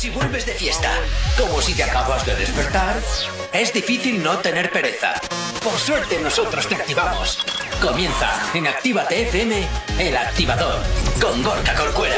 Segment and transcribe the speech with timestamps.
[0.00, 0.90] si vuelves de fiesta,
[1.36, 2.96] como si te acabas de despertar,
[3.52, 5.12] es difícil no tener pereza.
[5.62, 7.44] Por suerte nosotros te activamos.
[7.82, 9.68] Comienza en Actívate FM,
[9.98, 10.82] el activador,
[11.20, 12.16] con Gorka Corcuera.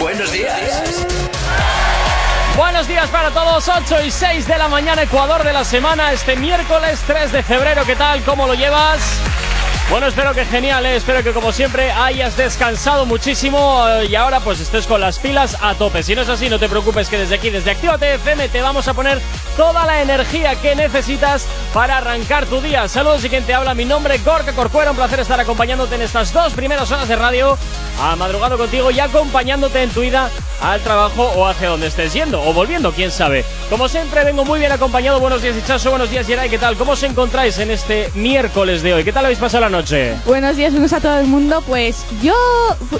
[0.00, 1.06] Buenos días.
[2.56, 6.34] Buenos días para todos, 8 y 6 de la mañana, Ecuador de la semana, este
[6.34, 8.20] miércoles 3 de febrero, ¿qué tal?
[8.24, 9.00] ¿Cómo lo llevas?
[9.90, 10.94] Bueno, espero que genial, ¿eh?
[10.94, 15.56] espero que como siempre hayas descansado muchísimo eh, y ahora pues estés con las pilas
[15.60, 16.04] a tope.
[16.04, 18.86] Si no es así, no te preocupes que desde aquí, desde Actívate FM, te vamos
[18.86, 19.20] a poner
[19.56, 22.86] toda la energía que necesitas para arrancar tu día.
[22.86, 26.02] Saludos y quien te habla, mi nombre es Gorka Corcuera, un placer estar acompañándote en
[26.02, 27.58] estas dos primeras horas de radio,
[28.00, 30.30] a madrugado contigo y acompañándote en tu ida
[30.62, 33.44] al trabajo o hacia donde estés yendo o volviendo, quién sabe.
[33.68, 35.18] Como siempre, vengo muy bien acompañado.
[35.18, 35.90] Buenos días, Ichazo.
[35.90, 36.48] Buenos días, Yeray.
[36.48, 36.76] ¿Qué tal?
[36.76, 39.04] ¿Cómo os encontráis en este miércoles de hoy?
[39.04, 39.79] ¿Qué tal habéis pasado la noche?
[40.26, 41.62] Buenos días, buenos a todo el mundo.
[41.66, 42.34] Pues yo.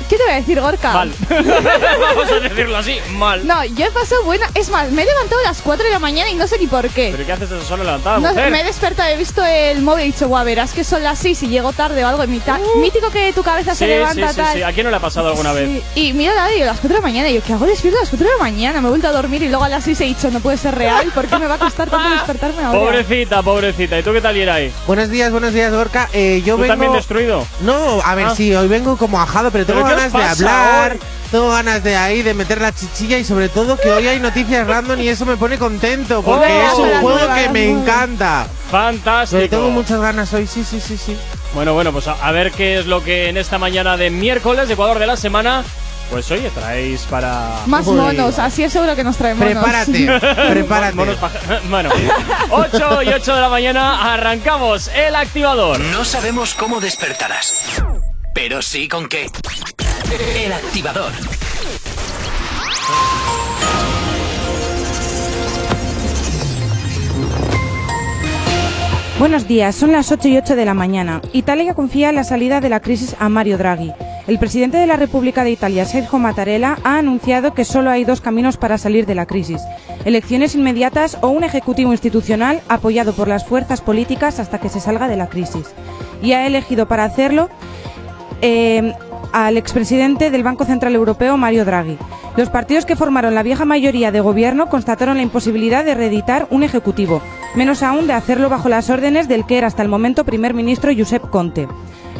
[0.09, 0.93] ¿Qué te voy a decir, Gorka?
[0.93, 1.13] Mal.
[1.29, 3.47] Vamos a decirlo así, mal.
[3.47, 4.47] No, yo he pasado buena.
[4.55, 6.67] Es más, me he levantado a las 4 de la mañana y no sé ni
[6.67, 7.11] por qué.
[7.13, 8.51] ¿Pero qué haces eso solo No, mujer?
[8.51, 11.19] me he despertado, he visto el móvil y he dicho, guau, verás que son las
[11.19, 12.23] 6 y llego tarde o algo.
[12.23, 12.59] En mitad.
[12.77, 13.75] Mítico que tu cabeza Uh.
[13.75, 14.57] Sí, se sí, levanta sí, tal.
[14.57, 14.63] sí.
[14.63, 15.83] ¿A quién no le ha pasado alguna vez?
[15.95, 16.01] Sí.
[16.09, 17.29] Y mira la a las 4 de la mañana.
[17.29, 18.81] Y yo, ¿qué hago despierto a las 4 de la mañana?
[18.81, 20.75] Me he vuelto a dormir y luego a las 6 he dicho, no puede ser
[20.75, 21.11] real.
[21.15, 22.79] ¿Por qué me va a costar tanto despertarme ahora?
[22.81, 23.99] Pobrecita, pobrecita.
[23.99, 24.73] ¿Y tú qué tal, Yeray?
[24.87, 26.09] Buenos días, buenos días, Gorka.
[26.13, 26.70] Eh, yo ¿Tú vengo.
[26.73, 27.47] También destruido?
[27.61, 28.35] No, a ver, Ah.
[28.37, 30.93] sí, hoy vengo como ajado, pero tengo ¿Pero qué os ganas de hablar.
[30.93, 31.01] hoy?
[31.31, 34.67] Tengo ganas de ahí, de meter la chichilla y sobre todo que hoy hay noticias
[34.67, 38.47] random y eso me pone contento porque Oh, es un juego que me encanta.
[38.71, 39.39] Fantástico.
[39.39, 41.17] Pero tengo muchas ganas hoy, sí, sí, sí, sí.
[41.55, 44.67] Bueno, bueno, pues a, a ver qué es lo que en esta mañana de miércoles
[44.67, 45.63] de Ecuador de la semana,
[46.11, 47.63] pues oye, traéis para...
[47.67, 47.97] Más Uy.
[47.97, 49.45] monos, así es seguro que nos traemos.
[49.45, 50.07] Prepárate,
[50.51, 50.97] prepárate.
[50.97, 51.17] Monos
[51.71, 51.91] Bueno,
[52.51, 55.79] 8 y 8 de la mañana arrancamos el activador.
[55.79, 57.81] No sabemos cómo despertarás,
[58.35, 59.31] pero sí con qué.
[60.37, 61.13] El activador.
[69.21, 71.21] Buenos días, son las 8 y 8 de la mañana.
[71.35, 73.93] Italia confía en la salida de la crisis a Mario Draghi.
[74.31, 78.21] El presidente de la República de Italia, Sergio Mattarella, ha anunciado que solo hay dos
[78.21, 79.61] caminos para salir de la crisis.
[80.05, 85.09] Elecciones inmediatas o un ejecutivo institucional apoyado por las fuerzas políticas hasta que se salga
[85.09, 85.75] de la crisis.
[86.23, 87.49] Y ha elegido para hacerlo
[88.41, 88.95] eh,
[89.33, 91.99] al expresidente del Banco Central Europeo, Mario Draghi.
[92.37, 96.63] Los partidos que formaron la vieja mayoría de gobierno constataron la imposibilidad de reeditar un
[96.63, 97.21] ejecutivo,
[97.57, 100.93] menos aún de hacerlo bajo las órdenes del que era hasta el momento primer ministro
[100.97, 101.67] Josep Conte.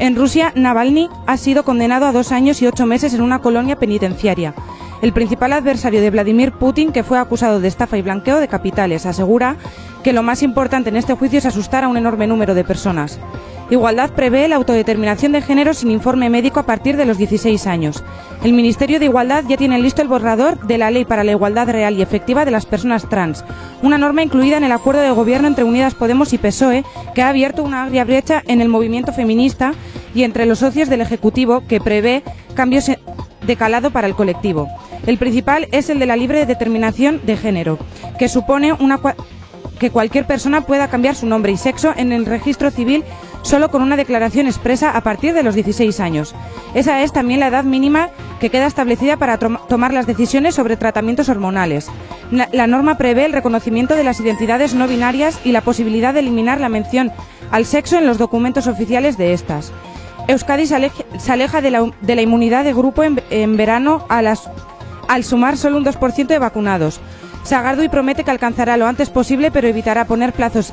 [0.01, 3.77] En Rusia, Navalny ha sido condenado a dos años y ocho meses en una colonia
[3.77, 4.55] penitenciaria.
[5.03, 9.05] El principal adversario de Vladimir Putin, que fue acusado de estafa y blanqueo de capitales,
[9.05, 9.57] asegura
[10.03, 13.21] que lo más importante en este juicio es asustar a un enorme número de personas.
[13.71, 18.03] Igualdad prevé la autodeterminación de género sin informe médico a partir de los 16 años.
[18.43, 21.69] El Ministerio de Igualdad ya tiene listo el borrador de la Ley para la Igualdad
[21.69, 23.45] Real y Efectiva de las Personas Trans,
[23.81, 27.29] una norma incluida en el acuerdo de gobierno entre Unidas Podemos y PSOE que ha
[27.29, 29.73] abierto una agria brecha en el movimiento feminista
[30.17, 34.67] y entre los socios del Ejecutivo que prevé cambios de calado para el colectivo.
[35.07, 37.79] El principal es el de la libre determinación de género,
[38.19, 38.99] que supone una
[39.79, 43.03] que cualquier persona pueda cambiar su nombre y sexo en el registro civil
[43.43, 46.35] solo con una declaración expresa a partir de los 16 años.
[46.75, 51.29] Esa es también la edad mínima que queda establecida para tomar las decisiones sobre tratamientos
[51.29, 51.89] hormonales.
[52.31, 56.61] La, norma prevé el reconocimiento de las identidades no binarias y la posibilidad de eliminar
[56.61, 57.13] la mención
[57.51, 59.73] al sexo en los documentos oficiales de estas.
[60.29, 60.77] Euskadi se,
[61.33, 67.01] aleja de la, inmunidad de grupo en, verano al sumar solo un 2% de vacunados.
[67.43, 70.73] Sagardui promete que alcanzará lo antes posible, pero evitará poner plazos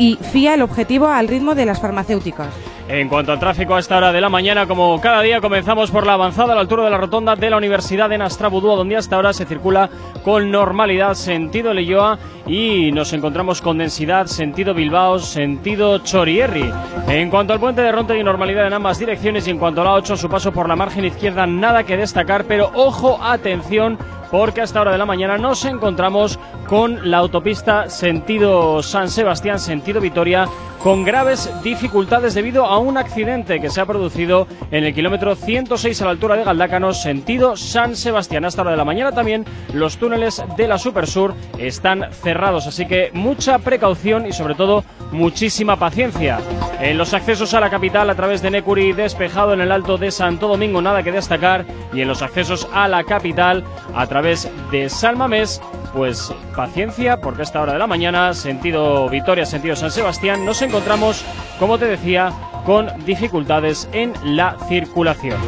[0.00, 2.48] y fía el objetivo al ritmo de las farmacéuticas.
[2.88, 6.06] En cuanto al tráfico a esta hora de la mañana, como cada día, comenzamos por
[6.06, 9.16] la avanzada a la altura de la rotonda de la Universidad de Nastrabudúa, donde hasta
[9.16, 9.90] ahora se circula
[10.24, 16.72] con normalidad sentido Leyoa y nos encontramos con densidad sentido Bilbao, sentido Chorierri.
[17.06, 19.84] En cuanto al puente de Ronte hay normalidad en ambas direcciones y en cuanto a
[19.84, 23.98] la 8, su paso por la margen izquierda, nada que destacar, pero ojo, atención,
[24.30, 29.58] porque a esta hora de la mañana nos encontramos con la autopista sentido San Sebastián,
[29.58, 30.46] sentido Vitoria,
[30.82, 36.00] con graves dificultades debido a un accidente que se ha producido en el kilómetro 106
[36.00, 38.44] a la altura de Galdácanos, sentido San Sebastián.
[38.44, 39.44] A esta hora de la mañana también
[39.74, 45.76] los túneles de la Supersur están cerrados, así que mucha precaución y sobre todo muchísima
[45.76, 46.38] paciencia.
[46.80, 50.10] En los accesos a la capital a través de Necuri despejado en el alto de
[50.10, 53.64] Santo Domingo, nada que destacar, y en los accesos a la capital
[53.94, 55.62] a través de Salmamés,
[55.94, 60.60] pues paciencia, porque a esta hora de la mañana, sentido Vitoria, sentido San Sebastián, nos
[60.62, 61.24] encontramos,
[61.58, 62.32] como te decía,
[62.66, 65.40] con dificultades en la circulación.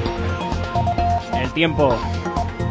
[1.34, 1.98] El tiempo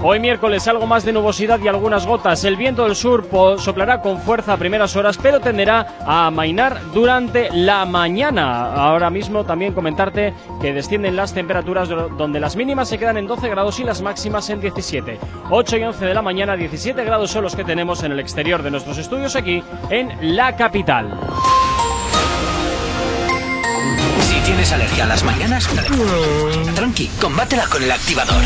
[0.04, 2.44] Hoy miércoles algo más de nubosidad y algunas gotas.
[2.44, 3.28] El viento del sur
[3.60, 8.74] soplará con fuerza a primeras horas, pero tenderá a amainar durante la mañana.
[8.74, 13.48] Ahora mismo también comentarte que descienden las temperaturas donde las mínimas se quedan en 12
[13.50, 15.20] grados y las máximas en 17.
[15.52, 18.64] 8 y 11 de la mañana, 17 grados son los que tenemos en el exterior
[18.64, 21.16] de nuestros estudios aquí en la capital.
[24.20, 25.70] Si tienes alergia a las mañanas,
[26.74, 28.42] tranqui, combátela con el activador.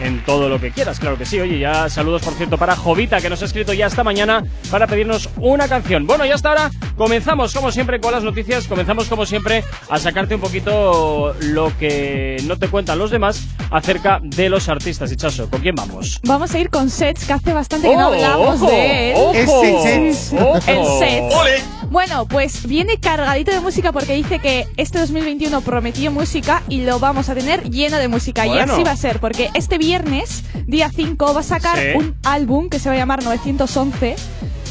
[0.00, 1.40] en todo lo que quieras, claro que sí.
[1.40, 4.86] Oye, ya saludos por cierto para Jovita que nos ha escrito ya esta mañana para
[4.86, 6.06] pedirnos una canción.
[6.06, 10.34] Bueno, y hasta ahora comenzamos como siempre con las noticias, comenzamos como siempre a sacarte
[10.34, 15.14] un poquito lo que no te cuentan los demás acerca de los artistas.
[15.16, 16.20] Chaso, ¿con quién vamos?
[16.22, 19.16] Vamos a ir con Sets, que hace bastante que no hablamos de él.
[19.16, 21.64] Ojo, El Sets.
[21.90, 26.98] Bueno, pues viene cargadito de música porque dice que este 2021 prometió música y lo
[26.98, 28.46] vamos a tener lleno de música.
[28.46, 32.68] Y así va a ser, porque este viernes, día 5, va a sacar un álbum
[32.68, 34.16] que se va a llamar 911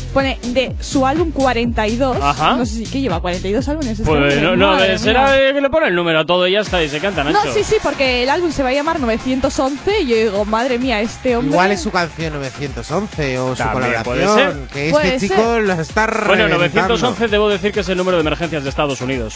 [0.08, 2.18] pone de su álbum 42.
[2.22, 2.56] Ajá.
[2.56, 3.92] No sé si que lleva 42 álbumes.
[3.92, 6.84] Este pues no, no, será que le pone el número a todo y ya está
[6.84, 10.08] y se canta, No, sí, sí, porque el álbum se va a llamar 911 y
[10.08, 11.52] yo digo, madre mía, este hombre.
[11.52, 14.68] Igual es su canción 911 o su colaboración.
[14.72, 18.64] Que este chico lo está Bueno, 911 debo decir que es el número de emergencias
[18.64, 19.36] de Estados Unidos.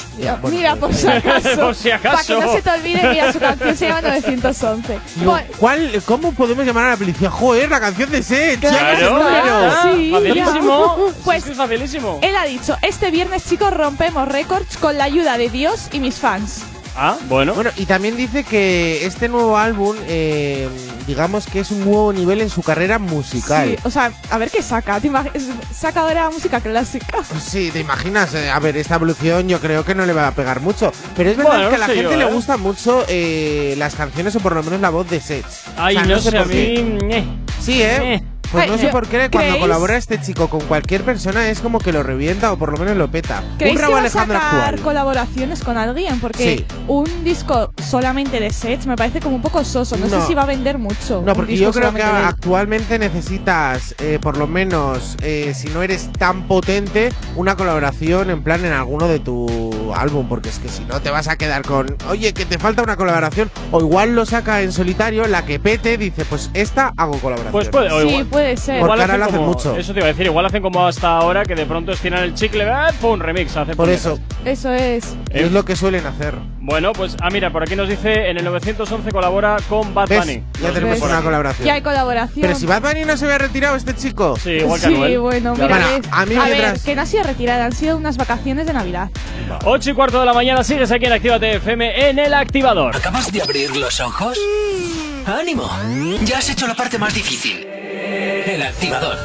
[0.49, 1.55] mira, por si acaso.
[1.59, 2.15] por si acaso.
[2.15, 4.99] Para que no se te olvide, mira, su canción se llama 911.
[5.57, 7.29] ¿Cuál, ¿Cómo podemos llamar a la policía?
[7.29, 8.59] Joder, la canción de Seth.
[8.59, 9.95] Claro, claro.
[9.95, 10.11] Sí,
[11.25, 12.19] pues es facilísimo.
[12.21, 16.15] Él ha dicho, este viernes chicos rompemos récords con la ayuda de Dios y mis
[16.15, 16.63] fans.
[16.95, 17.53] Ah, bueno.
[17.53, 20.67] Bueno, y también dice que este nuevo álbum, eh,
[21.07, 23.69] digamos que es un nuevo nivel en su carrera musical.
[23.69, 24.99] Sí, o sea, a ver qué saca.
[25.73, 27.19] saca ahora música clásica.
[27.41, 28.33] Sí, te imaginas.
[28.33, 30.91] Eh, a ver, esta evolución yo creo que no le va a pegar mucho.
[31.15, 32.31] Pero es verdad que a la gente le ¿eh?
[32.31, 33.05] gusta mucho
[33.77, 35.63] las canciones o por lo menos la voz de Sets.
[35.77, 36.99] Ay, no, sé, a mí.
[37.61, 38.23] Sí, ¿eh?
[38.51, 41.93] Pues no sé por qué cuando colabora este chico con cualquier persona es como que
[41.93, 43.43] lo revienta o por lo menos lo peta.
[43.57, 46.19] ¿Creéis un que va a sacar colaboraciones con alguien?
[46.19, 49.95] Porque un disco solamente de sets me parece como un poco soso.
[49.97, 51.23] No, sé si va a vender mucho.
[51.25, 56.11] No, porque yo creo que actualmente necesitas, eh, por lo menos, eh, si no eres
[56.11, 60.27] tan potente, una colaboración en plan en alguno de tu álbum.
[60.27, 62.97] Porque es que si no te vas a quedar con, oye, que te falta una
[62.97, 63.49] colaboración.
[63.71, 67.51] O igual lo saca en solitario, la que pete dice, pues esta hago colaboración.
[67.51, 68.81] Pues puede, o igual, puede ser.
[68.81, 69.75] Igual hacen mucho.
[69.75, 72.33] Eso te iba a decir, igual hacen como hasta ahora que de pronto estiran el
[72.33, 72.91] chicle, ¡ah!
[72.99, 73.19] ¡pum!
[73.19, 73.55] remix.
[73.55, 74.19] Hace por eso.
[74.45, 75.15] Eso es.
[75.29, 76.35] Es lo que suelen hacer.
[76.59, 80.43] Bueno, pues, ah, mira, por aquí nos dice en el 911 colabora con Bad Bunny.
[80.61, 81.65] Ya tenemos una colaboración.
[81.67, 82.41] Ya hay colaboración.
[82.41, 84.37] Pero si Bad Bunny no se había retirado, este chico.
[84.37, 85.99] Sí, igual que Sí, bueno, mira.
[86.11, 89.09] a mí ver, que no ha sido retirada, han sido unas vacaciones de Navidad.
[89.65, 92.95] 8 y cuarto de la mañana, sigues aquí en Actívate FM en el activador.
[92.95, 94.37] ¿Acabas de abrir los ojos?
[95.25, 95.69] ¡Ánimo!
[96.23, 97.67] Ya has hecho la parte más difícil.
[98.01, 99.17] El activador.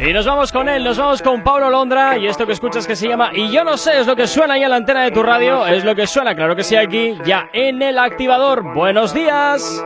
[0.00, 2.96] Y nos vamos con él, nos vamos con Pablo Londra y esto que escuchas que
[2.96, 5.10] se llama Y yo no sé, es lo que suena ahí en la antena de
[5.10, 8.62] tu radio, es lo que suena, claro que sí, aquí, ya en el activador.
[8.74, 9.82] Buenos días.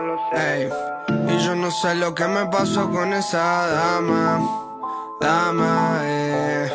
[1.28, 4.40] y yo no sé lo que me pasó con esa dama,
[5.20, 6.70] dama, eh.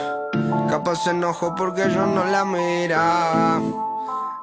[0.69, 3.61] Capaz se enojó porque yo no la miraba.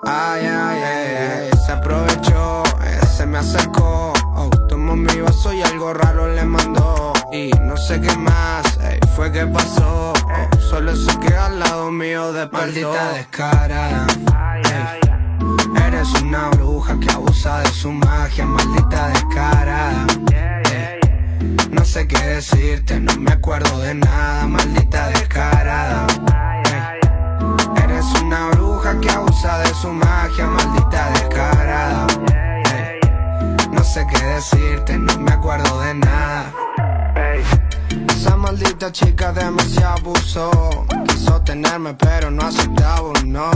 [0.05, 4.13] Ay, ay, ay, se aprovechó, eh, se me acercó
[4.83, 7.13] mi vaso y algo raro le mandó.
[7.33, 8.79] Y no sé qué más
[9.15, 10.13] fue que pasó.
[10.59, 14.07] solo sé que al lado mío de Maldita descarada.
[15.87, 20.07] Eres una bruja que abusa de su magia, maldita descarada.
[21.71, 26.07] No sé qué decirte, no me acuerdo de nada, maldita descarada.
[27.85, 32.07] Eres una bruja que abusa de su magia, maldita descarada
[33.93, 36.51] sé qué decirte, no me acuerdo de nada.
[38.09, 40.87] Esa maldita chica demasiado abusó.
[41.09, 43.51] Quiso tenerme, pero no aceptaba un no.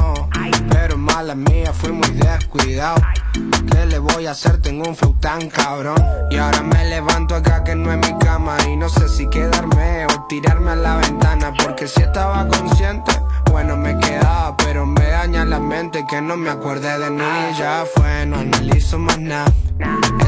[0.69, 3.01] Pero mala mía, fui muy descuidado.
[3.33, 4.61] ¿Qué le voy a hacer?
[4.61, 6.05] Tengo un flow tan cabrón.
[6.31, 8.59] Y ahora me levanto acá que no es mi cama.
[8.69, 11.55] Y no sé si quedarme o tirarme a la ventana.
[11.63, 13.13] Porque si estaba consciente,
[13.51, 14.57] bueno me quedaba.
[14.57, 18.99] Pero me daña la mente que no me acuerde de ni Ya fue, no analizo
[18.99, 19.53] más nada.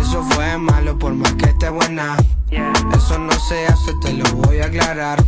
[0.00, 2.16] Eso fue malo por más que esté buena.
[2.50, 5.22] Eso no se hace, te lo voy a aclarar.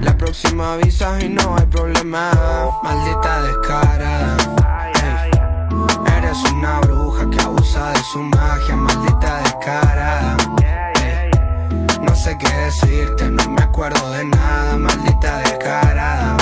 [0.00, 2.30] La próxima avisas y no hay problema.
[2.82, 4.36] Maldita descarada.
[6.18, 10.36] Eres una bruja que abusa de su magia, maldita descarada.
[12.00, 16.36] No sé qué decirte, no me acuerdo de nada, maldita descarada.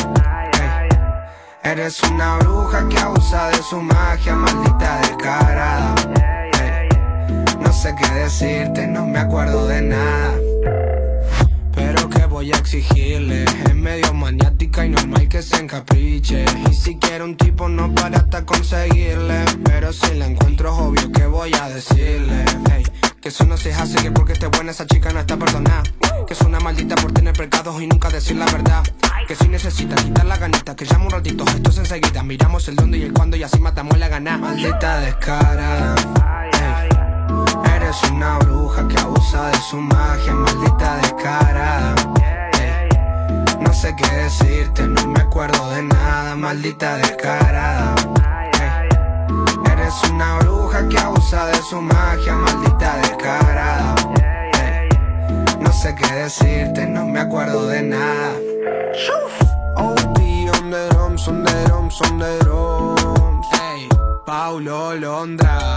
[1.62, 5.94] Eres una bruja que abusa de su magia, maldita descarada.
[7.60, 10.38] No sé qué decirte, no me acuerdo de nada.
[11.74, 16.46] Pero que voy a exigirle, es medio maniática y normal que se encapriche.
[16.70, 19.44] Y si quiero un tipo no para hasta conseguirle.
[19.62, 22.44] Pero si la encuentro es obvio que voy a decirle.
[23.30, 25.84] Que eso no se hace que porque esté buena esa chica no está perdonada.
[26.26, 28.82] Que es una maldita por tener pecados y nunca decir la verdad.
[29.28, 32.24] Que si necesita quitar la ganita, que llamo un ratito, esto es enseguida.
[32.24, 34.36] Miramos el dónde y el cuándo y así matamos la gana.
[34.36, 35.94] Maldita descarada
[37.90, 41.94] es una bruja que abusa de su magia, maldita descarada.
[43.60, 47.94] No sé qué decirte, no me acuerdo de nada, maldita descarada.
[49.90, 53.96] Eres una bruja que abusa de su magia, maldita descarada.
[55.58, 58.36] No sé qué decirte, no me acuerdo de nada.
[59.76, 60.20] OD
[60.54, 63.46] on the drums, on the drums, on the drums.
[63.50, 63.88] Hey,
[64.24, 65.76] Paulo Londra.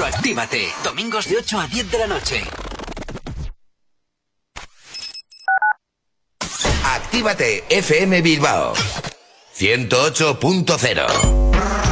[0.00, 0.72] Actívate.
[0.82, 2.42] Domingos de 8 a 10 de la noche.
[6.84, 8.72] Actívate FM Bilbao
[9.54, 11.91] 108.0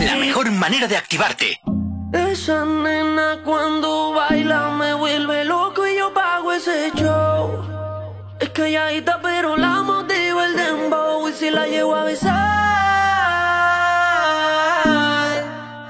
[0.00, 1.60] La mejor manera de activarte.
[2.12, 7.64] Esa nena cuando baila me vuelve loco y yo pago ese show.
[8.38, 12.34] Es calladita pero la motivo el dembow y si la llevo a besar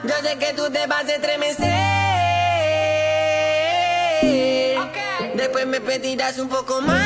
[0.04, 1.94] Yo sé que tú te vas a estremecer.
[5.34, 7.02] Después me pedirás un poco más.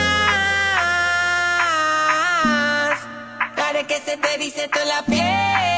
[3.57, 5.78] Haré que se te dice toda la piel.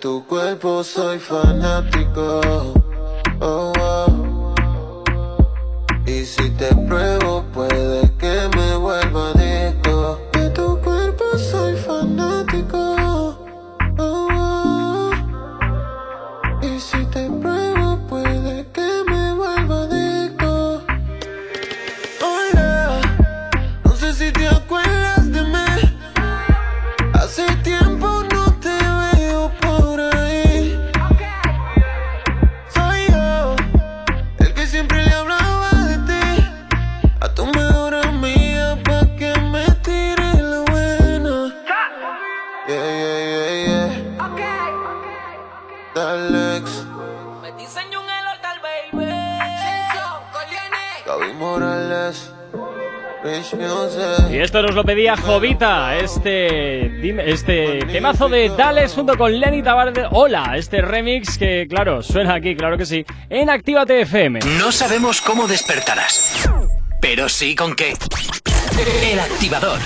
[0.00, 2.40] tu cuerpo soy fanático.
[3.40, 4.54] Oh, oh.
[6.06, 8.06] Y si te pruebo, puede
[54.76, 60.04] lo pedía Jovita, este este temazo de Dales junto con Lenny Tavares.
[60.10, 64.40] Hola, este remix que, claro, suena aquí, claro que sí, en Actívate FM.
[64.58, 66.46] No sabemos cómo despertarás,
[67.00, 67.94] pero sí con qué.
[69.10, 69.78] El activador.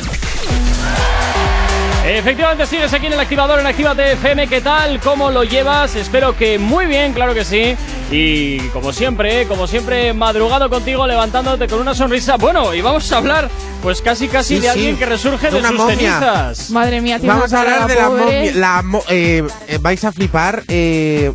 [2.05, 4.49] Efectivamente, sigues aquí en el activador en Actívate FM.
[4.49, 4.99] ¿Qué tal?
[4.99, 5.95] ¿Cómo lo llevas?
[5.95, 7.77] Espero que muy bien, claro que sí.
[8.11, 12.37] Y como siempre, como siempre, madrugado contigo, levantándote con una sonrisa.
[12.37, 13.49] Bueno, y vamos a hablar,
[13.83, 15.97] pues casi casi Sí, de sí, alguien que resurge de de, una sus momia.
[15.97, 16.71] cenizas.
[16.71, 18.55] Madre mía, tiene Vamos a hablar de la momia.
[18.55, 21.33] La mo- eh, eh, vais a flipar eh,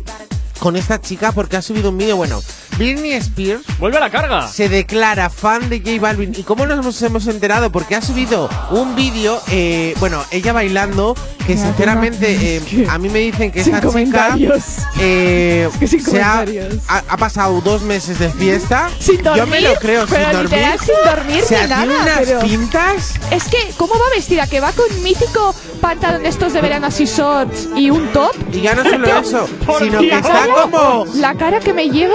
[0.58, 2.16] con esta chica porque ha subido un vídeo.
[2.16, 2.42] Bueno,
[2.76, 4.46] Britney Spears Vuelve a la carga.
[4.48, 6.32] se declara fan de J Balvin.
[6.36, 7.70] ¿Y cómo nos hemos, enterado?
[7.70, 11.14] Porque ha subido un vídeo, eh, bueno, ella bailando,
[11.46, 14.36] que Ya, sinceramente eh, a mí me dicen que esta chica
[14.98, 16.74] eh, Es que sin se ha, comentarios.
[16.88, 18.88] ha- ha pasado dos meses de fiesta.
[18.98, 20.50] Sin dormir, Yo me lo creo, pero sin dormir.
[20.50, 23.14] literal sin dormir O sea, ni tiene nada, unas pero- pintas.
[23.30, 24.46] Es que, ¿cómo va vestida?
[24.46, 28.32] Que va con mítico pantalón de estos de verano así shorts y un top.
[28.52, 32.14] Y ya no solo eso, sino que está como La cara que me lleva.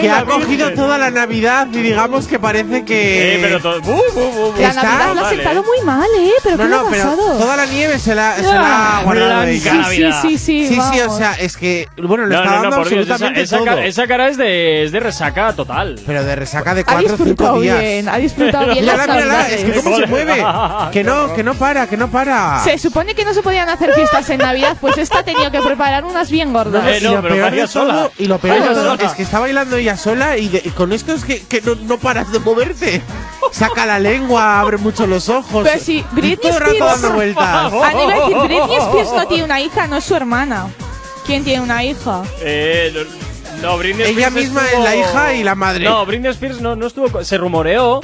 [0.00, 3.80] Que ha cogido toda la Navidad y digamos que parece que Eh, pero todo.
[3.82, 4.54] bu, bu, bu.
[4.60, 6.32] La Está Navidad lo ha sentado muy mal, ¿eh?
[6.42, 7.38] ¿Pero no, qué le ha no, pero pasado?
[7.38, 9.60] toda la nieve se la, se la ha guardado ahí.
[9.60, 10.22] Navidad.
[10.22, 10.74] Sí, sí, sí.
[10.74, 13.04] Sí, sí, o sea, es que, bueno, le No, está no, dando no, por Dios.
[13.04, 13.64] Esa, absolutamente esa todo.
[13.66, 15.98] cara, esa cara es de, es de resaca total.
[16.06, 17.80] Pero de resaca de Ha cuatro o cinco disfrutado días.
[17.80, 20.44] bien, ha disfrutado bien Mírala, mírala, es que cómo se mueve.
[20.92, 22.60] Que no, que no para, que no para.
[22.64, 25.60] Se supone que no se podían hacer fiestas en Navidad, pues esta ha tenido que
[25.60, 26.84] preparar unas bien gordas.
[26.86, 28.10] Eh, no, lo pero todo, sola.
[28.18, 31.12] y lo peor todo es que está bailando ella sola y, de- y con esto
[31.12, 33.02] es que, que no, no paras de moverte.
[33.52, 35.66] Saca la lengua, abre mucho los ojos.
[35.66, 37.72] Pero si Britney todo el rato Spears- dando vueltas.
[37.72, 40.68] A nivel Britney Spears no tiene una hija, no es su hermana.
[41.26, 42.22] ¿Quién tiene una hija?
[42.40, 42.92] Eh,
[43.62, 45.84] no, no, Britney Ella Spears misma estuvo- es la hija y la madre.
[45.84, 47.24] No, Britney Spears no, no estuvo.
[47.24, 48.00] Se rumoreó.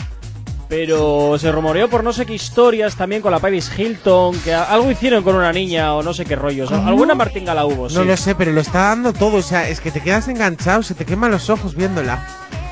[0.68, 4.64] Pero se rumoreó por no sé qué historias también con la Paris Hilton, que a-
[4.64, 6.72] algo hicieron con una niña o no sé qué rollos.
[6.72, 7.94] Alguna martinga la hubo, sí.
[7.96, 9.36] No lo sé, pero lo está dando todo.
[9.36, 12.26] O sea, es que te quedas enganchado, se te queman los ojos viéndola.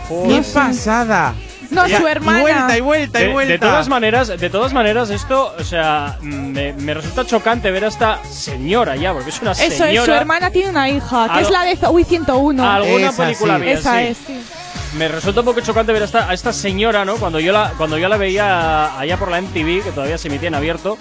[0.09, 1.35] ¡Qué pasada!
[1.70, 2.38] No, Ya, su y hermana.
[2.38, 3.66] Y vuelta, y vuelta, De, y de vuelta.
[3.66, 8.22] todas maneras, de todas maneras, esto, o sea, me, me resulta chocante ver a esta
[8.24, 9.92] señora ya, porque es una Eso señora.
[10.00, 12.70] es, su hermana tiene una hija, que es la de Zoe 101.
[12.70, 13.61] Alguna Esa película sí.
[13.62, 14.05] mía, Esa sí.
[14.05, 14.42] es, sí.
[14.96, 17.16] Me resulta un poco chocante ver a esta, a esta señora, ¿no?
[17.16, 20.48] Cuando yo la, cuando yo la veía allá por la MTV, que todavía se emitía
[20.48, 20.98] en abierto,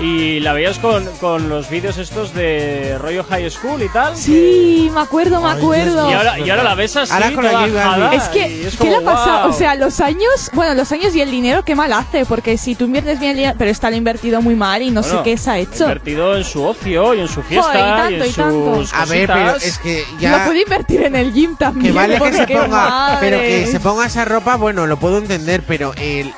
[0.00, 4.14] y la veías con, con los vídeos estos de rollo high school y tal.
[4.16, 6.10] Sí, me acuerdo, me acuerdo.
[6.10, 8.90] Y ahora, y ahora la ves así, Ahora con la toda ajada, Es que, ¿qué
[8.90, 9.48] le ha pasado?
[9.50, 12.74] O sea, los años, bueno, los años y el dinero, qué mal hace, porque si
[12.74, 15.22] tú inviertes bien el dinero, pero está lo invertido muy mal y no Bueno, sé
[15.24, 15.84] qué se ha hecho.
[15.84, 18.74] Invertido en su ocio y en su fiesta Joder, y tanto, y en y tanto.
[18.76, 20.44] sus A ver, pero es que Lo ya.
[20.44, 21.92] puede invertir en el gym también.
[21.94, 23.16] Que vale que porque se ponga, madre.
[23.20, 26.32] pero que se ponga esa ropa, bueno, lo puedo entender, pero el,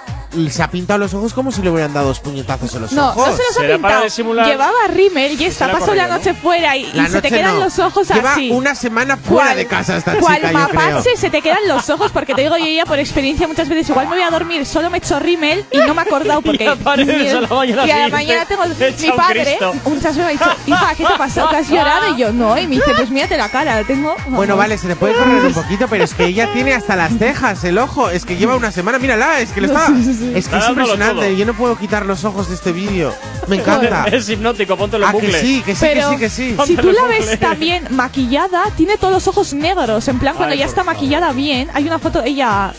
[0.51, 3.09] se ha pintado los ojos como si le hubieran dado dos puñetazos en los No,
[3.11, 3.29] ojos.
[3.29, 4.05] no se los ha para pintado.
[4.05, 7.65] disimular- Llevaba rímel y está pasó la noche fuera y, se te quedan no.
[7.65, 8.51] los ojos Lleva así.
[8.51, 10.81] una semana fuera ¿Cuál- de casa esta cuál chica, yo creo.
[10.91, 13.89] mapache se te quedan los ojos porque te digo yo ya por experiencia muchas veces
[13.89, 16.65] igual me voy a dormir solo me echo rímel y no me he acordado porque
[16.65, 19.75] Y apareces a la mañana y a la mañana tengo mi un padre Cristo.
[19.85, 21.49] muchas veces me ha dicho hija ¿qué te ha pasado?
[21.51, 22.15] ¿que has llorado?
[22.15, 24.97] y yo no y me dice pues mírate la cara tengo Bueno, vale, se le
[24.97, 28.11] puede correr un poquito, pero es que ella tiene hasta las cejas, el ojo.
[28.11, 29.89] Es que lleva una semana, mírala, es que lo está.
[30.21, 31.27] Es que Está es dándolo impresionante.
[31.29, 31.39] todo.
[31.39, 33.15] Yo no puedo quitar los ojos de este vídeo.
[33.47, 34.07] Me encanta.
[34.13, 35.41] Es hipnótico, póntelo en Ah, que bucle.
[35.41, 36.67] sí, que sí, pero que sí, que sí.
[36.67, 40.59] si tú la ves también maquillada tiene todos los ojos negros en plan cuando Ay,
[40.61, 40.95] ya por está favor.
[40.95, 42.73] maquillada bien hay una foto de ella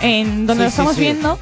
[0.00, 1.00] en donde Sí, lo sí, estamos sí.
[1.00, 1.38] viendo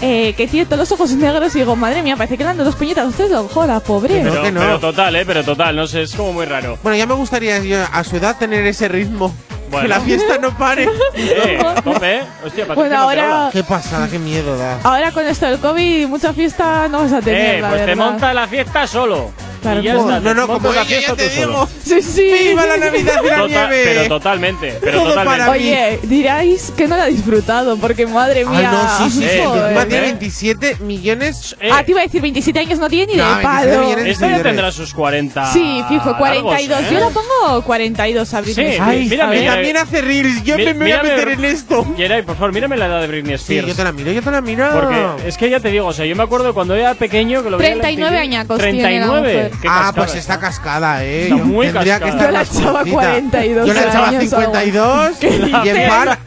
[0.00, 2.58] eh, que tiene todos los ojos negros y digo madre mía parece que le dan
[2.58, 4.60] dos puñetas ojo la pobre Pero, que no.
[4.60, 6.76] pero total, eh, pero total, no sé, es como muy raro.
[6.82, 9.32] Bueno, ya me gustaría yo, a su edad tener ese ritmo.
[9.72, 9.82] Bueno.
[9.82, 10.86] Que la fiesta no pare.
[11.16, 12.22] Eh, tope, eh.
[12.44, 13.48] Hostia, Patricia Bueno, ahora-.
[13.52, 14.78] Qué pasada, qué miedo da.
[14.84, 17.86] Ahora con esto del COVID, mucha fiesta no vas a tener, Eh, la pues te
[17.86, 18.04] verdad.
[18.04, 19.30] monta la fiesta solo.
[19.62, 21.34] Claro, y ya está, no, te no, montas como la ella, fiesta ya te tú
[21.40, 21.46] solo.
[21.52, 21.68] digo.
[21.84, 22.32] Sí, sí.
[22.48, 23.82] ¡Viva la Navidad y la Tota- nieve!
[23.84, 25.38] pero totalmente, pero Todo totalmente.
[25.40, 28.72] para- Oye, diráis que no lo ha disfrutado, porque madre Ah, mía.
[28.72, 29.24] no, sí, sí, sí.
[29.24, 29.62] Eh, joder.
[29.66, 30.10] Encima tiene ¿eh?
[30.10, 31.56] 27 millones.
[31.60, 33.82] Eh, Ah, te iba a decir 27 años, no tiene ni No, de 27 palo.
[33.86, 34.06] millones.
[34.06, 34.42] esta ya seguidores.
[34.42, 35.52] tendrá sus 40.
[35.52, 36.68] Sí, fijo, 42.
[36.68, 36.94] largos, ¿eh?
[36.94, 38.78] Yo la pongo 42 a Britney Sí.
[38.82, 40.42] Ay, mira, mira, también hace reels.
[40.44, 41.84] Yo Mi- me, voy a meter en esto.
[42.26, 43.68] Por favor, mírame la edad de Britney Sí, Spears.
[43.68, 44.68] yo te la miro, yo te la miro.
[44.72, 47.50] Porque es que ya te digo, o sea, yo me acuerdo cuando era pequeño que
[47.50, 48.22] lo veía en la 39 MTV.
[48.22, 49.20] añacos tiene la 39.
[49.32, 49.50] mujer.
[49.50, 51.22] Qué ah, cascada, pues está cascada, eh.
[51.24, 52.12] Está Yo muy tendría que cascada.
[52.12, 52.92] estar Yo la echaba jovencita.
[52.92, 55.82] 42 Yo la echaba años, 52 ¿Qué y en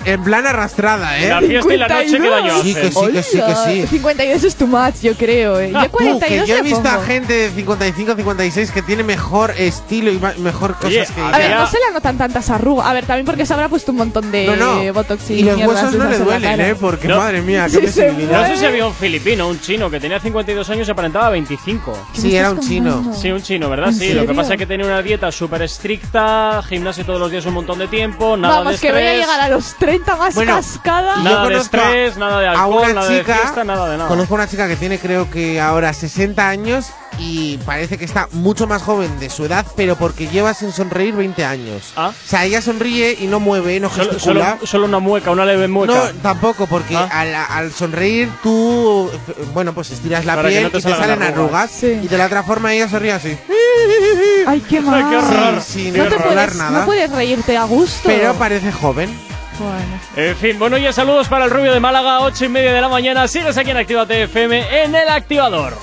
[0.05, 1.47] en plan arrastrada, La eh.
[1.47, 3.87] fiesta y la noche, que sí, que sí, que sí.
[3.87, 5.59] 52 es too much, yo creo.
[5.59, 5.71] Eh.
[5.71, 9.51] Yo Tú, 42 que yo he visto a gente de 55, 56 que tiene mejor
[9.57, 12.87] estilo y mejor cosas Oye, que A ver, no se le notan tantas arrugas.
[12.87, 14.93] A ver, también porque se habrá puesto un montón de No, no.
[14.93, 17.17] botox y, Y los huesos no le duelen, eh, porque No.
[17.17, 18.41] madre mía, Sí, qué visibilidad.
[18.41, 21.97] No sé si había un filipino, un chino que tenía 52 años y aparentaba 25.
[22.13, 23.13] ¿Qué Sí, era un chino.
[23.19, 23.89] Sí, un chino, ¿verdad?
[23.89, 27.31] ¿En Sí, lo que pasa es que tenía una dieta súper estricta, gimnasio todos los
[27.31, 29.03] días un montón de tiempo, nada Vamos, de que estrés.
[29.03, 31.17] voy a llegar a los 30 más Bueno, cascada.
[31.23, 34.09] Nada de estrés, nada de a alcohol, una nada de chica- fiesta, nada de nada.
[34.09, 38.67] Conozco una chica que tiene creo que ahora 60 años y parece que está mucho
[38.67, 41.93] más joven de su edad, pero porque lleva sin sonreír 20 años.
[41.95, 42.09] Ah.
[42.09, 44.51] O sea, ella sonríe y no mueve, no Solo, gesticula.
[44.55, 45.93] solo- solo una mueca, una leve mueca.
[45.93, 47.07] No, tampoco, porque Ah.
[47.11, 49.09] al, al sonreír tú,
[49.53, 51.29] bueno, pues estiras la Para piel no te y te salen arrugas.
[51.33, 51.71] arrugas.
[51.71, 51.99] Sí.
[52.03, 53.37] Y de la otra forma ella sonríe así.
[54.47, 55.09] Ay, qué mal.
[55.09, 55.61] qué horror.
[55.61, 56.79] Sí, sin No te puedes, nada.
[56.79, 58.01] no puedes reírte a gusto.
[58.05, 59.09] Pero parece joven.
[59.57, 59.99] Bueno.
[60.29, 62.89] En fin, bueno, ya saludos para el rubio de Málaga, 8 y media de la
[62.89, 63.27] mañana.
[63.27, 65.77] Sigues aquí en Actívate FM en el activador.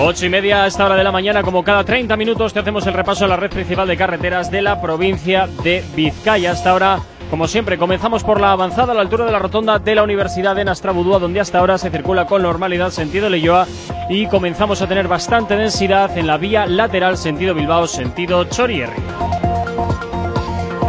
[0.00, 2.86] Ocho y media a esta hora de la mañana, como cada 30 minutos, te hacemos
[2.86, 6.52] el repaso a la red principal de carreteras de la provincia de Vizcaya.
[6.52, 9.94] Hasta ahora Como siempre, comenzamos por la avanzada a la altura de la rotonda de
[9.94, 13.66] la Universidad de Nastrabudúa, donde hasta ahora se circula con normalidad sentido Leyoa
[14.08, 19.02] y comenzamos a tener bastante densidad en la vía lateral sentido Bilbao, sentido Chorierri.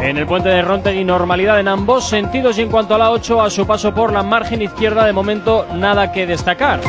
[0.02, 3.42] En el puente de Rontegui, normalidad en ambos sentidos y en cuanto a la 8,
[3.42, 6.80] a su paso por la margen izquierda, de momento nada que destacar.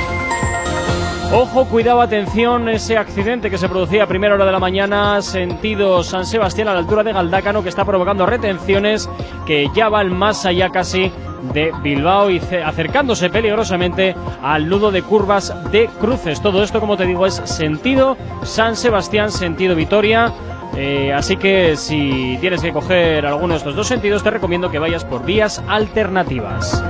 [1.32, 6.02] Ojo, cuidado, atención, ese accidente que se producía a primera hora de la mañana, sentido
[6.02, 9.08] San Sebastián a la altura de Galdácano, que está provocando retenciones
[9.46, 11.12] que ya van más allá casi
[11.54, 16.42] de Bilbao y acercándose peligrosamente al nudo de curvas de cruces.
[16.42, 20.32] Todo esto, como te digo, es sentido San Sebastián, sentido Vitoria.
[20.76, 24.80] Eh, así que si tienes que coger alguno de estos dos sentidos, te recomiendo que
[24.80, 26.82] vayas por vías alternativas.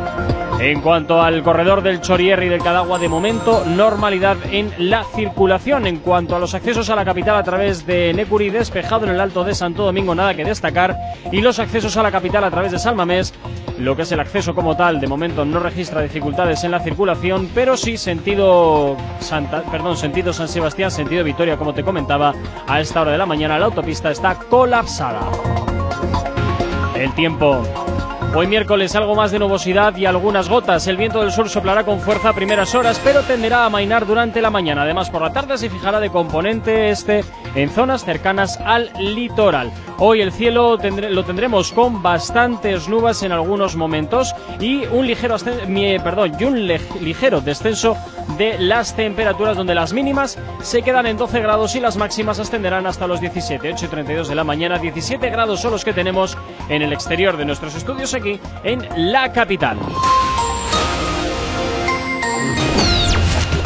[0.61, 5.87] En cuanto al corredor del Chorierri y del Cadagua, de momento, normalidad en la circulación.
[5.87, 9.21] En cuanto a los accesos a la capital a través de Necuri, despejado en el
[9.21, 10.95] Alto de Santo Domingo, nada que destacar.
[11.33, 13.33] Y los accesos a la capital a través de Salmamés,
[13.79, 17.49] lo que es el acceso como tal, de momento no registra dificultades en la circulación,
[17.55, 22.35] pero sí sentido, Santa, perdón, sentido San Sebastián, sentido Vitoria, como te comentaba,
[22.69, 25.23] a esta hora de la mañana la autopista está colapsada.
[26.95, 27.63] El tiempo
[28.33, 30.87] Hoy miércoles algo más de nubosidad y algunas gotas.
[30.87, 34.41] El viento del sur soplará con fuerza a primeras horas, pero tenderá a amainar durante
[34.41, 34.83] la mañana.
[34.83, 37.25] Además, por la tarde se fijará de componente este
[37.57, 39.73] en zonas cercanas al litoral.
[39.99, 45.37] Hoy el cielo lo tendremos con bastantes nubes en algunos momentos y un ligero,
[46.03, 47.97] perdón, y un ligero descenso
[48.39, 52.87] de las temperaturas donde las mínimas se quedan en 12 grados y las máximas ascenderán
[52.87, 54.79] hasta los 17, 8 y 32 de la mañana.
[54.79, 56.39] 17 grados son los que tenemos
[56.69, 59.79] en el exterior de nuestros estudios aquí en la capital.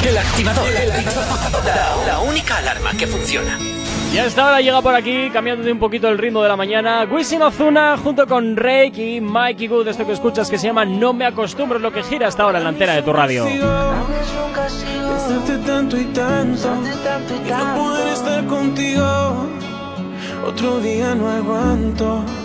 [0.06, 0.68] El activador.
[2.06, 3.58] La, única alarma que funciona.
[4.12, 7.04] Y hasta ahora llega por aquí, cambiando de un poquito el ritmo de la mañana,
[7.10, 11.12] Wisin Ozuna junto con Rake y Mikey Good, esto que escuchas que se llama No
[11.12, 13.44] me acostumbro, es lo que gira hasta ahora en la antena de tu radio.
[15.66, 16.68] tanto y tanto,
[17.48, 19.46] no poder estar contigo,
[20.46, 22.43] otro día no aguanto.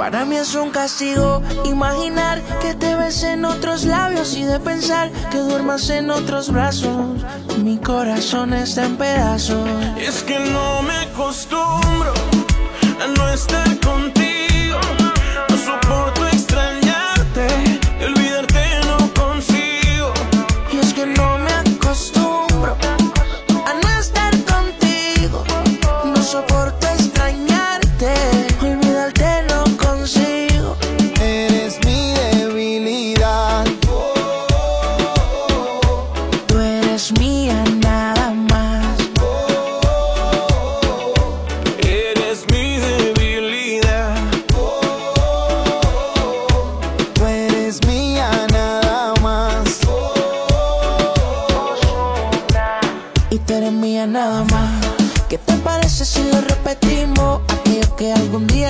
[0.00, 5.10] Para mí es un castigo imaginar que te ves en otros labios y de pensar
[5.30, 7.22] que duermas en otros brazos.
[7.62, 9.68] Mi corazón está en pedazos.
[9.98, 12.14] Es que no me acostumbro
[12.98, 14.29] a no estar contigo.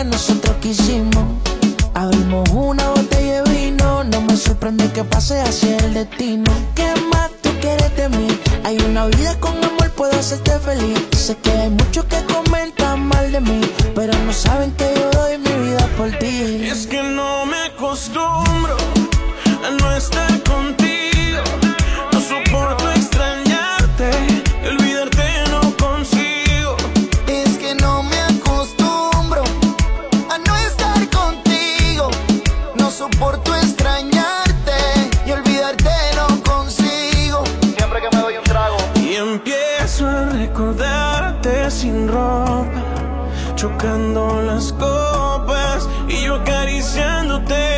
[0.05, 1.25] Nosotros quisimos.
[1.95, 6.51] Abrimos una botella de vino, no me sorprende que pase así el destino.
[6.75, 8.29] ¿Qué más tú quieres de mí?
[8.65, 10.99] Hay una vida con amor, puedo hacerte feliz.
[11.17, 13.61] Sé que hay muchos que comentan mal de mí,
[13.95, 16.65] pero no saben que yo doy mi vida por ti.
[16.65, 18.77] Es que no me acostumbro
[19.67, 20.80] a no estar contigo,
[43.61, 47.70] chocando las copas y yo acariciándote.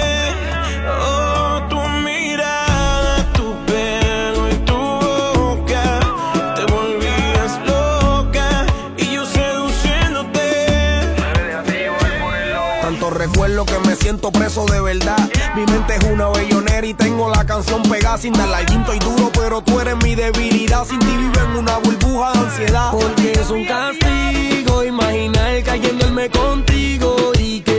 [14.02, 15.30] Siento preso de verdad.
[15.54, 19.30] Mi mente es una bellonera y tengo la canción pegada sin darle al y duro,
[19.32, 20.84] pero tú eres mi debilidad.
[20.84, 22.90] Sin ti vivo en una burbuja de ansiedad.
[22.90, 27.71] Porque es un castigo imaginar cayéndome contigo y que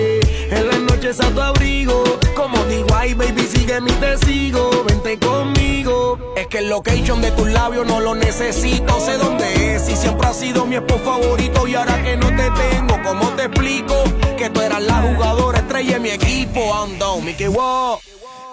[0.56, 2.04] en las noches a tu abrigo.
[2.36, 6.34] Como digo, ay baby, sigue mi testigo, vente conmigo.
[6.36, 10.28] Es que el location de tus labios no lo necesito, sé dónde es y siempre
[10.28, 11.68] ha sido mi esposo favorito.
[11.68, 13.96] Y ahora que no te tengo, ¿cómo te explico?
[14.38, 16.88] Que tú eras la jugadora estrella de mi equipo.
[17.00, 18.00] Down, Mickey Wow.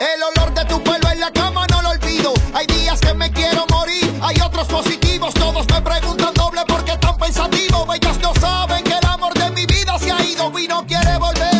[0.00, 2.32] El olor de tu pelo en la cama no lo olvido.
[2.54, 5.34] Hay días que me quiero morir, hay otros positivos.
[5.34, 7.86] Todos me preguntan doble por qué tan pensativo.
[7.92, 11.18] Ellas no saben que el amor de mi vida se ha ido y no quiere
[11.18, 11.59] volver,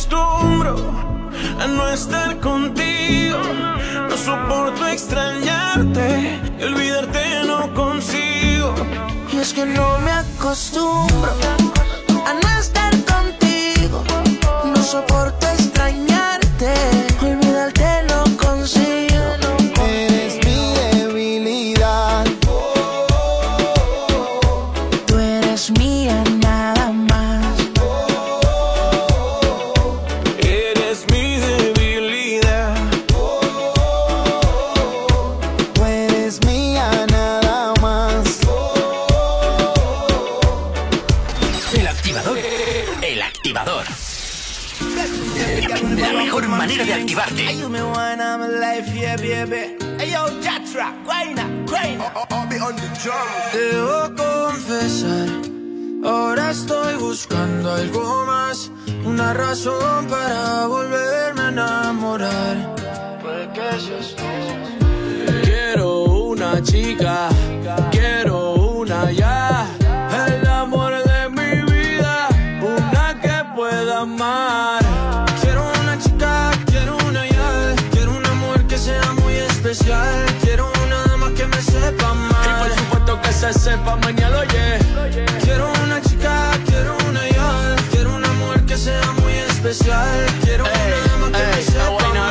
[0.00, 0.76] acostumbro
[1.60, 3.38] a no estar contigo.
[4.08, 8.74] No soporto extrañarte y olvidarte no consigo.
[9.30, 11.32] Y es que no me acostumbro
[12.26, 14.02] a no estar contigo.
[14.64, 16.72] No soporto extrañarte,
[17.20, 17.79] olvidarte
[53.54, 55.28] Debo confesar,
[56.04, 58.70] ahora estoy buscando algo más,
[59.04, 62.56] una razón para volverme a enamorar.
[65.42, 67.28] Quiero una chica,
[67.90, 69.29] quiero una ya,
[83.52, 84.78] que sepa mañana, oye.
[85.42, 90.96] Quiero una chica, quiero una ya, quiero una mujer que sea muy especial, quiero una
[91.06, 92.30] dama que me sepa amar.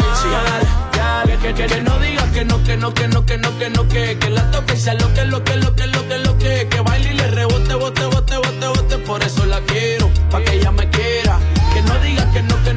[1.41, 3.87] Que, que, que no digas que no, que no, que no, que no, que no,
[3.87, 6.37] que, que la toque y sea lo que, lo que, lo que, lo que, lo
[6.37, 8.18] que, que baile y le rebote, bote, bote, bote, bote,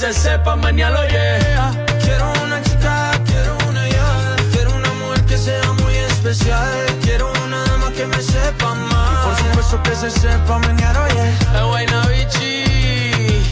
[0.00, 1.86] se sepa mañana, yeah.
[2.02, 6.70] Quiero una chica, quiero una ya, quiero una mujer que sea muy especial,
[7.02, 9.12] quiero una dama que me sepa amar.
[9.12, 11.06] Y por supuesto que se sepa mañana.
[11.54, 13.42] Es buena bichi,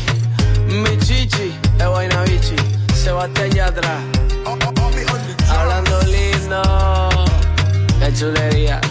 [0.69, 1.55] mi chichi,
[1.87, 2.57] buena bichi,
[2.95, 3.99] Sebastián Yatra.
[5.51, 6.63] Hablando lindo,
[8.01, 8.81] qué chulería.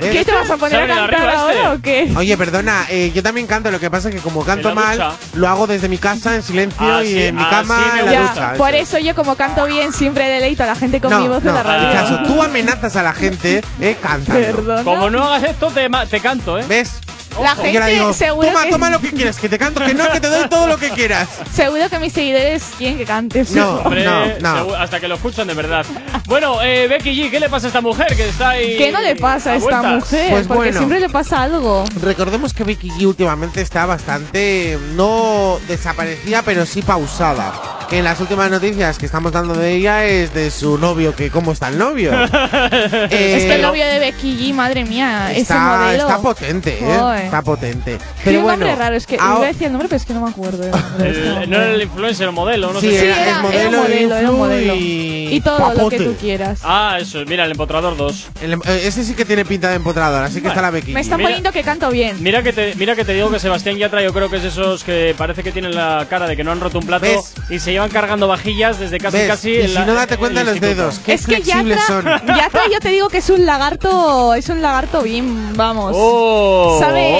[0.00, 1.36] ¿Qué te vas a poner a cantar arriba este.
[1.60, 2.12] ahora o qué?
[2.16, 5.12] Oye, perdona, eh, yo también canto, lo que pasa es que como canto mal, ducha.
[5.34, 8.00] lo hago desde mi casa en silencio Ah, y sí, en mi así cama me
[8.00, 8.52] en la Ya, ducha.
[8.54, 11.50] por eso yo como canto bien siempre deleito a la gente con mi voz no,
[11.50, 11.88] en la radio.
[11.88, 14.40] Picasso, tú amenazas a la gente, eh, cantando.
[14.46, 14.84] Perdona.
[14.84, 16.64] Como no hagas esto, te, te canto, ¿eh?
[16.68, 17.00] ¿Ves?
[17.42, 20.10] La gente digo, seguro toma, que- toma lo que quieras, que te canto, que no,
[20.10, 21.28] que te doy todo lo que quieras.
[21.54, 23.50] Seguro que mis seguidores quieren que cantes.
[23.52, 23.76] No.
[23.80, 24.56] Hombre, no.
[24.56, 25.84] segu- hasta que lo escuchan de verdad.
[26.26, 28.76] Bueno, eh, Becky G, ¿qué le pasa a esta mujer que está ahí?
[28.76, 29.94] ¿Qué no le pasa a esta vueltas?
[29.94, 30.30] mujer?
[30.30, 30.78] Pues Porque bueno.
[30.78, 31.84] siempre le pasa algo.
[32.02, 37.52] Recordemos que Becky G últimamente está bastante, no desaparecida, pero sí pausada.
[37.88, 41.30] que en las últimas noticias que estamos dando de ella es de su novio, que
[41.30, 42.12] cómo está el novio.
[42.14, 42.28] Eh,
[43.10, 46.02] es que el novio de Becky G, madre mía, ese modelo.
[46.04, 47.23] Está potente, ¿eh?
[47.24, 47.98] Está potente.
[48.24, 50.24] Pero un nombre raro, es que iba a decir el nombre, pero es que no
[50.24, 50.64] me acuerdo.
[50.64, 54.16] Este no era el influencer, el modelo, no sí, sé era, era, modelo, era modelo,
[54.16, 54.74] era modelo.
[54.74, 56.60] Y, y todo lo que tú quieras.
[56.62, 58.28] Ah, eso, mira, el empotrador 2.
[58.42, 60.92] Em, eh, ese sí que tiene pinta de empotrador, así que está la Becky.
[60.92, 62.22] Me están poniendo que canto bien.
[62.22, 64.84] Mira que, te, mira que te digo que Sebastián Yatra yo creo que es esos
[64.84, 67.06] que parece que tienen la cara de que no han roto un plato
[67.50, 69.50] y se llevan cargando vajillas desde casi casi.
[69.52, 72.04] Y si no date cuenta los dedos, qué es que flexibles son.
[72.26, 75.92] Yatra yo te digo que es un lagarto, es un lagarto bien, vamos.
[75.94, 77.13] Oh, ¿Sabe?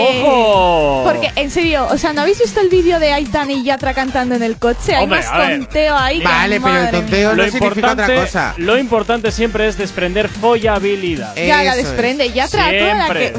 [1.05, 4.35] Porque en serio, o sea, ¿no habéis visto el vídeo de Aitan y Yatra cantando
[4.35, 4.95] en el coche?
[4.95, 6.23] Hay más tonteo ahí.
[6.23, 8.55] Vale, pero el tonteo no significa otra cosa.
[8.57, 11.35] Lo importante siempre es desprender follabilidad.
[11.37, 13.35] Ya la desprende, Yatra toda la que.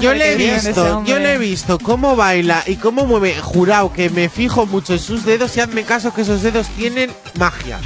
[0.00, 3.34] yo le he visto, yo le he visto cómo baila y cómo mueve.
[3.34, 7.10] Jurado que me fijo mucho en sus dedos y hazme caso que esos dedos tienen
[7.38, 7.78] magia.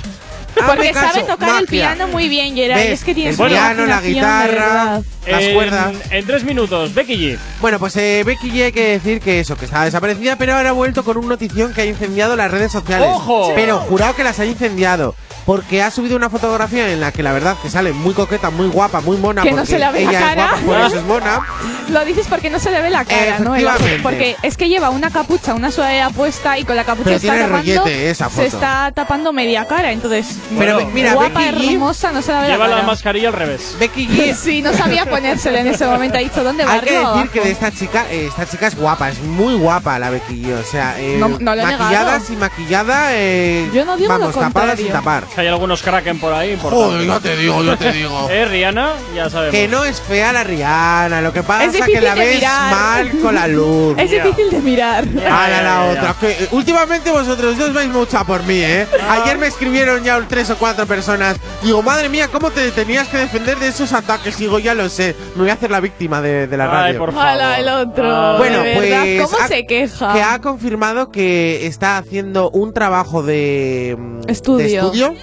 [0.67, 2.81] Porque sabe tocar el piano muy bien, Gerard.
[2.81, 5.01] Es que tiene el piano, la guitarra,
[5.31, 5.95] las cuerdas.
[6.11, 7.39] En tres minutos, Becky G.
[7.61, 10.71] Bueno, pues eh, Becky G hay que decir que eso, que estaba desaparecida, pero ahora
[10.71, 13.09] ha vuelto con una notición que ha incendiado las redes sociales.
[13.11, 13.53] ¡Ojo!
[13.55, 15.15] Pero jurado que las ha incendiado
[15.49, 18.69] porque ha subido una fotografía en la que la verdad que sale muy coqueta, muy
[18.69, 19.41] guapa, muy mona.
[19.41, 20.45] Que no se le ve ella la cara.
[20.45, 21.41] Es guapa, por eso es mona.
[21.89, 23.55] Lo dices porque no se le ve la cara, ¿no?
[24.03, 27.87] Porque es que lleva una capucha, una sudadera puesta y con la capucha está tapando,
[27.87, 28.43] esa foto.
[28.43, 30.37] se está tapando media cara, entonces.
[30.59, 32.83] Pero mira, guapa, Becky hermosa, no se la ve lleva la cara.
[32.83, 33.75] la mascarilla al revés.
[33.81, 34.35] Becky G.
[34.39, 36.19] sí, no sabía en ese momento.
[36.19, 36.73] Ha dicho dónde va.
[36.75, 39.99] Hay que decir que de esta chica, eh, esta chica es guapa, es muy guapa
[39.99, 40.59] la Becky G.
[40.59, 44.77] O sea, eh, no, no maquillada sin maquillada, eh, Yo no digo vamos, lo tapada
[44.77, 45.25] sin tapar.
[45.37, 46.59] Hay algunos kraken por ahí.
[46.61, 48.29] Joder, yo te digo, yo te digo.
[48.31, 49.53] eh, Rihanna, ya sabemos.
[49.53, 52.71] Que no es fea la Rihanna, lo que pasa es, que la ves mirar.
[52.71, 53.97] mal con la luz.
[54.09, 55.05] Es difícil de mirar.
[55.31, 56.15] A la, la otra.
[56.19, 58.87] Que, últimamente vosotros dos vais mucha por mí, ¿eh?
[59.01, 59.23] Ah.
[59.23, 61.37] Ayer me escribieron ya tres o cuatro personas.
[61.63, 64.39] Digo, madre mía, ¿cómo te tenías que defender de esos ataques?
[64.39, 65.08] Digo, ya lo sé.
[65.37, 66.99] Me voy a hacer la víctima de, de la Ay, radio.
[66.99, 67.31] por favor.
[67.35, 68.05] Hola, el otro.
[68.11, 68.35] Ah.
[68.39, 69.23] Bueno, de verdad, pues.
[69.31, 70.13] ¿Cómo ha- se queja?
[70.13, 73.97] Que ha confirmado que está haciendo un trabajo de.
[73.99, 74.67] mm, Estudio.
[74.67, 75.15] de estudio.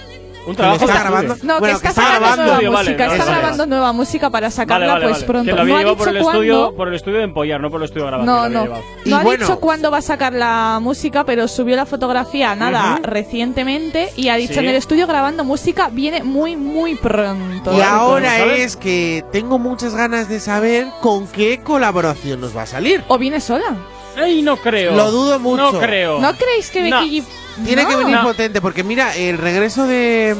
[0.46, 1.36] Un que trabajo está de grabando.
[1.42, 2.42] No, bueno, que está, sacando grabando.
[2.44, 3.38] nueva Estudio, música, vale, está vale.
[3.40, 5.26] grabando nueva música para sacarla Vale, vale, pues vale.
[5.26, 5.44] pronto.
[5.50, 6.42] Que lo había no ha llevado dicho por el cuándo.
[6.42, 8.52] estudio, por el estudio de empollar, no por el estudio grabación.
[8.52, 8.74] No, no.
[9.04, 9.44] No ha bueno.
[9.44, 14.36] dicho cuándo va a sacar la música, pero subió la fotografía, nada, recientemente y ha
[14.36, 14.58] dicho Sí.
[14.60, 17.76] en el estudio grabando música viene muy, muy pronto.
[17.76, 22.66] Y ahora es que tengo muchas ganas de saber con qué colaboración nos va a
[22.66, 23.02] salir.
[23.08, 23.76] ¿O viene sola?
[24.16, 24.94] Ey, no creo.
[24.96, 25.72] Lo dudo mucho.
[25.72, 26.20] No creo.
[26.20, 26.82] ¿No creéis que.
[26.84, 27.22] Becky
[27.64, 27.88] Tiene No.
[27.88, 28.22] que venir No.
[28.22, 30.36] potente, porque mira, el regreso de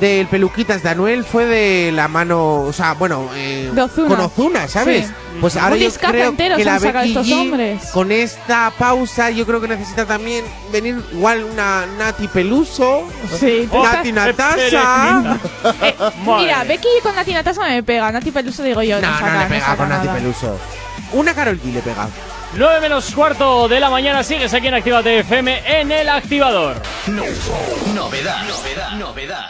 [0.00, 4.08] del Peluquitas de Anuel fue de la mano, o sea, bueno, eh, De Ozuna.
[4.08, 5.06] con Ozuna, ¿sabes?
[5.08, 5.12] Sí.
[5.40, 7.84] Pues ahora Un yo creo entero que se la Becky estos hombres.
[7.92, 13.06] con esta pausa, yo creo que necesita también venir igual una Nati Peluso,
[13.38, 15.38] Sí, Nati Natasha.
[15.82, 15.94] Eh,
[16.24, 16.64] Madre mira.
[16.64, 18.10] Becky con Nati Natasha me pega.
[18.12, 18.98] Nati Peluso digo yo.
[19.00, 20.18] No, No, no, le pega saca con Nati nada.
[20.18, 20.58] Peluso.
[21.12, 22.08] Una Carol G le pega.
[22.56, 26.76] 9 menos cuarto de la mañana, sigues aquí en Actívate FM en el activador.
[27.94, 29.46] Novedad, novedad, novedad.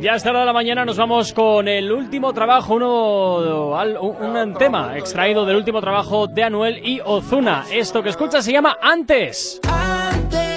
[0.00, 3.98] Ya a esta hora de la mañana nos vamos con el último trabajo, uno, al-
[3.98, 7.64] un, un tema extraído del último trabajo de Anuel y Ozuna.
[7.72, 9.60] Esto que escuchas se llama Antes.
[9.68, 10.47] Antes,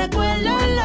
[0.00, 0.79] Esos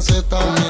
[0.00, 0.69] pistola y la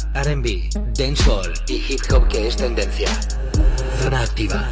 [0.13, 3.07] RB, dancehall y hip hop que es tendencia.
[4.01, 4.69] Zona activa.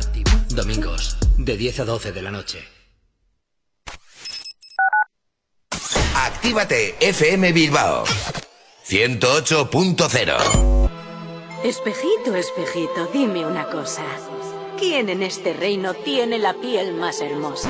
[0.50, 2.60] Domingos, de 10 a 12 de la noche.
[6.16, 8.04] Actívate FM Bilbao
[8.86, 10.90] 108.0
[11.64, 14.04] Espejito, espejito, dime una cosa.
[14.78, 17.70] ¿Quién en este reino tiene la piel más hermosa?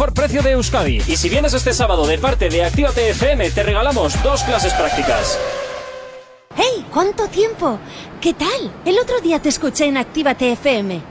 [0.01, 0.97] mejor precio de Euskadi.
[1.05, 5.37] Y si vienes este sábado de parte de Actívate FM, te regalamos dos clases prácticas.
[6.55, 6.83] ¡Hey!
[6.91, 7.77] ¿Cuánto tiempo?
[8.19, 8.71] ¿Qué tal?
[8.83, 11.10] El otro día te escuché en Actívate FM.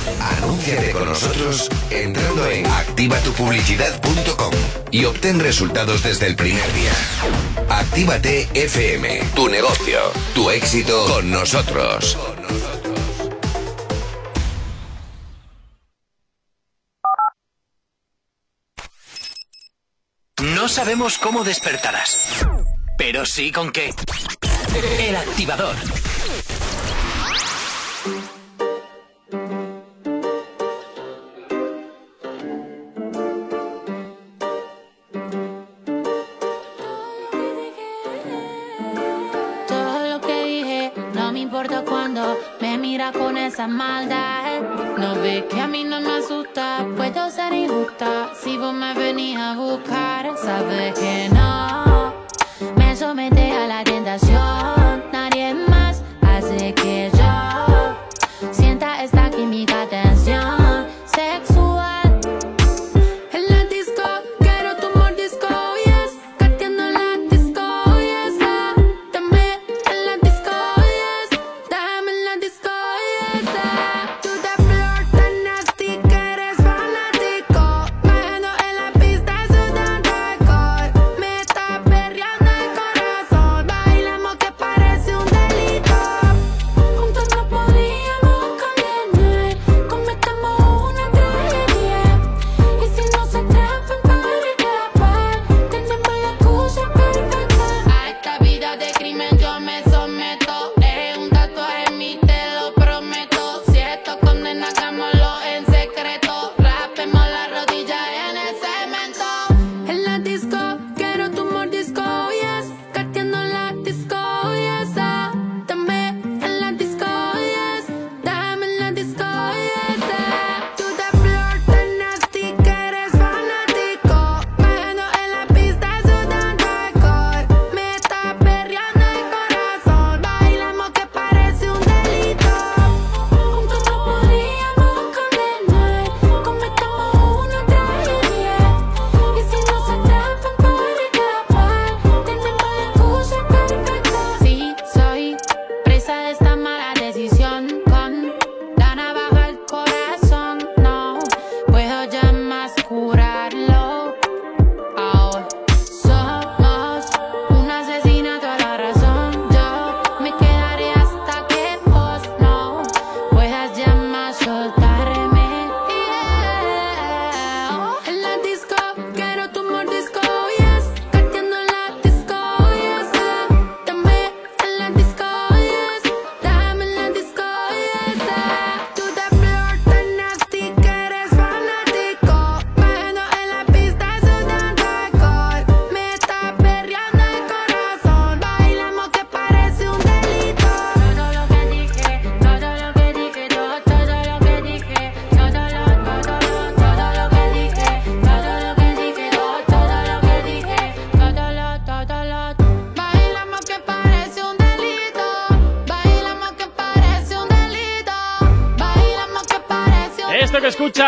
[0.19, 4.53] Anúnciate con nosotros entrando en activatupublicidad.com
[4.91, 6.91] y obtén resultados desde el primer día.
[7.69, 9.99] Actívate FM, tu negocio,
[10.33, 12.17] tu éxito con nosotros.
[20.41, 22.45] No sabemos cómo despertarás,
[22.97, 23.93] pero sí con qué.
[24.99, 25.75] El activador.
[43.67, 48.31] No ve que a mí no me asusta, puedo ser injusta.
[48.41, 52.11] Si vos me venís a buscar, sabes que no.
[52.75, 59.87] Me somete a la tentación, nadie más hace que yo sienta esta química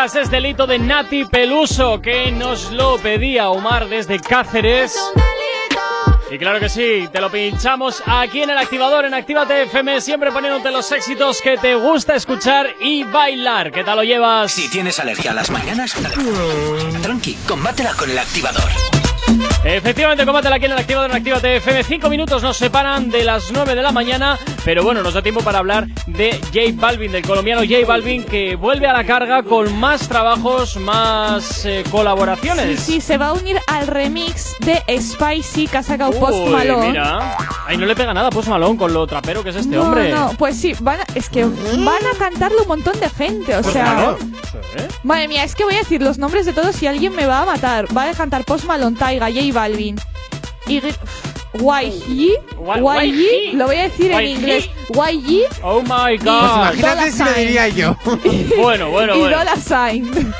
[0.04, 4.94] Es delito de Nati Peluso, que nos lo pedía Omar desde Cáceres.
[6.30, 10.30] Y claro que sí, te lo pinchamos aquí en el activador, en Actívate FM, siempre
[10.30, 13.72] poniéndote los éxitos que te gusta escuchar y bailar.
[13.72, 14.52] ¿Qué tal lo llevas?
[14.52, 15.94] Si tienes alergia a las mañanas,
[17.02, 18.70] tranqui, combátela con el activador.
[19.64, 21.82] Efectivamente, combátela aquí en el activador en Actívate FM.
[21.82, 25.40] Cinco minutos nos separan de las nueve de la mañana, pero bueno, nos da tiempo
[25.40, 25.86] para hablar
[26.16, 30.76] de J Balvin, del colombiano J Balvin, que vuelve a la carga con más trabajos,
[30.76, 32.80] más eh, colaboraciones.
[32.80, 36.88] Sí, sí, se va a unir al remix de Spicy que ha sacado Post Malone.
[36.88, 37.36] Mira,
[37.66, 39.82] ahí no le pega nada a Post Malone con lo trapero que es este no,
[39.82, 40.12] hombre.
[40.12, 43.60] No, pues sí, van a- es que van a cantarlo un montón de gente, o
[43.62, 43.84] Pues sea.
[43.84, 44.18] claro.
[44.76, 44.88] ¿Eh?
[45.02, 47.40] Madre mía, es que voy a decir los nombres de todos y alguien me va
[47.42, 47.86] a matar.
[47.96, 49.96] Va a cantar Post Malone, Taiga, J Balvin.
[50.66, 50.80] Y
[51.54, 54.68] YG, YG, lo voy a decir en inglés.
[54.90, 56.74] YG Oh my god.
[56.74, 57.36] Imagínate si lo Sign.
[57.36, 57.96] diría yo.
[58.60, 59.38] Bueno, bueno, y bueno.
[59.38, 60.10] Dollar Sign.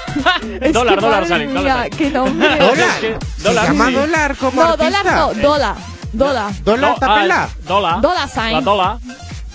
[0.60, 1.90] Es Dólar, dólar, mía, dólar.
[1.90, 2.48] qué nombre.
[2.58, 3.00] ¿Dólar?
[3.00, 3.92] que- ¿Se dólar, llama sí.
[3.94, 5.76] dólar como No, dólar no, dólar.
[6.12, 6.52] Dólar.
[6.64, 6.98] ¿Dólar
[8.64, 8.98] Dola.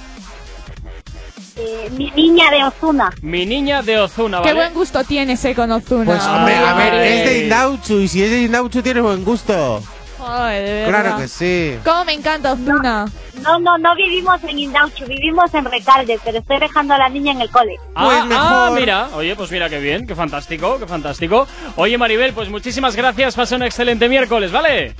[1.57, 3.11] Eh, mi niña de Ozuna.
[3.21, 4.53] Mi niña de Ozuna, qué ¿vale?
[4.55, 6.05] buen gusto tienes eh, con Ozuna.
[6.05, 9.81] Pues hombre, a ver, es de Indauchu y si es de Indauchu tiene buen gusto.
[10.23, 11.01] Ay, de verdad.
[11.01, 11.77] Claro que sí.
[11.83, 13.05] Cómo me encanta Ozuna.
[13.41, 17.31] No, no, no vivimos en Indauchu, vivimos en Recalde, pero estoy dejando a la niña
[17.31, 17.75] en el cole.
[17.95, 18.25] Ah, Pues ah,
[18.67, 18.79] mejor.
[18.79, 21.47] mira, oye, pues mira qué bien, qué fantástico, qué fantástico.
[21.75, 24.93] Oye, Maribel, pues muchísimas gracias, pasa un excelente miércoles, ¿vale?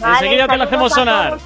[0.00, 1.38] Vale, Enseguida te saludos hacemos sonar.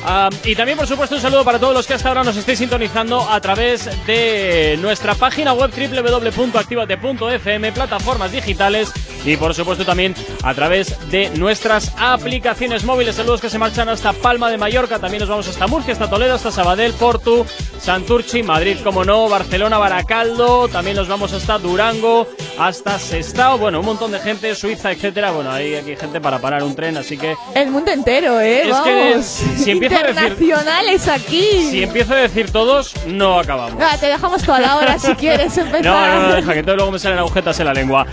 [0.07, 2.61] Um, y también, por supuesto, un saludo para todos los que hasta ahora nos estéis
[2.61, 8.93] sintonizando a través de nuestra página web www.activate.fm, plataformas digitales
[9.25, 13.17] y por supuesto también a través de nuestras aplicaciones móviles.
[13.17, 16.37] Saludos que se marchan hasta Palma de Mallorca, también nos vamos hasta Murcia, hasta Toledo,
[16.37, 17.45] hasta Sabadell, Portu,
[17.81, 22.29] Santurchi, Madrid, como no, Barcelona, Baracaldo, también nos vamos hasta Durango,
[22.59, 25.33] hasta Sestao, bueno, un montón de gente, Suiza, etcétera.
[25.33, 27.35] Bueno, hay aquí gente para parar un tren, así que.
[27.55, 28.69] El mundo entero, ¿eh?
[28.69, 29.96] Es que si empiezo a decir.
[29.99, 31.69] Internacionales aquí.
[31.71, 33.83] Si empiezo a decir todos, no acabamos.
[33.83, 35.77] Ah, te dejamos toda la hora si quieres empezar.
[35.87, 38.07] No, no, no, deja que todo luego me salen agujetas en la lengua.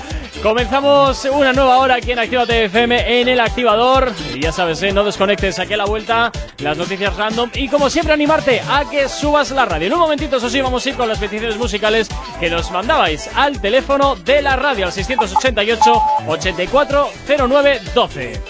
[0.44, 4.12] Comenzamos una nueva hora aquí en Activa FM en el activador.
[4.34, 4.92] Y ya sabes, ¿eh?
[4.92, 7.50] no desconectes aquí a la vuelta las noticias random.
[7.54, 9.88] Y como siempre, animarte a que subas la radio.
[9.88, 12.10] En un momentito, eso sí, vamos a ir con las peticiones musicales
[12.40, 18.42] que nos mandabais al teléfono de la radio al 688 8409 12.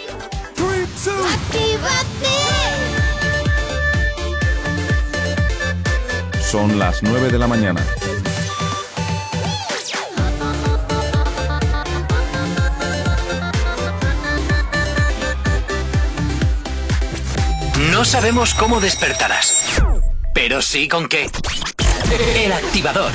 [6.53, 7.83] Son las 9 de la mañana.
[17.89, 19.81] No sabemos cómo despertarás,
[20.35, 21.27] pero sí con qué.
[22.35, 23.11] El activador.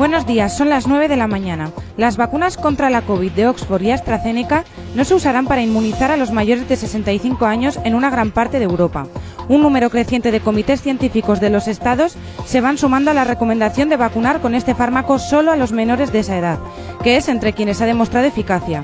[0.00, 1.72] Buenos días, son las 9 de la mañana.
[1.98, 6.16] Las vacunas contra la COVID de Oxford y AstraZeneca no se usarán para inmunizar a
[6.16, 9.06] los mayores de 65 años en una gran parte de Europa.
[9.50, 13.90] Un número creciente de comités científicos de los estados se van sumando a la recomendación
[13.90, 16.58] de vacunar con este fármaco solo a los menores de esa edad,
[17.02, 18.82] que es entre quienes ha demostrado eficacia.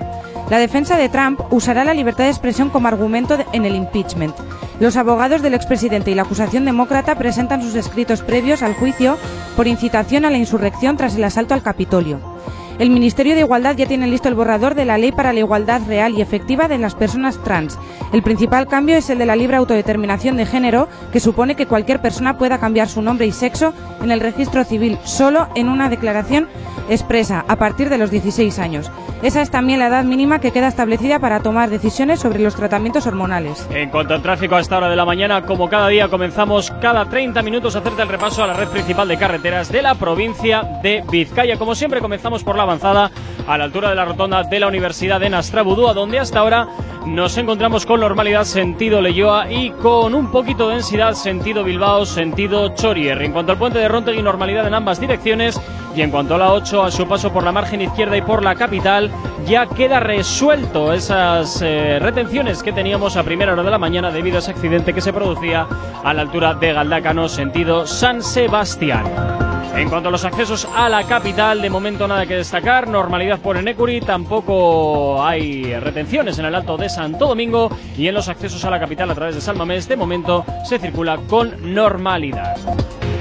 [0.50, 4.34] La defensa de Trump usará la libertad de expresión como argumento en el impeachment.
[4.78, 9.16] Los abogados del expresidente y la acusación demócrata presentan sus escritos previos al juicio
[9.56, 12.35] por incitación a la insurrección tras el asalto al Capitolio.
[12.78, 15.80] El Ministerio de Igualdad ya tiene listo el borrador de la Ley para la Igualdad
[15.88, 17.78] Real y Efectiva de las Personas Trans.
[18.12, 22.02] El principal cambio es el de la libre autodeterminación de género, que supone que cualquier
[22.02, 23.72] persona pueda cambiar su nombre y sexo
[24.02, 26.48] en el registro civil solo en una declaración
[26.90, 28.90] expresa a partir de los 16 años.
[29.22, 33.06] Esa es también la edad mínima que queda establecida para tomar decisiones sobre los tratamientos
[33.06, 33.66] hormonales.
[33.70, 37.06] En cuanto al tráfico a esta hora de la mañana, como cada día comenzamos cada
[37.06, 40.62] 30 minutos a hacerte el repaso a la red principal de carreteras de la provincia
[40.82, 41.58] de Vizcaya.
[41.58, 43.10] Como siempre comenzamos por la avanzada
[43.46, 46.68] a la altura de la rotonda de la Universidad de Nastrabudúa, donde hasta ahora
[47.06, 52.74] nos encontramos con normalidad sentido Leyoa y con un poquito de densidad sentido Bilbao, sentido
[52.74, 53.22] Chorier.
[53.22, 55.60] En cuanto al puente de Rontegui, normalidad en ambas direcciones.
[55.94, 58.42] Y en cuanto a la 8, a su paso por la margen izquierda y por
[58.42, 59.10] la capital,
[59.46, 64.36] ya queda resuelto esas eh, retenciones que teníamos a primera hora de la mañana debido
[64.36, 65.66] a ese accidente que se producía
[66.04, 69.45] a la altura de Galdácano, sentido San Sebastián.
[69.76, 72.88] En cuanto a los accesos a la capital, de momento nada que destacar.
[72.88, 78.28] Normalidad por Enecuri, tampoco hay retenciones en el Alto de Santo Domingo y en los
[78.28, 82.56] accesos a la capital a través de Salmamés, de momento se circula con normalidad.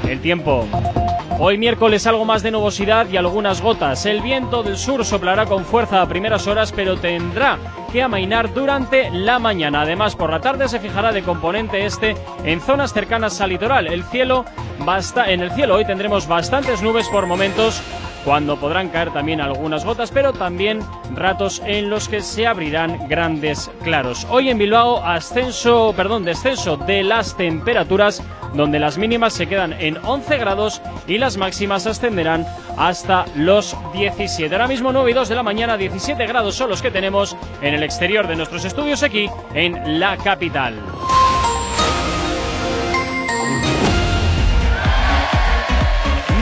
[0.08, 0.66] El tiempo.
[1.38, 4.06] Hoy miércoles algo más de nubosidad y algunas gotas.
[4.06, 7.58] El viento del sur soplará con fuerza a primeras horas, pero tendrá
[7.92, 9.82] que amainar durante la mañana.
[9.82, 12.16] Además, por la tarde se fijará de componente este
[12.46, 13.88] en zonas cercanas al litoral.
[13.88, 14.46] El cielo
[14.80, 17.82] basta, en el cielo hoy tendremos bastantes nubes por momentos
[18.26, 20.80] cuando podrán caer también algunas gotas, pero también
[21.13, 24.26] ratos en los que se abrirán grandes claros.
[24.30, 28.23] Hoy en Bilbao ascenso, perdón, descenso de las temperaturas
[28.55, 32.45] donde las mínimas se quedan en 11 grados y las máximas ascenderán
[32.78, 34.53] hasta los 17.
[34.53, 37.76] Ahora mismo 9 y 2 de la mañana, 17 grados son los que tenemos en
[37.76, 40.73] el exterior de nuestros estudios aquí en la capital.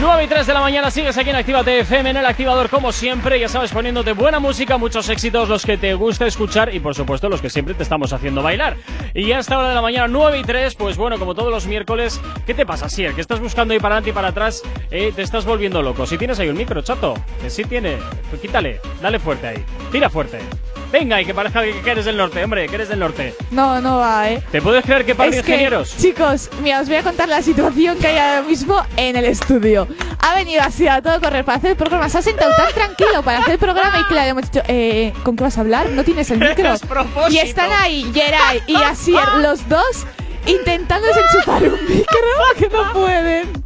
[0.04, 2.92] 9 y 3 de la mañana sigues aquí en Activa FM en el activador como
[2.92, 6.94] siempre, ya sabes, poniéndote buena música, muchos éxitos, los que te gusta escuchar y por
[6.94, 8.76] supuesto los que siempre te estamos haciendo bailar.
[9.14, 11.66] Y ya esta hora de la mañana, 9 y 3, pues bueno, como todos los
[11.66, 13.14] miércoles, ¿qué te pasa, Sier?
[13.14, 16.04] Que estás buscando ir para adelante y para atrás, eh, te estás volviendo loco.
[16.06, 17.96] Si tienes ahí un micro, chato, que sí tiene,
[18.28, 20.38] pues quítale, dale fuerte ahí, tira fuerte.
[20.94, 23.34] Venga, y que parezca que eres del norte, hombre, que eres del norte.
[23.50, 24.40] No, no va, ¿eh?
[24.52, 25.96] ¿Te puedes creer que par de ingenieros?
[25.96, 29.88] chicos, mira, os voy a contar la situación que hay ahora mismo en el estudio.
[30.20, 32.08] Ha venido así a todo correr para hacer el programa.
[32.08, 35.34] Se ha sentado tan tranquilo para hacer el programa y claro, hemos dicho, eh, ¿con
[35.34, 35.90] qué vas a hablar?
[35.90, 36.74] No tienes el micro.
[37.28, 40.06] y están ahí, Geray y Asier, los dos
[40.46, 42.18] intentando desenchufar un micro
[42.56, 43.64] que no pueden.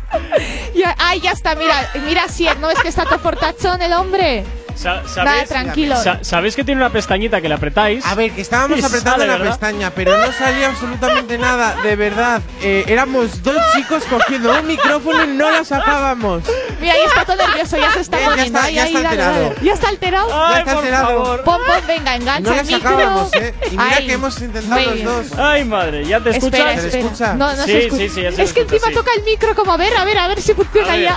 [0.75, 4.47] Ya, ay, ya está, mira, mira Asier, ¿no es que está todo fortachón el hombre?
[4.79, 5.97] Sa- Nada, tranquilo.
[5.97, 8.07] sa- ¿Sabéis que tiene una pestañita que le apretáis?
[8.07, 9.51] A ver, que estábamos apretando sale, la ¿verdad?
[9.51, 12.41] pestaña, pero no salía absolutamente nada, de verdad.
[12.63, 16.45] Eh, éramos dos chicos cogiendo un micrófono y no la sacábamos.
[16.81, 18.59] Mira, ahí está todo nervioso, ya se está Ya- ya poniendo.
[18.59, 19.43] está- ahí, ya está alterado.
[19.43, 19.55] dale.
[19.63, 20.29] Ya está alterado.
[20.53, 21.45] Ya está alterado.
[21.45, 22.79] Pon, pon, venga, engancha No la micro.
[22.91, 23.55] sacábamos, ¿eh?
[23.67, 24.07] Y mira Ahí.
[24.07, 25.39] que hemos intentado los dos.
[25.39, 26.55] Ay, madre, ¿ya te escuchas?
[26.61, 27.05] Espera, ¿Se le espera.
[27.05, 27.35] escucha?
[27.35, 28.03] No, no Sí, se escucha.
[28.05, 28.95] sí, sí, ya se es que escucha, encima sí.
[28.95, 31.03] toca el micro como a ver, a ver, a ver si funciona A ver.
[31.05, 31.17] ya.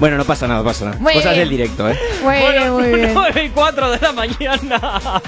[0.00, 0.96] Bueno, no pasa nada, pasa nada.
[0.98, 1.40] Muy Cosas bien.
[1.40, 1.98] del directo, ¿eh?
[2.22, 3.10] Muy bien, Bueno, muy bien.
[3.14, 4.80] 9 y 4 de la mañana.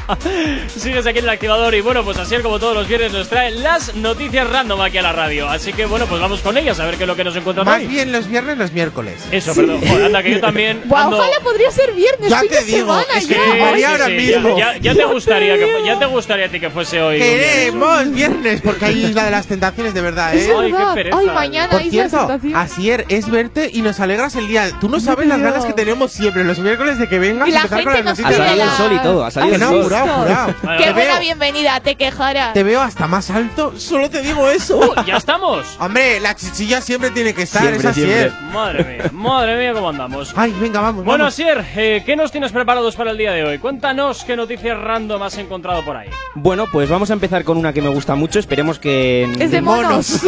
[0.76, 3.50] Sigues aquí en el activador y bueno, pues así como todos los viernes nos trae
[3.50, 5.48] las noticias random aquí a la radio.
[5.48, 7.70] Así que bueno, pues vamos con ellas a ver qué es lo que nos encontramos
[7.70, 7.86] Más hoy.
[7.86, 9.22] bien los viernes, los miércoles.
[9.30, 9.80] Eso, perdón.
[9.86, 12.78] Joder, anda, que yo también ando- ojalá podría ser viernes, Ya fin te de digo,
[12.98, 13.76] semana es que ya.
[13.76, 14.58] Sí, ahora sí, mismo.
[14.58, 17.18] Ya, ya- ya te gustaría que, fu- ya te gustaría a ti que fuese hoy.
[17.18, 20.54] Queremos viernes, porque ahí es la de las tentaciones, de verdad, Es ¿eh?
[20.58, 21.18] Ay, qué pereza.
[21.18, 22.40] Ay, mañana Por Isla cierto.
[22.54, 24.61] Asier, es verte y nos alegras el día.
[24.80, 27.58] Tú no sabes las ganas que tenemos siempre los miércoles de que vengas Y la
[27.62, 28.36] empezar con las nos Ha noticias.
[28.48, 29.82] salido el la- sol y todo, ha salido Que el no, sol.
[29.84, 32.52] jurado, Qué Te buena veo, bienvenida, te quejarás.
[32.54, 34.78] te veo hasta más alto, solo te digo eso.
[34.78, 35.66] Uh, ya estamos.
[35.78, 38.30] Hombre, la chichilla siempre tiene que estar, Siempre, es Asier.
[38.30, 38.52] siempre.
[38.52, 40.32] Madre mía, madre mía, cómo andamos.
[40.36, 41.04] Ay, venga, vamos.
[41.04, 41.34] Bueno, vamos.
[41.34, 43.58] Asier, eh, ¿qué nos tienes preparados para el día de hoy?
[43.58, 46.08] Cuéntanos qué noticias random has encontrado por ahí.
[46.34, 48.38] Bueno, pues vamos a empezar con una que me gusta mucho.
[48.38, 49.24] Esperemos que.
[49.38, 50.20] Es de monos.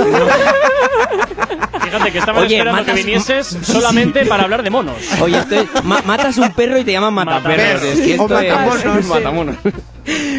[1.82, 4.96] Fíjate que estaban Oye, esperando que matas- vinieses solamente para hablar de monos.
[5.20, 7.82] Oye, esto es- ma- matas un perro y te llaman mataperros.
[7.82, 8.38] Es que O esto
[8.98, 9.56] es- matamonos.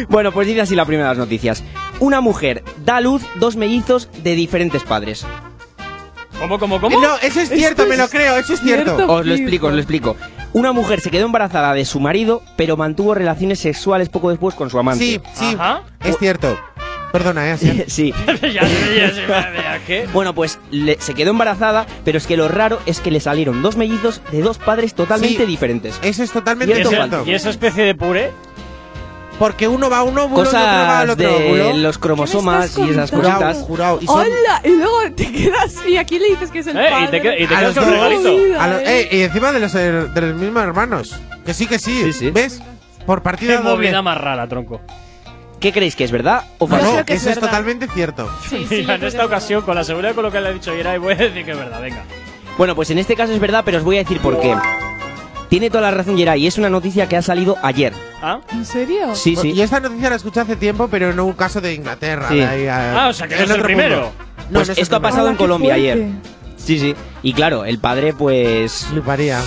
[0.08, 1.62] Bueno, pues dice así la primera de las noticias.
[1.98, 5.26] Una mujer da a luz dos mellizos de diferentes padres.
[6.38, 7.00] ¿Cómo, cómo, cómo?
[7.00, 8.94] No, eso es cierto, me lo creo, eso es cierto.
[9.10, 10.16] Os lo explico, os lo explico.
[10.52, 14.70] Una mujer se quedó embarazada de su marido, pero mantuvo relaciones sexuales poco después con
[14.70, 15.04] su amante.
[15.04, 15.82] Sí, sí, Ajá.
[16.04, 16.58] es cierto.
[17.18, 17.84] Perdona, eh, Asier.
[17.90, 18.12] sí.
[19.86, 20.08] ¿qué?
[20.12, 23.62] Bueno, pues le- se quedó embarazada, pero es que lo raro es que le salieron
[23.62, 25.46] dos mellizos de dos padres totalmente Sí.
[25.46, 25.98] diferentes.
[26.02, 28.30] Eso es ¿Y, totalmente Cierto, y esa especie de puré?
[29.38, 31.76] Porque uno va a un óvulo y otro va al Cosas otro de óvulo.
[31.76, 33.34] los cromosomas ¿Qué y esas cositas.
[33.36, 33.98] Jurado, jurado.
[34.00, 36.86] Y son- Hola, y luego te quedas y aquí le dices que es el Eh,
[36.88, 37.20] y padre.
[37.20, 38.28] te, qued- y te quedas con regalito.
[38.30, 41.14] eh, y encima de los, de los mismos hermanos.
[41.44, 42.04] Que sí, que sí.
[42.04, 42.30] Sí, sí.
[42.30, 42.62] ¿Ves?
[43.04, 43.70] Por Qué partida doble.
[43.70, 44.80] movida más rara, tronco.
[45.60, 46.86] ¿Qué creéis que es verdad o No, falso?
[46.86, 48.30] No, creo que es eso es totalmente cierto.
[48.48, 50.74] Sí, sí, Mira, en esta ocasión, con la seguridad con lo que le ha dicho
[50.74, 52.04] Yeray, voy a decir que es verdad, venga.
[52.58, 54.54] Bueno, pues en este caso es verdad, pero os voy a decir por qué.
[55.48, 57.92] Tiene toda la razón Geray, y es una noticia que ha salido ayer.
[58.20, 58.40] ¿Ah?
[58.52, 59.14] ¿En serio?
[59.14, 59.52] Sí, sí.
[59.52, 62.28] Y esta noticia la escuché hace tiempo, pero en un caso de Inglaterra.
[62.28, 62.36] Sí.
[62.36, 63.96] de ahí a- Ah, o sea, que no es el primero.
[63.96, 64.12] mundo.
[64.52, 65.92] Pues no esto ha pasado en Colombia fuerte.
[65.92, 66.08] ayer.
[66.56, 66.94] Sí, sí.
[67.22, 68.86] Y claro, el padre, pues.
[68.90, 69.40] Fliparía.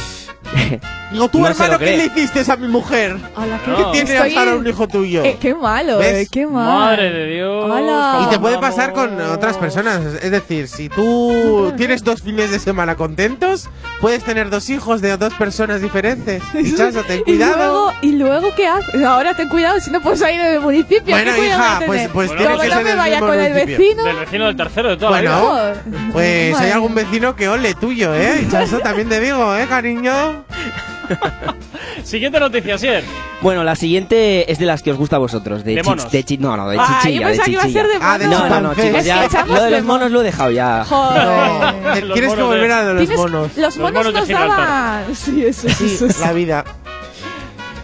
[1.11, 3.17] Digo, tú, No hermano, ¿qué le hiciste a mi mujer?
[3.35, 3.77] Ala, qué No.
[3.77, 5.23] ¿Qué tiene Estoy- ahora un hijo tuyo?
[5.23, 6.17] Eh, qué malo, ¿Ves?
[6.17, 6.67] eh, qué mal.
[6.67, 7.71] Madre de Dios.
[7.71, 8.19] Ala.
[8.21, 10.01] Y te ¿cómo puede pasar con otras personas.
[10.21, 13.69] Es decir, si tú tienes dos fines de semana contentos,
[14.01, 16.43] puedes tener dos hijos de dos personas diferentes.
[16.53, 17.57] Y chaso, ten Y cuidado.
[17.57, 19.03] luego, ¿Y luego qué haces?
[19.03, 21.15] Ahora ten cuidado si no puedes salir del municipio.
[21.15, 23.33] Bueno, ¿qué cuidado hija, a pues- pues tienes Como que no ser me vaya con
[23.39, 23.77] el municipio.
[23.79, 24.03] vecino.
[24.03, 25.83] Del vecino del tercero de toda Bueno, la vida.
[26.13, 26.73] Pues hay Bueno.
[26.75, 28.41] algún vecino que ole tuyo, ¿eh?
[28.43, 30.38] Y chaso, también te digo, ¿eh, cariño?
[32.03, 33.03] Siguiente noticia, Sier.
[33.41, 35.63] Bueno, la siguiente es de las que os gusta a vosotros.
[35.63, 36.11] De, De monos.
[36.11, 37.27] de chi- no, no, de Ah, yo chichilla.
[37.29, 38.41] de que iba a ser de Ah, de monos.
[38.41, 38.91] No, no, no, chimpancés.
[38.91, 39.25] chicos, ya.
[39.25, 40.85] Echamos Lo de de los monos lo he dejado ya.
[40.85, 41.23] Joder.
[41.25, 43.57] No, Los tienes que monos volver de- a los monos.
[43.57, 45.15] Los monos monos de nos daban.
[45.15, 46.19] Sí, eso, Sí, eso, eso.
[46.21, 46.63] la vida.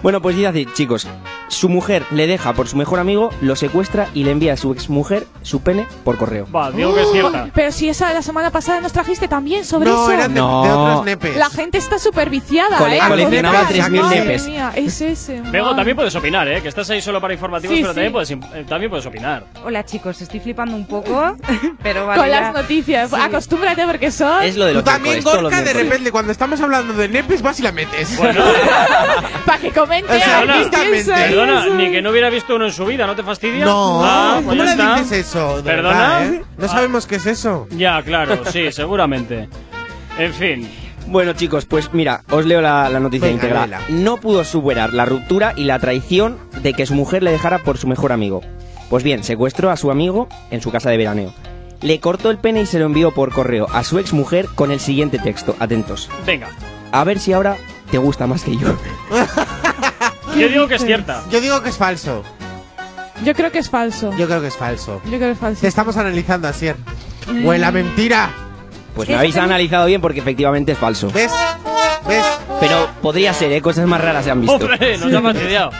[0.03, 1.07] Bueno, pues dice así, chicos.
[1.47, 4.71] Su mujer le deja por su mejor amigo, lo secuestra y le envía a su
[4.71, 6.47] exmujer su pene por correo.
[6.53, 7.49] Va, digo que es cierta.
[7.53, 10.11] Pero si esa de la semana pasada nos trajiste también sobre No, eso.
[10.11, 10.63] eran de, No.
[10.63, 11.37] de otros nepes.
[11.37, 13.01] La gente está súper viciada, Cole- ¿eh?
[13.07, 14.47] coleccionaba Madre 3.000 madre nepes.
[14.47, 15.41] mía, es ese.
[15.41, 15.75] Bego, madre.
[15.77, 16.61] también puedes opinar, ¿eh?
[16.63, 17.95] Que estás ahí solo para informativos, Sí, pero sí.
[17.95, 19.45] También, puedes, im- eh, también puedes opinar.
[19.63, 21.37] Hola chicos, estoy flipando un poco,
[21.83, 22.21] pero vale.
[22.21, 22.41] Con ya.
[22.41, 23.09] las noticias.
[23.11, 23.15] Sí.
[23.19, 24.43] Acostúmbrate porque son.
[24.43, 25.89] Es lo de Tú los también, miércoles, todos los Gorka, de miércoles.
[25.89, 28.17] repente, cuando estamos hablando de nepes, vas y la metes.
[28.17, 28.43] Bueno,
[29.45, 29.71] Para que
[30.03, 30.43] O sea,
[30.91, 33.65] piensa perdona, ni que no hubiera visto uno en su vida, ¿no te fastidia?
[33.65, 34.95] No, Ah, pues ¿cómo ya le está.
[34.99, 35.61] dices eso?
[35.63, 35.89] ¿Perdona?
[36.19, 36.43] verdad, ¿eh?
[36.57, 36.69] No Ah.
[36.69, 37.67] sabemos qué es eso.
[37.71, 39.47] Ya, claro, sí, seguramente.
[40.17, 40.69] En fin.
[41.07, 43.61] Bueno, chicos, pues mira, os leo la, la noticia Venga, íntegra.
[43.67, 43.81] léela.
[43.89, 47.77] No pudo superar la ruptura y la traición de que su mujer le dejara por
[47.77, 48.41] su mejor amigo.
[48.89, 51.31] Pues bien, secuestró a su amigo en su casa de veraneo.
[51.81, 54.79] Le cortó el pene y se lo envió por correo a su exmujer con el
[54.79, 55.55] siguiente texto.
[55.59, 56.09] Atentos.
[56.25, 56.47] Venga.
[56.91, 57.57] A ver si ahora
[57.91, 58.67] te gusta más que yo.
[60.37, 61.23] Yo digo que es cierta.
[61.31, 62.23] Yo digo que es falso.
[63.23, 64.11] Yo creo que es falso.
[64.17, 65.01] Yo creo que es falso.
[65.05, 65.61] Yo creo que es falso.
[65.61, 66.75] Te estamos analizando, Asier.
[67.43, 68.29] Huele a mentira.
[68.95, 71.09] Pues me habéis analizado bien porque efectivamente es falso.
[71.11, 71.31] ¿Ves?
[72.07, 72.23] ¿Ves?
[72.59, 73.61] Pero podría ser, ¿eh?
[73.61, 74.55] Cosas más raras se han visto.
[74.55, 75.71] Hombre, nos ha fastidiado.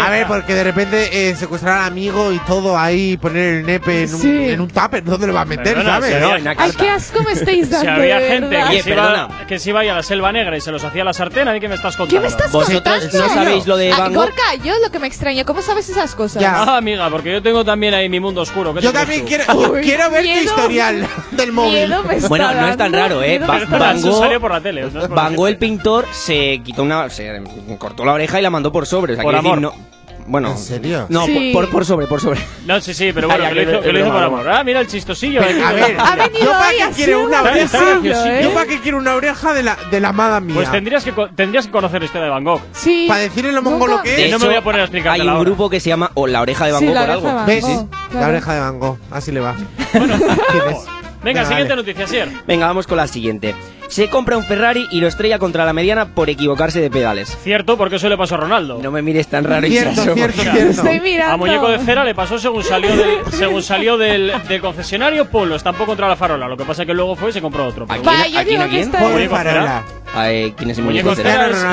[0.00, 4.04] A ver, porque de repente eh, secuestrar al amigo y todo ahí, poner el nepe
[4.04, 4.50] en un, Sí.
[4.50, 6.08] en un tupper, ¿dónde lo va a meter, Perdona, sabes?
[6.10, 7.90] si había- Ay, qué asco me estáis Si dando.
[7.92, 8.70] había de gente verdad.
[8.70, 10.82] que se, iba, que se iba a ir a la selva negra y se los
[10.84, 12.16] hacía a la sartén, ¿a mí qué me estás contando?
[12.16, 13.18] ¿Qué me estás ¿Vosotros contando?
[13.18, 14.24] no sabéis lo de Ah, Van Gogh?
[14.26, 16.42] Gorka, yo lo que me extraño, ¿cómo sabes esas cosas?
[16.44, 18.72] Ah, amiga, porque yo tengo también ahí mi mundo oscuro.
[18.74, 19.26] ¿qué Yo crees también tú?
[19.28, 20.42] quiero, Uy, quiero ver tu miedo.
[20.42, 21.72] historial del móvil.
[21.72, 23.28] Miedo me está Bueno, no es tan dando, raro, ¿eh?
[23.38, 24.82] miedo Va- me está Van Eso Gogh- salió por la tele.
[24.82, 27.10] no es por la Van Gogh, el pintor, se quitó una.
[27.10, 27.42] se
[27.78, 29.14] cortó la oreja y la mandó por sobre.
[29.14, 29.76] O sea, Por quiero decir, amor.
[29.76, 29.81] no-
[30.26, 30.50] bueno.
[30.52, 31.06] ¿En serio?
[31.08, 31.50] No, Sí.
[31.52, 32.40] por, por sobre, por sobre.
[32.66, 34.22] No, sí, sí, pero bueno, Ay, que lo aquel- hizo, que lo es hizo por
[34.22, 34.48] amor.
[34.48, 35.40] Ah, mira el chistosillo.
[35.42, 35.60] aquí.
[35.60, 37.78] A ver, Ha venido yo para hoy qué quiero una un oreja.
[38.02, 38.40] ¿eh?
[38.42, 40.54] Yo para qué quiero una oreja de la, de la amada mía.
[40.56, 42.60] Pues tendrías que, co- tendrías que conocer la historia de Van Gogh.
[42.72, 43.06] Sí.
[43.08, 44.30] Para decirle lo mongolo Nunca- que De es.
[44.32, 45.44] no me voy a poner a explicarte Hay un ahora.
[45.44, 47.28] grupo que se llama O la oreja de Van Sí, Gogh la por oreja algo.
[47.28, 47.64] de Van ¿Ves?
[47.64, 48.98] Gogh, La oreja de Van Gogh.
[49.10, 49.54] Así le va.
[49.92, 50.14] Bueno,
[50.50, 51.01] ¿Quién es?
[51.24, 52.28] Venga, Venga, siguiente noticia, Sier.
[52.46, 53.54] Venga, vamos con la siguiente.
[53.88, 57.36] Se compra un Ferrari y lo estrella contra la mediana por equivocarse de pedales.
[57.42, 58.78] Cierto, porque eso le pasó a Ronaldo.
[58.82, 60.70] No me mires tan raro, Cierto, Itxaso, cierto, porque- cierto.
[60.82, 61.34] Estoy mirando.
[61.34, 65.56] A Muñeco de Cera le pasó según salió, del, según salió del, del concesionario, lo
[65.56, 66.48] estampó contra la farola.
[66.48, 67.86] Lo que pasa es que luego fue y se compró otro.
[67.86, 68.18] pero ¿A bueno.
[68.18, 68.90] Va, quién?
[68.90, 69.82] Pobre farola.
[70.14, 71.50] Ay, ¿Quién es el Muñeco muñeco de de Cera Cera?
[71.50, 71.64] es, es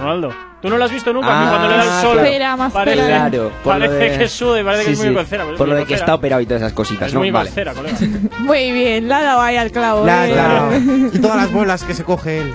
[0.00, 0.45] Ronaldo.
[0.62, 1.28] ¿Tú no lo has visto nunca?
[1.30, 2.18] Ah, cuando le da el sol.
[2.20, 3.06] Cera, más parece.
[3.06, 5.44] Claro, parece de- que sude, parece que es muñeco sí, de cera.
[5.44, 7.20] pues es Por lo de que está operado y todas esas cositas, Es ¿no?
[7.20, 7.50] muñeco Vale.
[7.50, 7.96] de cera, colega.
[8.40, 10.04] Muy bien, la ha dado ahí al clavo.
[10.06, 11.10] La, eh.
[11.12, 12.54] y todas las bolas que se coge él.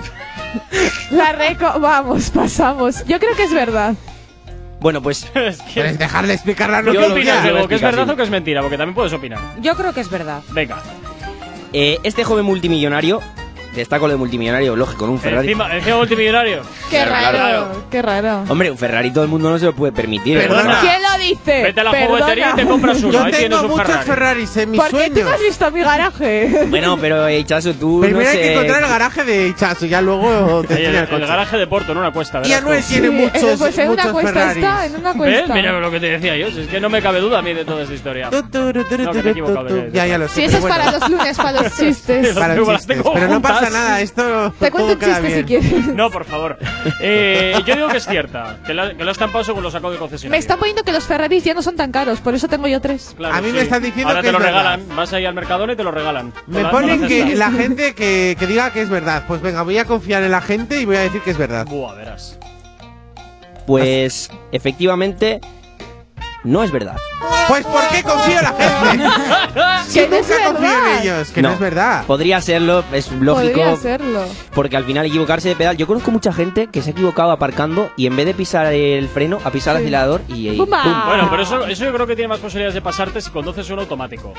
[1.10, 1.78] La reco.
[1.80, 3.04] Vamos, pasamos.
[3.06, 3.94] Yo creo que es verdad.
[4.80, 7.68] Bueno, pues Es que- ¿Quieres dejarle explicar la ¿Qué Yo lo opinas, Diego?
[7.68, 8.10] ¿Que es verdad sí.
[8.10, 8.60] o que es mentira?
[8.62, 9.38] Porque también puedes opinar.
[9.60, 10.42] Yo creo que es verdad.
[10.50, 10.78] Venga.
[11.72, 13.20] eh, este joven multimillonario,
[13.74, 15.48] destaco lo de multimillonario, lógico, con un Ferrari.
[15.48, 16.62] Encima, encima multimillonario.
[16.90, 17.84] Qué Claro, raro, claro.
[17.90, 18.44] qué raro.
[18.48, 20.36] Hombre, un Ferrari todo el mundo no se lo puede permitir.
[20.38, 20.42] ¿eh?
[20.42, 20.80] Perdona.
[20.80, 21.62] ¿Quién lo dice?
[21.62, 22.08] Vete a la Perdona.
[22.18, 23.12] juguetería y te compras uno.
[23.12, 24.06] Yo Ahí tengo un muchos Ferrari.
[24.06, 26.66] Ferraris en mis ¿Por qué tú no has visto mi garaje?
[26.68, 28.42] Bueno, pero eh, Chaso, tú Primero no hay sé...
[28.42, 31.92] que encontrar el garaje de Ichazo, ya luego te el, el el garaje de Porto,
[31.92, 32.38] en una cuesta.
[32.38, 34.64] Y verás Anuel tiene Sí, muchos, pues en una muchos cuesta Ferraris.
[34.64, 35.16] está, en una ¿Ves?
[35.18, 35.54] cuesta.
[35.54, 36.50] Mira lo que te decía yo.
[36.50, 38.28] si Es que no me cabe duda a mí de toda esta historia.
[38.30, 40.34] No, que me he turu, equivocado Ya, ya lo sé.
[40.34, 42.34] Si eso es para los lunes, para los chistes.
[42.34, 43.02] para los chistes.
[43.14, 43.82] Pero no pasa juntas.
[43.82, 45.86] nada, esto Te cuento un chiste si quieres.
[45.94, 46.58] No, por favor.
[47.00, 48.58] Eh, yo digo que es cierta.
[48.66, 50.30] Que lo, que lo ha estampado según lo sacó del concesionario.
[50.30, 52.80] Me están poniendo que los Ferraris ya no son tan caros, por eso tengo yo
[52.80, 53.14] tres.
[53.16, 54.60] Claro, A mí me están diciendo Ahora que te lo es verdad.
[54.78, 54.96] regalan.
[54.96, 56.32] Vas ahí al Mercadona y te lo regalan.
[56.46, 59.24] Me ponen que la gente que, que diga que es verdad.
[59.28, 61.66] Pues venga, voy a confiar en la gente y voy a decir que es verdad.
[61.66, 62.38] Buah, verás.
[63.66, 65.40] Pues, efectivamente,
[66.44, 66.96] no es verdad.
[67.48, 69.04] Pues ¿por qué confío en la gente?
[69.86, 70.96] Si Que no nunca confío verdad.
[70.96, 72.04] en ellos, que no, es verdad.
[72.06, 73.52] Podría serlo, es lógico.
[73.60, 74.24] Podría serlo.
[74.54, 75.76] Porque al final equivocarse de pedal.
[75.76, 79.08] Yo conozco mucha gente que se ha equivocado aparcando y en vez de pisar el
[79.08, 80.48] freno, ha pisado el acelerador y.
[80.50, 80.82] y ¡Pumba!
[80.82, 80.92] ¡pum!
[81.08, 83.80] Bueno, pero eso, eso yo creo que tiene más posibilidades de pasarte si conduces un
[83.80, 84.32] automático.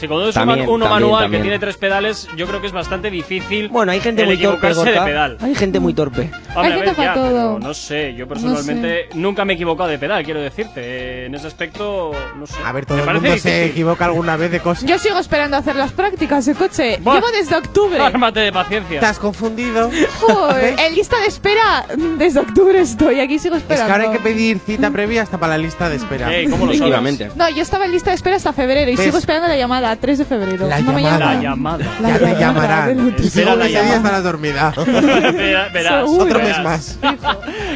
[0.00, 1.42] Si conduces un También, uno también, manual también.
[1.42, 4.36] que tiene tres pedales, yo creo que es bastante difícil Bueno, hay gente el muy
[4.38, 5.36] torpe, equivocarse de pedal.
[5.40, 6.30] Hay gente muy torpe.
[6.54, 7.30] Hombre, a gente ver, para ya, todo.
[7.56, 11.26] pero no sé, yo personalmente nunca me he equivocado de pedal, quiero decirte.
[11.26, 12.54] En ese aspecto, no sé.
[12.64, 14.84] A ver, todo Me el parece mundo se equivoca alguna vez de cosas.
[14.84, 16.98] Yo sigo esperando hacer las prácticas de coche.
[17.00, 17.14] Buah.
[17.16, 18.00] Llevo desde octubre.
[18.00, 19.00] Ármate de paciencia.
[19.00, 19.90] Te has confundido.
[20.20, 21.86] Joder, en lista de espera
[22.18, 23.20] desde octubre estoy.
[23.20, 23.92] Aquí sigo Es que esperando.
[23.92, 26.30] ahora hay que pedir cita previa hasta para la lista de espera.
[26.50, 27.36] ¿cómo lo sabes?
[27.36, 29.04] No, yo estaba en lista de espera hasta febrero y ¿Ves?
[29.04, 30.66] sigo esperando la llamada, 3 de febrero.
[30.68, 31.18] La no me llamada.
[31.34, 31.42] La llaman.
[31.80, 31.98] llamada.
[32.00, 32.40] La Ya te llamada
[32.88, 33.16] llamarán.
[33.30, 33.96] Será la llamada.
[33.96, 34.72] estarás dormida.
[34.76, 36.04] Verá- Verás.
[36.04, 36.24] Seguro.
[36.24, 36.58] Otro verás.
[36.58, 36.98] mes más.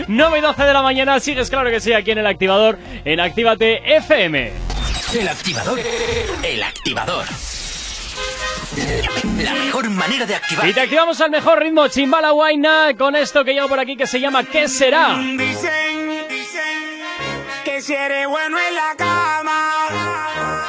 [0.09, 3.21] 9 y 12 de la mañana, sigues claro que sí, aquí en el activador, en
[3.21, 4.53] Actívate FM.
[5.19, 5.79] El activador.
[6.43, 7.25] El activador.
[9.43, 10.67] La mejor manera de activar.
[10.69, 14.07] Y te activamos al mejor ritmo, Chimbala Guaina, con esto que llevo por aquí que
[14.07, 15.17] se llama ¿Qué será?
[15.17, 16.27] Dicen,
[17.65, 20.64] que si eres bueno en la cama,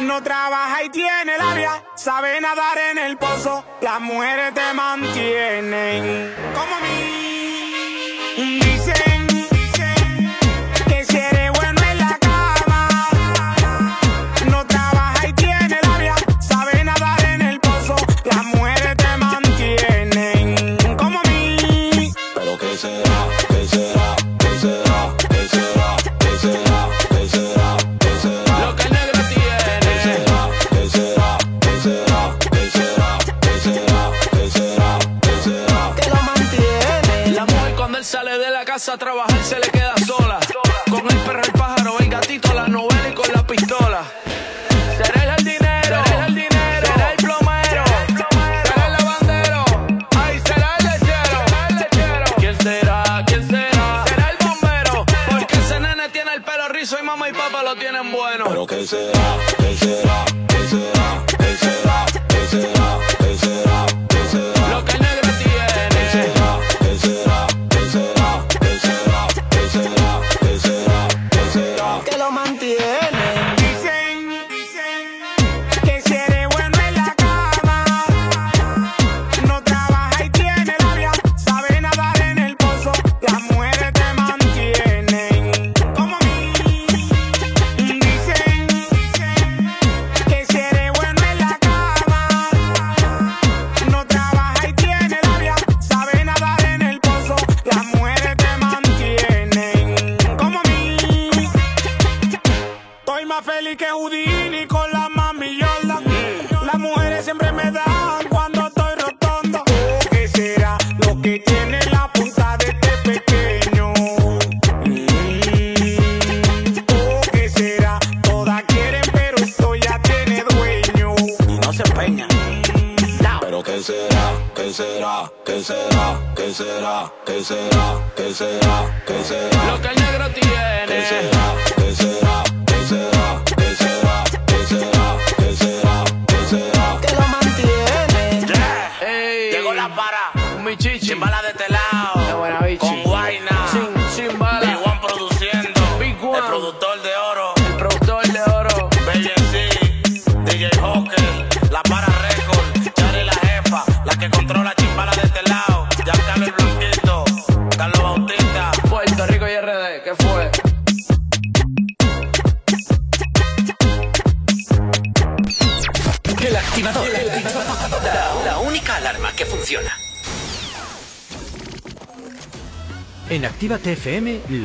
[0.00, 6.80] no trabaja y tiene labia, sabe nadar en el pozo, las mujeres te mantienen como
[6.80, 7.23] mí.
[38.74, 40.40] A trabajar se le queda sola.
[40.90, 44.02] Con el perro, el pájaro, el gatito, la novela y con la pistola.
[44.96, 47.84] Será el dinero, será el dinero, será el plomero,
[48.64, 49.64] será el lavandero,
[50.16, 51.44] ay, será el lechero.
[52.36, 53.24] ¿Quién será?
[53.24, 54.04] ¿Quién será?
[54.08, 57.76] Será el bombero, porque ese nene tiene el pelo rizo y mamá y papá lo
[57.76, 58.46] tienen bueno.
[58.48, 60.24] Pero qué será, qué será,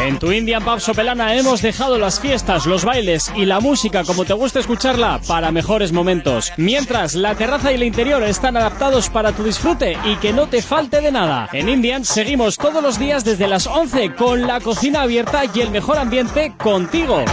[0.00, 4.24] En tu Indian Pub Sopelana hemos dejado las fiestas, los bailes y la música como
[4.24, 6.52] te gusta escucharla para mejores momentos.
[6.56, 10.62] Mientras la terraza y el interior están adaptados para tu disfrute y que no te
[10.62, 11.48] falte de nada.
[11.52, 15.70] En Indian seguimos todos los días desde las 11 con la cocina abierta y el
[15.70, 17.24] mejor ambiente contigo.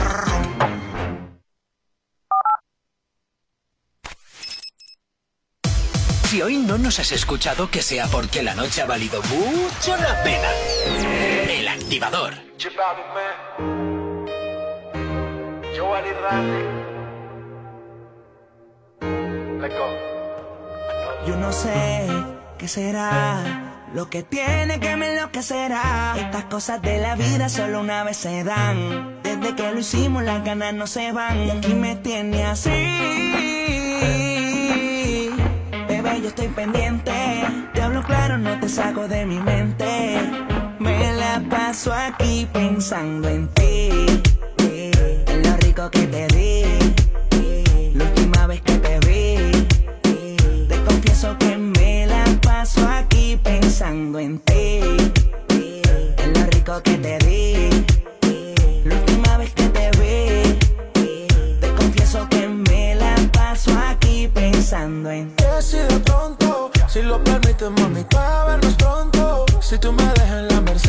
[6.32, 10.23] Si hoy no nos has escuchado, que sea porque la noche ha valido mucho la
[10.23, 11.31] pena.
[11.91, 12.34] Activador.
[21.27, 22.07] Yo no sé
[22.57, 23.43] qué será
[23.93, 26.13] lo que tiene que me enloquecerá.
[26.15, 29.22] Estas cosas de la vida solo una vez se dan.
[29.22, 31.45] Desde que lo hicimos las ganas no se van.
[31.45, 32.69] Y aquí me tiene así.
[35.89, 37.11] Bebé, yo estoy pendiente.
[37.73, 40.51] Te hablo claro, no te saco de mi mente.
[41.40, 43.90] Paso aquí pensando en ti.
[44.58, 47.94] En lo rico que te di.
[47.95, 49.68] La última vez que te vi.
[50.68, 54.82] Te confieso que me la paso aquí pensando en ti.
[56.18, 57.86] En lo rico que te di.
[58.84, 60.60] La última vez que te vi.
[61.62, 65.45] Te confieso que me la paso aquí pensando en ti.
[65.62, 69.45] Si de pronto, si lo permites, mami, para vernos pronto.
[69.62, 70.81] Si tú me dejas en la Mercedes,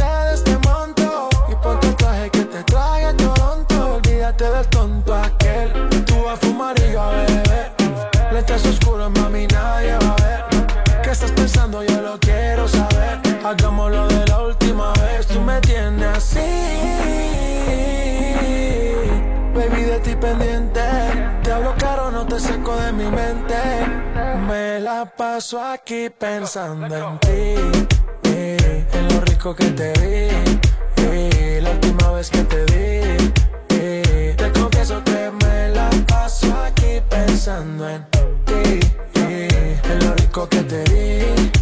[22.43, 23.61] saco de mi mente.
[24.49, 27.55] Me la paso aquí pensando en ti.
[28.25, 30.59] Eh, en lo rico que te di.
[30.97, 33.33] Eh, la última vez que te di.
[33.71, 38.05] Eh, te confieso que me la paso aquí pensando en
[38.47, 38.81] ti.
[39.15, 41.62] en lo rico que te di.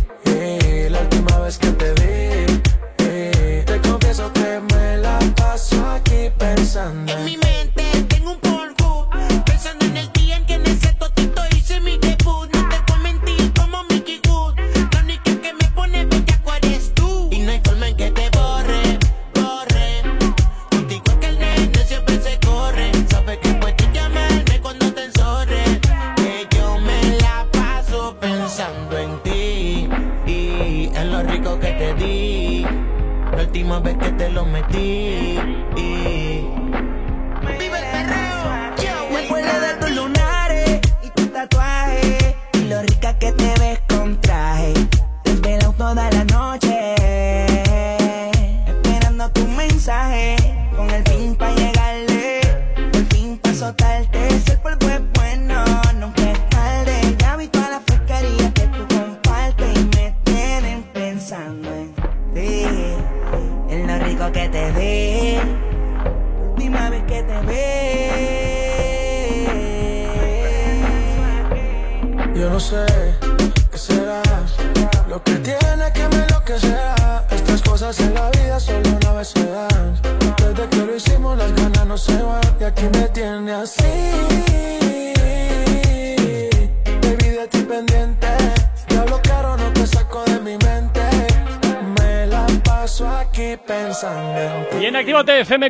[34.68, 34.99] Que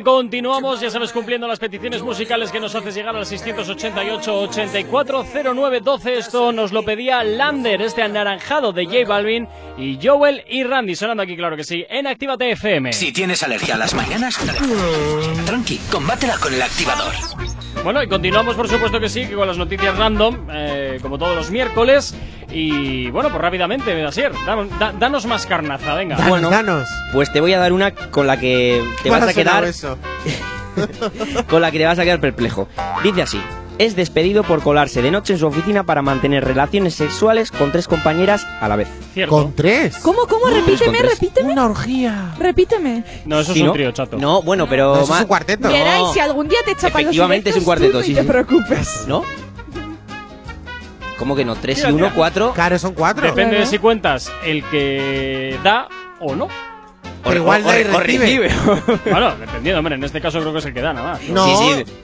[0.03, 6.17] continuamos, ya sabes, cumpliendo las peticiones musicales que nos haces llegar al 688-8409-12.
[6.17, 9.47] Esto nos lo pedía Lander, este anaranjado de J Balvin
[9.77, 12.93] y Joel y Randy, sonando aquí, claro que sí, en Actívate FM.
[12.93, 14.39] Si tienes alergia a las mañanas,
[15.45, 17.13] tranqui, combátela con el activador.
[17.83, 21.35] Bueno, y continuamos, por supuesto que sí, que con las noticias random, eh, como todos
[21.35, 22.13] los miércoles.
[22.51, 26.17] Y bueno, pues rápidamente, Asier, danos, da- danos más carnaza, venga.
[26.27, 26.49] bueno,
[27.13, 29.63] pues te voy a dar una con la que te vas a ¿Cuál ha quedar
[31.49, 32.67] con la que te vas a quedar perplejo.
[33.03, 33.41] Dice así:
[33.85, 37.87] es despedido por colarse de noche en su oficina para mantener relaciones sexuales con tres
[37.87, 38.87] compañeras a la vez.
[39.27, 39.97] ¿Con tres?
[40.03, 40.45] ¿Cómo, cómo?
[40.47, 41.19] Repíteme, tres.
[41.19, 41.51] repíteme.
[41.51, 42.35] Una orgía.
[42.37, 43.03] Repíteme.
[43.25, 43.73] No, eso Sí, es un ¿no?
[43.73, 44.17] trío, chato.
[44.17, 45.67] No, bueno, pero No, eso es un cuarteto.
[45.67, 46.11] Mira, No.
[46.11, 48.23] y si algún día te chapan los Efectivamente es un cuarteto, tú sí, ni te
[48.23, 49.05] preocupes.
[49.07, 49.23] ¿No?
[51.17, 51.55] ¿Cómo que no?
[51.55, 52.51] ¿Tres y uno, cuatro?
[52.53, 53.25] Claro, son cuatro.
[53.25, 55.87] Depende de si cuentas el que da
[56.19, 56.47] o no.
[57.23, 58.51] Pero igual da y recibe.
[59.09, 61.21] bueno, dependiendo, hombre, en este caso creo que es el que da nada más.
[61.29, 61.47] No,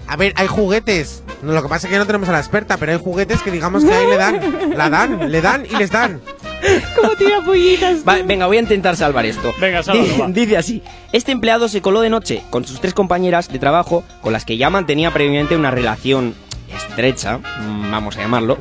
[0.08, 1.24] a ver, hay juguetes.
[1.42, 3.52] No, Lo que pasa es que no tenemos a la experta, pero hay juguetes que
[3.52, 4.74] digamos que ahí le dan.
[4.76, 6.22] La dan, le dan y les dan.
[6.96, 8.04] ¿Cómo tira pollitas?
[8.08, 9.54] Va, venga, voy a intentar salvar esto.
[9.60, 10.82] Venga, sálvalo, Dice, así:
[11.12, 14.58] Este empleado se coló de noche con sus tres compañeras de trabajo con las que
[14.58, 16.36] ya mantenía previamente una relación
[16.76, 18.58] estrecha, mm, vamos a llamarlo.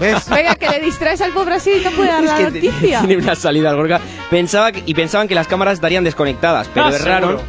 [0.00, 0.28] ¿Ves?
[0.28, 3.00] Venga, que le distraes al pobre así y no puede dar Es la que noticia.
[3.00, 4.00] tiene una salida al Gorka.
[4.30, 7.48] Pensaba que- y pensaban que las cámaras estarían desconectadas, pero Ah, erraron seguro.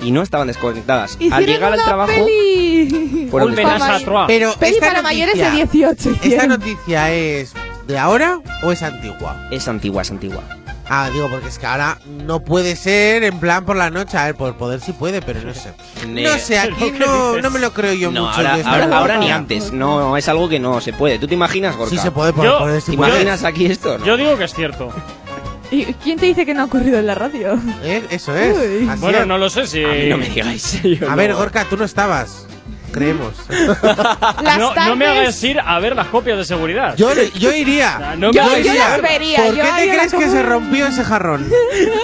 [0.00, 1.16] y no estaban desconectadas.
[1.16, 3.28] Al Hicieron llegar al trabajo, Peli.
[3.30, 3.82] fueron trois.
[4.26, 6.10] Pero Peli esta para mayores de noticia- 18.
[6.22, 7.52] ¿Esta noticia es
[7.86, 9.48] de ahora o es antigua?
[9.50, 10.42] Es antigua, es antigua.
[10.88, 14.16] Ah, digo, porque es que ahora no puede ser en plan por la noche.
[14.18, 15.72] A ver, por poder sí puede, pero no sé.
[16.06, 18.36] No sé, aquí ¿Pero qué no, no me lo creo yo No, mucho.
[18.36, 19.72] ahora, ahora- ahora ni antes.
[19.72, 21.18] No, es algo que no se puede.
[21.18, 21.90] ¿Tú te imaginas, Gorka?
[21.90, 23.10] Sí se puede, por Yo- poder sí ¿Te puede.
[23.12, 23.98] imaginas aquí esto?
[23.98, 24.04] No.
[24.04, 24.90] Yo digo que es cierto.
[25.70, 27.58] ¿Y quién te dice que no ha ocurrido en la radio?
[27.82, 28.02] ¿Eh?
[28.10, 28.56] Eso es.
[28.88, 29.26] Así Bueno, es.
[29.26, 29.82] no lo sé si.
[29.82, 30.80] A mí no me digáis.
[31.06, 31.16] A no.
[31.16, 32.46] ver, Gorka, tú no estabas.
[32.94, 33.34] Creemos.
[34.58, 36.94] No, no me hagas ir a ver las copias de seguridad.
[36.96, 38.14] Yo, yo iría.
[38.16, 39.36] No me Yo- yo las vería.
[39.44, 41.46] ¿Por yo qué te crees que se rompió ese jarrón?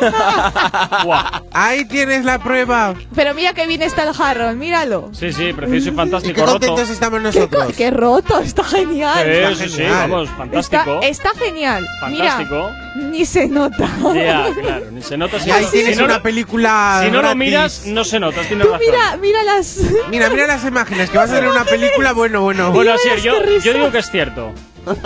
[1.53, 2.95] Ahí tienes la prueba.
[3.15, 5.11] Pero mira que bien está el jarrón, míralo.
[5.13, 6.35] Sí, sí, precioso y Y fantástico.
[6.35, 6.53] qué roto.
[6.53, 7.65] contentos estamos Qué, nosotros.
[7.67, 9.25] co- qué roto, está genial.
[9.25, 10.11] Sí, Está sí, sí, genial.
[10.11, 11.01] vamos, Está, fantástico.
[11.03, 11.87] está genial.
[12.01, 12.71] Fantástico.
[12.97, 13.89] Mira, ni se nota.
[14.15, 17.01] Ya, claro, ni se nota si Y ahí no- tienes si no una lo- película.
[17.05, 18.87] Si no lo miras, no se nota, tienes Tú razón.
[18.87, 19.79] mira, mira las.
[20.11, 22.73] Mira, mira las imágenes, que vas a ver una película, bueno, bueno.
[22.73, 24.53] Bueno, así yo, qué yo digo que es cierto.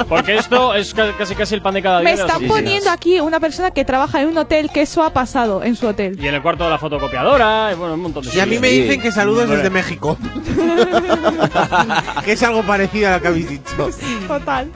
[0.09, 2.05] Porque esto es ca- casi casi el pan de cada día.
[2.05, 2.63] Me de las están oficinas.
[2.63, 5.89] poniendo aquí una persona que trabaja en un hotel que eso ha pasado en su
[5.89, 6.17] hotel.
[6.23, 8.59] Y en el cuarto de la fotocopiadora, y bueno, un montón de Y a mí
[8.61, 10.17] me dicen que saludos desde México.
[12.25, 13.91] que es algo parecido a lo que habéis dicho.
[14.29, 14.71] Total.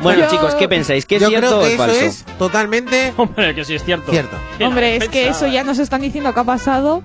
[0.00, 1.04] Bueno, Yo- chicos, ¿qué pensáis?
[1.06, 2.00] ¿Que es Yo cierto creo o que es eso falso?
[2.04, 4.10] es totalmente Hombre, que sí es cierto.
[4.12, 4.36] cierto.
[4.60, 7.02] Hombre, es que eso ya nos están diciendo que ha pasado.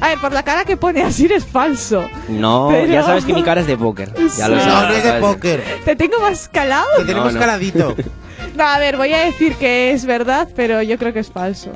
[0.00, 2.06] A ver, por la cara que pone así es falso.
[2.28, 4.12] No, Pero- ya sabes que mi cara es de póker.
[4.36, 4.66] Ya lo sabes.
[4.66, 5.64] No, no es de póker.
[5.84, 6.86] ¿Te tengo más calado?
[6.98, 7.40] Te tenemos no.
[7.40, 7.94] caladito.
[8.54, 11.72] No, a ver, voy a decir que es verdad, pero yo creo que es falso.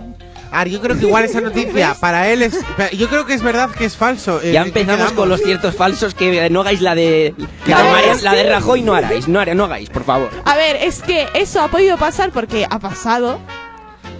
[0.50, 2.58] A ver, yo creo que igual esa noticia para él es.
[2.96, 4.40] Yo creo que es verdad que es falso.
[4.42, 7.34] Eh, Ya ¿en qué empezamos con los ciertos falsos que no hagáis la de
[7.66, 10.30] la de, la de Rajoy no haráis, no, hará- no hagáis, por favor.
[10.46, 13.38] A ver, es que eso ha podido pasar porque ha pasado.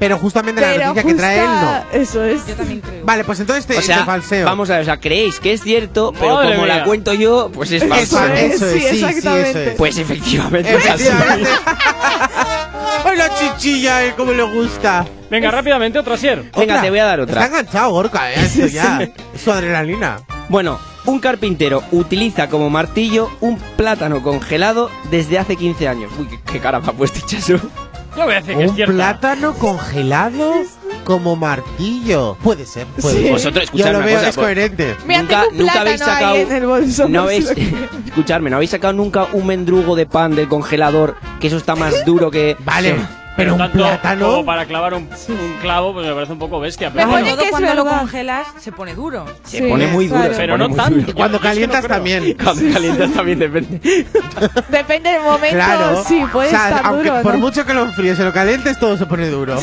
[0.01, 1.85] Pero justamente la pero noticia que trae él no.
[1.93, 2.47] Eso es.
[2.47, 3.05] Yo también creo.
[3.05, 4.47] Vale, pues entonces te, O sea, te falseo.
[4.47, 6.77] vamos a ver, o sea, creéis que es cierto, pero Madre como mía.
[6.78, 8.24] la cuento yo, pues es falso.
[8.24, 9.68] Eso, eso es, sí, sí, sí, eso exactamente.
[9.72, 9.74] es.
[9.77, 11.06] Pues efectivamente es así.
[11.06, 11.51] Efectivamente.
[13.05, 14.14] ¡Ay, la chichilla, eh!
[14.16, 15.05] ¡Cómo le gusta!
[15.31, 16.51] Venga, rápidamente, otra Sier.
[16.56, 17.47] Venga, te voy a dar Está otra.
[17.47, 18.35] enganchado, Gorka, ¿eh?
[18.40, 19.01] Esto ya.
[19.35, 20.16] Es su adrenalina.
[20.48, 26.10] Bueno, un carpintero utiliza como martillo un plátano congelado desde hace 15 años.
[26.18, 27.59] Uy, qué, qué cara me ha puesto Chaso.
[28.16, 28.94] Yo voy a decir que es Un cierta.
[28.94, 30.52] plátano congelado
[31.04, 32.36] como martillo.
[32.42, 33.22] Puede ser, puede Sí.
[33.22, 33.32] ser.
[33.32, 34.96] Vosotros, Yo escuchadme lo una veo, cosa, es pues, coherente.
[35.06, 37.08] Mira, Nunca- tengo un nunca habéis plátano sacado- ahí en el bolso.
[37.08, 37.74] No habéis, lo quieres.
[38.06, 42.04] escuchadme, no habéis sacado nunca un mendrugo de pan del congelador, que eso está más
[42.04, 42.56] duro que...
[42.64, 42.96] Vale,
[43.40, 44.26] pero un tanto plátano.
[44.30, 46.90] como para clavar un, un clavo, pues me parece un poco bestia.
[46.90, 49.26] Me Pero, pone bueno, que es cuando lo congelas se pone duro.
[49.44, 50.20] Se Sí, pone muy duro.
[50.20, 50.34] claro.
[50.34, 50.94] se pero pone no muy tanto.
[51.00, 51.10] duro.
[51.10, 51.96] Y cuando Yo- yo es que no calientas creo.
[51.96, 52.36] también.
[52.44, 53.80] Cuando calientas también depende.
[54.70, 55.48] Depende del momento.
[55.56, 56.04] Claro.
[56.06, 57.22] Sí, puede o sea, estar aunque duro.
[57.22, 57.40] por ¿no?
[57.40, 59.58] mucho que lo enfríes y lo calientes, todo se pone duro.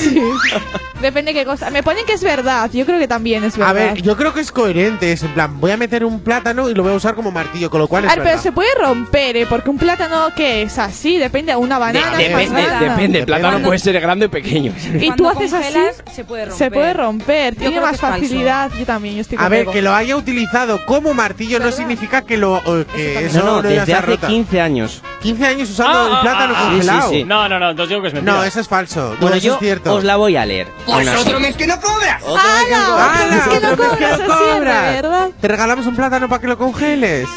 [1.02, 1.70] Depende qué cosa.
[1.70, 2.70] Me ponen que es verdad.
[2.74, 3.70] Yo creo que también es verdad.
[3.70, 5.12] A ver, yo creo que es coherente.
[5.12, 7.70] Es en plan, voy a meter un plátano y lo voy a usar como martillo,
[7.70, 8.44] con lo cual es A ver, pero verdad.
[8.44, 9.46] se puede romper, ¿eh?
[9.48, 12.18] Porque un plátano que es así, depende de una banana.
[12.18, 13.20] depende, depende.
[13.20, 13.60] El plátano.
[13.68, 14.74] Puede ser grande o pequeño.
[15.00, 15.74] Y tú haces así,
[16.14, 16.58] se puede romper.
[16.58, 17.54] se puede romper.
[17.56, 18.72] Yo Tiene más facilidad.
[18.78, 21.78] Yo también, yo estoy A ver, que lo haya utilizado como martillo no ¿Verdad?
[21.78, 22.62] significa que lo
[22.96, 24.28] que eso No, no, desde ha hace roto.
[24.28, 25.02] 15 años.
[25.22, 27.02] 15 años usando Ah, el plátano ah, ah, congelado.
[27.10, 27.26] sí, sí, sí.
[27.26, 28.34] No, no, no, entonces digo que es mentira.
[28.38, 29.12] No, eso es falso.
[29.16, 29.94] No, Bueno, eso yo es cierto.
[29.96, 30.68] os la voy a leer.
[30.88, 31.20] No cobra!
[31.20, 32.20] Otro mes que no cobra.
[32.26, 33.38] ¡Hala!
[33.38, 35.30] Es que no Otro mes que cobras no cobras.
[35.42, 37.28] Te regalamos un plátano para que lo congeles.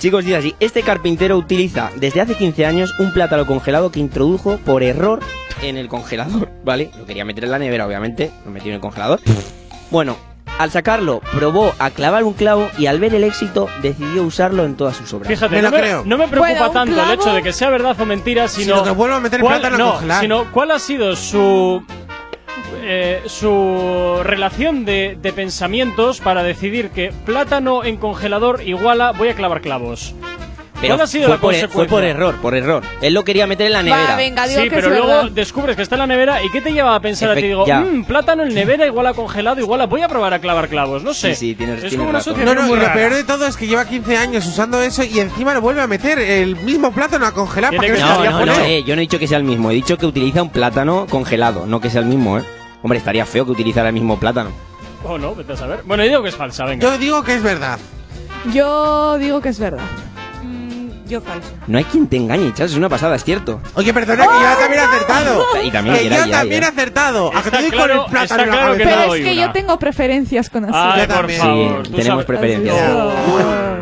[0.00, 4.56] Chicos, dice así, este carpintero utiliza desde hace 15 años un plátano congelado que introdujo
[4.64, 5.20] por error
[5.62, 6.90] en el congelador, ¿vale?
[6.98, 9.20] Lo quería meter en la nevera, obviamente, lo metió en el congelador.
[9.90, 10.16] Bueno,
[10.58, 14.74] al sacarlo, probó a clavar un clavo y al ver el éxito decidió usarlo en
[14.74, 15.28] todas sus obras.
[15.28, 16.02] Fíjate, Me no, me, creo.
[16.06, 18.84] no me preocupa Bueno, tanto el hecho de que sea verdad o mentira, sino, Sino
[18.84, 20.20] que vuelva a meter cuál- plátano no, congelar.
[20.22, 21.82] sino cuál ha sido su
[22.82, 29.34] eh, su relación de, de pensamientos para decidir que plátano en congelador iguala voy a
[29.34, 30.14] clavar clavos.
[30.80, 31.68] Pero ¿Cuál ha sido fue, la por, consecuencia?
[31.74, 32.82] fue por error, por error.
[33.02, 34.10] Él lo quería meter en la nevera.
[34.10, 35.30] Va, venga, digo Sí, que pero es luego verdad.
[35.32, 37.40] descubres que está en la nevera y ¿qué te lleva a pensar a ti?
[37.40, 37.80] Efect- Digo, ya.
[37.80, 41.02] "Mm, plátano en nevera igual a congelado, igual a voy a probar a clavar clavos,
[41.02, 41.34] no sé.
[41.34, 42.34] Sí, sí, tienes- es tienes como razón.
[42.44, 45.02] No, no, muy y lo peor de todo es que lleva 15 años usando eso
[45.04, 48.24] y encima lo vuelve a meter el mismo plátano a congelar para que que no
[48.24, 49.70] No, no, eh, yo no he dicho que sea el mismo.
[49.70, 52.44] He dicho que utiliza un plátano congelado, no que sea el mismo, ¿eh?
[52.82, 54.50] Hombre, estaría feo que utilizara el mismo plátano.
[55.04, 55.80] Oh, no, vete a saber.
[55.84, 56.82] Bueno, yo digo que es falsa, venga.
[56.82, 57.78] Yo digo que es verdad.
[58.52, 59.84] Yo digo que es verdad.
[61.10, 61.48] Yo falso.
[61.66, 63.60] No hay quien te engañe, chas, es una pasada, es cierto.
[63.74, 65.44] Oye, perdona que yo también he acertado.
[65.64, 67.30] Y también que yo también he acertado.
[67.36, 68.84] A que te Está doy claro- con el plátano está claro que.
[68.84, 69.46] Pero no es que una.
[69.46, 70.72] yo tengo preferencias con así.
[70.76, 71.40] Ay, Yo por también.
[71.40, 71.86] favor.
[71.86, 72.76] Sí, tenemos sabes- preferencias.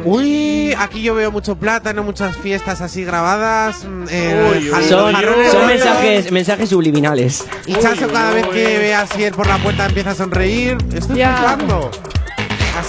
[0.04, 3.84] Uy, aquí yo veo mucho plátano, muchas fiestas así grabadas.
[3.84, 7.44] mm, eh, Uy, uy, jaleo- Son, jarrones son mensajes, mensajes subliminales.
[7.66, 9.06] Y Chacho cada vez que ve a
[9.36, 10.78] por la puerta empieza a sonreír.
[10.94, 11.90] Estoy flipando.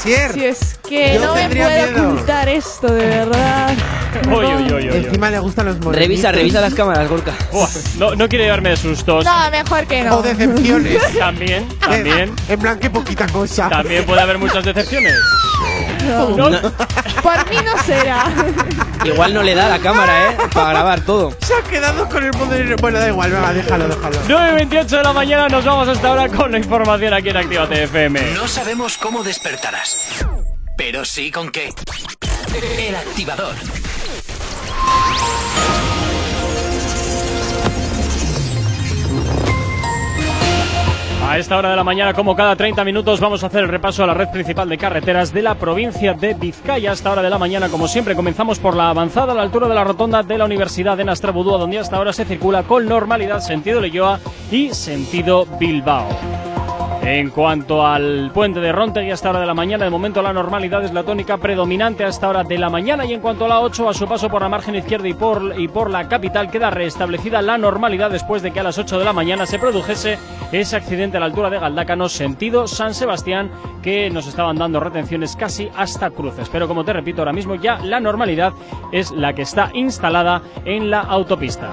[0.04, 2.10] Si es que Yo no me tendría puedo miedo.
[2.14, 3.74] ocultar esto, de verdad.
[4.28, 4.88] Uy, uy.
[4.88, 6.00] Encima le gustan los morenitos.
[6.08, 7.34] Revisa, revisa las cámaras, Gorka.
[7.52, 7.68] Buah,
[7.98, 9.24] no, no quiero llevarme de sustos.
[9.26, 10.18] No, mejor que no.
[10.18, 11.02] O decepciones.
[11.18, 12.32] También, también.
[12.48, 13.70] En plan, qué poquita cosa.
[13.70, 15.14] También puede haber muchas decepciones.
[16.10, 16.50] No.
[16.50, 16.62] No.
[17.22, 18.26] Por mí no será.
[19.06, 20.38] igual no le da la cámara, ¿eh?
[20.54, 21.32] Para grabar todo.
[21.42, 22.76] Se ha quedado con el poder.
[22.82, 24.18] Bueno, da igual, venga, déjalo, déjalo.
[24.28, 28.34] 9.28 de la mañana nos vamos hasta ahora con la información aquí en Actívate FM.
[28.34, 30.26] No sabemos cómo despertarás,
[30.78, 31.74] pero sí con qué.
[32.78, 33.56] El activador.
[41.30, 44.04] A esta hora de la mañana, como cada 30 minutos, vamos a hacer el repaso
[44.04, 46.90] a la red principal de carreteras de la provincia de Vizcaya.
[46.90, 49.68] A esta hora de la mañana, como siempre, comenzamos por la avanzada a la altura
[49.68, 53.42] de la rotonda de la Universidad de Nastrabudúa, donde hasta ahora se circula con normalidad
[53.42, 54.20] sentido Leyoa
[54.50, 56.08] y sentido Bilbao.
[57.02, 60.34] En cuanto al puente de Rontegui a esta hora de la mañana, de momento la
[60.34, 63.48] normalidad es la tónica predominante a esta hora de la mañana y en cuanto a
[63.48, 66.52] la 8, a su paso por la margen izquierda y por, y por la capital
[66.52, 70.20] queda restablecida la normalidad después de que a las 8 de la mañana se produjese
[70.52, 73.50] ese accidente a la altura de Galdácano, sentido San Sebastián,
[73.82, 76.50] que nos estaban dando retenciones casi hasta cruces.
[76.50, 78.54] Pero como te repito, ahora mismo ya la normalidad
[78.92, 81.70] es la que está instalada en la autopista.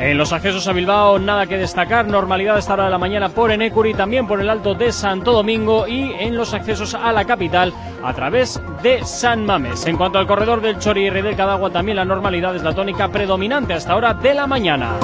[0.00, 3.28] En los accesos a Bilbao nada que destacar, normalidad a esta hora de la mañana
[3.28, 7.24] por Enecuri, también por el Alto de Santo Domingo y en los accesos a la
[7.24, 7.72] capital
[8.02, 9.86] a través de San Mames.
[9.86, 13.08] En cuanto al corredor del Chori y del Cadagua, también la normalidad es la tónica
[13.08, 14.94] predominante a esta hora de la mañana.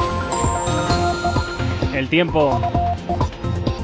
[1.95, 2.80] El tiempo.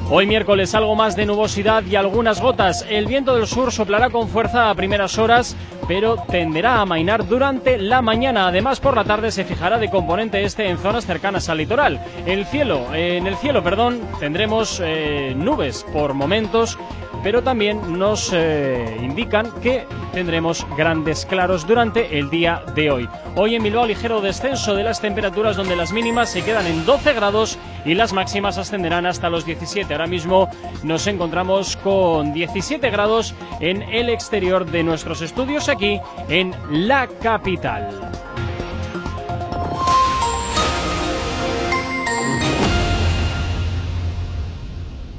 [0.09, 2.87] Hoy miércoles algo más de nubosidad y algunas gotas.
[2.89, 5.57] El viento del sur soplará con fuerza a primeras horas,
[5.89, 8.47] pero tenderá a amainar durante la mañana.
[8.47, 12.01] Además, por la tarde se fijará de componente este en zonas cercanas al litoral.
[12.25, 16.79] El cielo, en el cielo, perdón, tendremos eh, nubes por momentos
[17.27, 23.09] pero también nos eh, indican que tendremos grandes claros durante el día de hoy.
[23.35, 27.15] Hoy en Bilbao ligero descenso de las temperaturas donde las mínimas se quedan en 12
[27.15, 29.93] grados y las máximas ascenderán hasta los 17.
[29.93, 30.49] Ahora mismo
[30.85, 38.36] nos encontramos con 17 grados en el exterior de nuestros estudios aquí en la capital.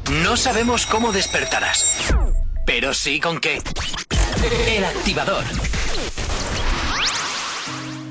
[0.09, 2.15] No sabemos cómo despertarás,
[2.65, 3.61] pero sí con qué.
[4.65, 5.43] El activador.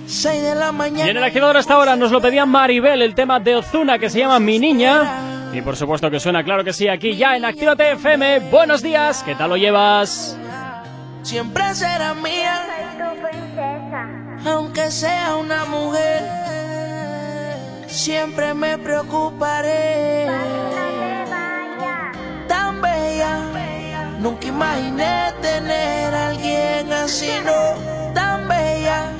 [0.06, 1.06] 6 de la mañana.
[1.06, 4.10] Y en el activador hasta ahora nos lo pedía Maribel, el tema de Ozuna que
[4.10, 5.50] se llama Mi Niña.
[5.54, 8.40] Y por supuesto que suena, claro que sí, aquí ya en Actívate FM.
[8.50, 10.36] Buenos días, ¿qué tal lo llevas?
[11.22, 12.62] Siempre será mía,
[14.44, 16.22] aunque sea una mujer.
[17.88, 20.26] Siempre me preocuparé
[24.26, 29.12] Nunca imaginé tener a alguien así, no tan bella.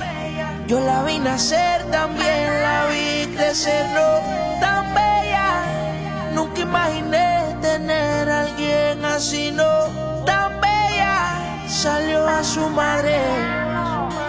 [0.67, 5.63] Yo la vi nacer, también la vi crecer, no tan bella.
[6.33, 9.71] Nunca imaginé tener a alguien así, no
[10.25, 11.13] tan bella.
[11.69, 13.17] Salió a su madre,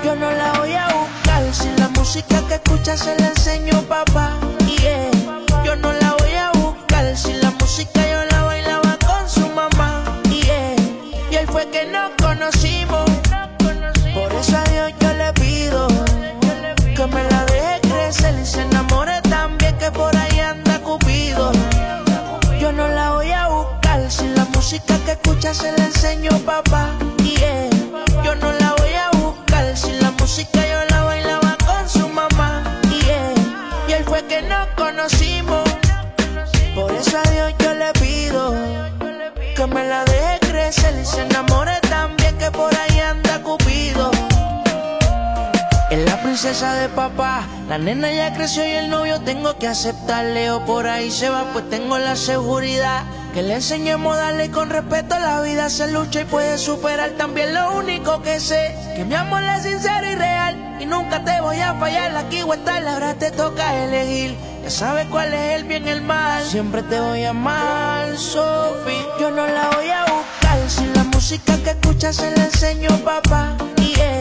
[0.05, 1.42] yo no la voy a buscar.
[1.52, 4.76] Si la música que escucha se la enseñó papá, y
[5.64, 7.16] yo no la voy a buscar.
[7.16, 8.27] Si la música yo la
[11.70, 13.05] que nos conocimos.
[14.15, 15.89] Por eso a Dios yo le pido
[16.97, 21.53] que me la deje crecer y se enamore también que por ahí anda Cupido.
[22.61, 26.90] Yo no la voy a buscar si la música que escucha se la enseñó papá.
[27.23, 27.36] Y
[28.24, 32.81] yo no la voy a buscar si la música yo la bailaba con su mamá.
[33.89, 35.68] Y él fue que nos conocimos.
[46.48, 51.10] De papá, la nena ya creció y el novio tengo que aceptarle o por ahí
[51.10, 53.02] se va pues tengo la seguridad
[53.34, 57.10] que le enseñemos a darle con respeto a la vida se lucha y puede superar
[57.18, 61.38] también lo único que sé que mi amor es sincero y real y nunca te
[61.42, 65.64] voy a fallar aquí o estar ahora te toca elegir ya sabes cuál es el
[65.64, 66.42] bien y el mal.
[66.44, 69.06] Siempre te voy a amar, Sophie.
[69.20, 70.68] Yo no la voy a buscar.
[70.68, 73.56] Si la música que escuchas se la enseño papá.
[73.76, 74.18] Yeah.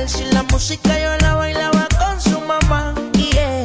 [0.00, 0.08] Buscar.
[0.08, 2.94] Si la música yo la bailaba con su mamá.
[3.14, 3.64] Yeah.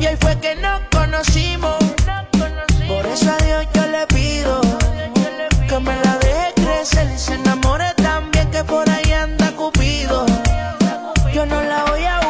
[0.00, 1.76] Y ahí fue que nos conocimos.
[2.88, 4.60] Por eso a Dios yo le pido
[5.68, 10.26] que me la deje crecer y se enamore también que por ahí anda Cupido.
[11.32, 12.20] Yo no la voy a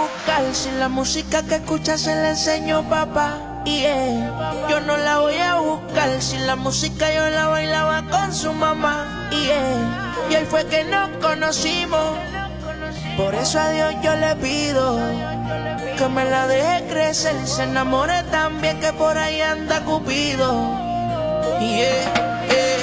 [0.53, 3.63] si la música que escucha se la enseñó papá.
[3.67, 3.83] Y
[4.71, 6.23] yo no la voy a buscar.
[6.23, 9.29] Si la música yo la bailaba con su mamá.
[9.33, 9.49] Y
[10.31, 12.44] y ahí fue que nos conocimos.
[13.17, 14.99] Por eso a Dios yo le pido
[15.97, 20.53] que me la deje crecer se enamore también que por ahí anda Cupido.
[21.61, 22.13] Yeah,
[22.49, 22.83] yeah.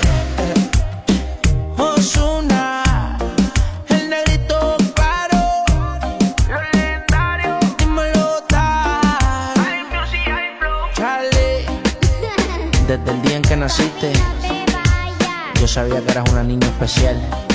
[1.78, 2.82] Osuna.
[12.88, 14.12] Desde el día en que naciste,
[15.62, 17.51] yo sabía que eras una niña especial.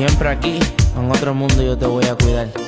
[0.00, 0.58] Siempre aquí,
[0.96, 2.48] en otro mundo, yo te voy a cuidar.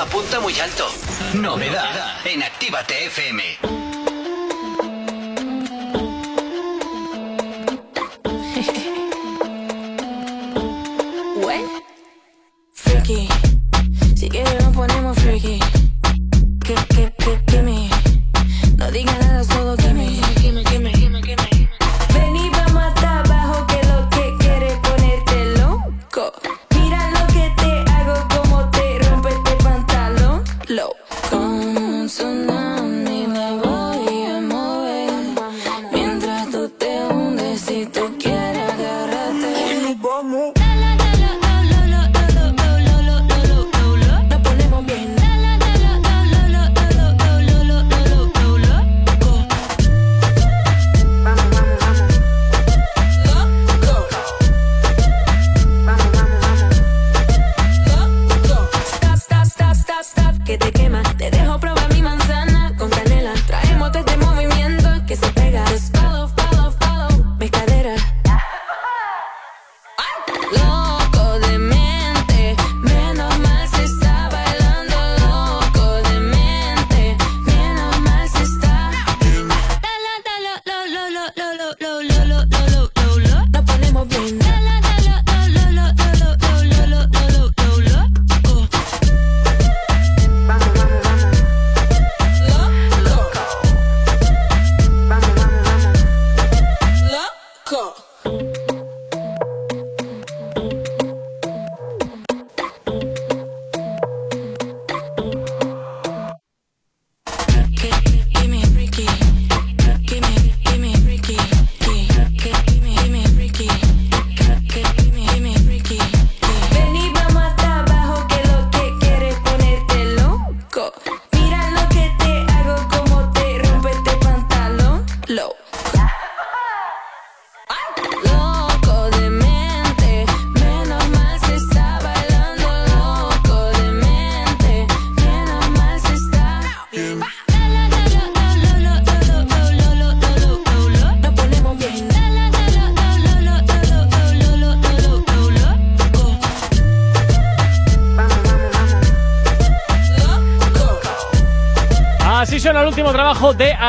[0.00, 0.86] apunta muy alto.
[1.34, 3.83] Novedad en Actívate FM.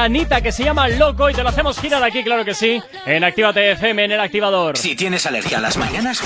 [0.06, 3.23] Anita que se llama Loco y te lo hacemos girar aquí, claro que sí, en
[3.23, 4.77] Actívate FM en el activador.
[4.77, 6.22] Si tienes alergia a las mañanas,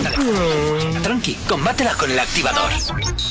[1.02, 2.70] tranqui, combátela con el activador.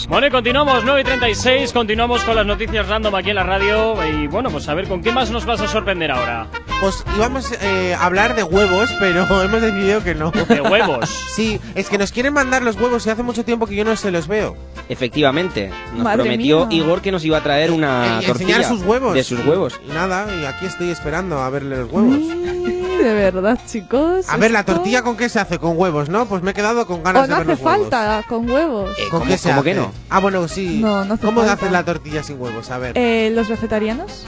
[0.09, 3.95] Bueno, y continuamos, 9 y 36, continuamos con las noticias random aquí en la radio
[4.07, 6.47] y bueno, pues a ver con qué más nos vas a sorprender ahora.
[6.81, 10.31] Pues íbamos eh, a hablar de huevos, pero hemos decidido que no.
[10.31, 11.11] ¿De huevos?
[11.35, 13.97] sí, es que nos quieren mandar los huevos y hace mucho tiempo que yo no
[13.97, 14.57] se los veo.
[14.89, 16.79] Efectivamente, nos Madre prometió mía.
[16.79, 19.15] Igor que nos iba a traer una y tortilla enseñar sus huevos.
[19.15, 19.79] de sus huevos.
[19.87, 22.19] Y nada, y aquí estoy esperando a verle los huevos.
[22.19, 24.29] De verdad, chicos.
[24.29, 26.27] A ver, la tortilla con qué se hace, con huevos, ¿no?
[26.27, 27.89] Pues me he quedado con ganas O de no ver hace los huevos.
[27.91, 28.91] falta con huevos.
[29.11, 29.71] ¿Con qué se cómo hace?
[29.71, 29.93] que no?
[30.11, 30.79] Ah, bueno, sí.
[30.81, 31.53] No, no hace ¿Cómo falta.
[31.55, 32.71] hacen la tortilla sin huevos?
[32.71, 32.93] A ver.
[32.99, 34.25] Eh, ¿Los vegetarianos?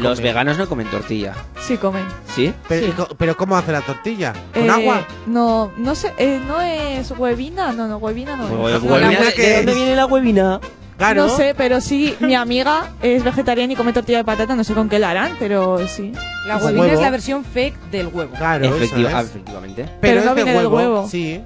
[0.00, 2.04] Los veganos no comen tortilla, Sí comen.
[2.34, 2.52] ¿sí?
[2.68, 2.86] Pero,
[3.18, 3.34] Sí.
[3.36, 4.32] ¿cómo hace la tortilla?
[4.54, 5.06] ¿Con Eh, agua?
[5.26, 8.82] No, no sé, eh, no es huevina, no, no, huevina no Hue- es.
[8.82, 10.60] huevina, ¿de- ¿De qué dónde viene la huevina?
[10.98, 11.26] Claro.
[11.26, 14.72] No sé, pero sí, mi amiga es vegetariana y come tortilla de patata, no sé
[14.74, 16.12] con qué la harán, pero sí.
[16.46, 16.94] La huevina huevo.
[16.94, 18.32] es la versión fake del huevo.
[18.36, 19.14] Claro, eso Efectiva- es.
[19.14, 19.88] ah, efectivamente.
[20.00, 21.08] Pero es no de viene del huevo.
[21.08, 21.40] Sí.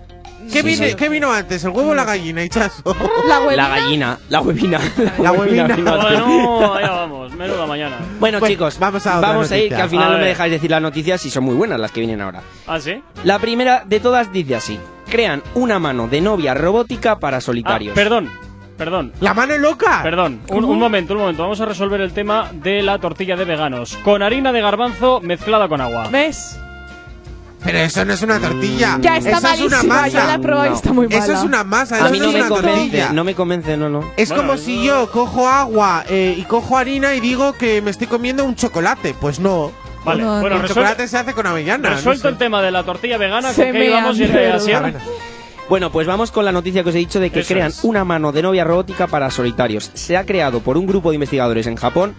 [0.52, 0.94] ¿Qué, Sí, viene- sí.
[0.94, 2.82] ¿Qué vino antes, el huevo o la gallina, Hichazo?
[3.28, 3.56] La huevina.
[3.56, 4.81] La gallina, la huevina.
[5.18, 5.64] La huevina.
[5.77, 6.20] vino antes.
[6.27, 7.96] Bueno, allá vamos, menuda mañana.
[8.18, 9.76] Bueno, Pues, chicos, vamos a otra vamos a ir, noticia.
[9.76, 10.28] que al final A no me ver.
[10.28, 12.42] dejáis decir las noticias y son muy buenas las que vienen ahora.
[12.66, 13.02] ¿Ah, sí?
[13.24, 14.78] La primera de todas dice así:
[15.10, 17.94] crean una mano de novia robótica para Ah, solitarios.
[17.94, 18.30] perdón,
[18.76, 19.12] perdón.
[19.20, 20.00] ¡La mano loca!
[20.02, 21.42] Perdón, un, un momento, un momento.
[21.42, 23.96] Vamos a resolver el tema de la tortilla de veganos.
[24.04, 26.08] Con harina de garbanzo mezclada con agua.
[26.10, 26.58] ¿Ves?
[27.64, 28.98] Pero eso no es una tortilla.
[29.00, 30.08] Ya está eso es una masa.
[30.08, 30.76] yo la he probado y No.
[30.76, 31.24] está muy mala.
[31.24, 33.12] Eso es una masa, a eso mí no no es me una convence, tortilla.
[33.12, 34.00] no me convence, no, no.
[34.16, 37.90] Es Bueno, como si yo cojo agua eh, y cojo harina y digo que me
[37.90, 39.14] estoy comiendo un chocolate.
[39.20, 39.72] Pues no.
[40.04, 41.90] Vale, No, bueno, el chocolate se hace con avellana.
[41.90, 42.28] no resuelto sé.
[42.28, 44.16] el tema de la tortilla vegana, Se ¿con qué me íbamos?
[45.68, 47.82] Bueno, pues vamos con la noticia que os he dicho de que Eso crean es.
[47.82, 49.90] una mano de novia robótica para solitarios.
[49.94, 52.14] Se ha creado por un grupo de investigadores en Japón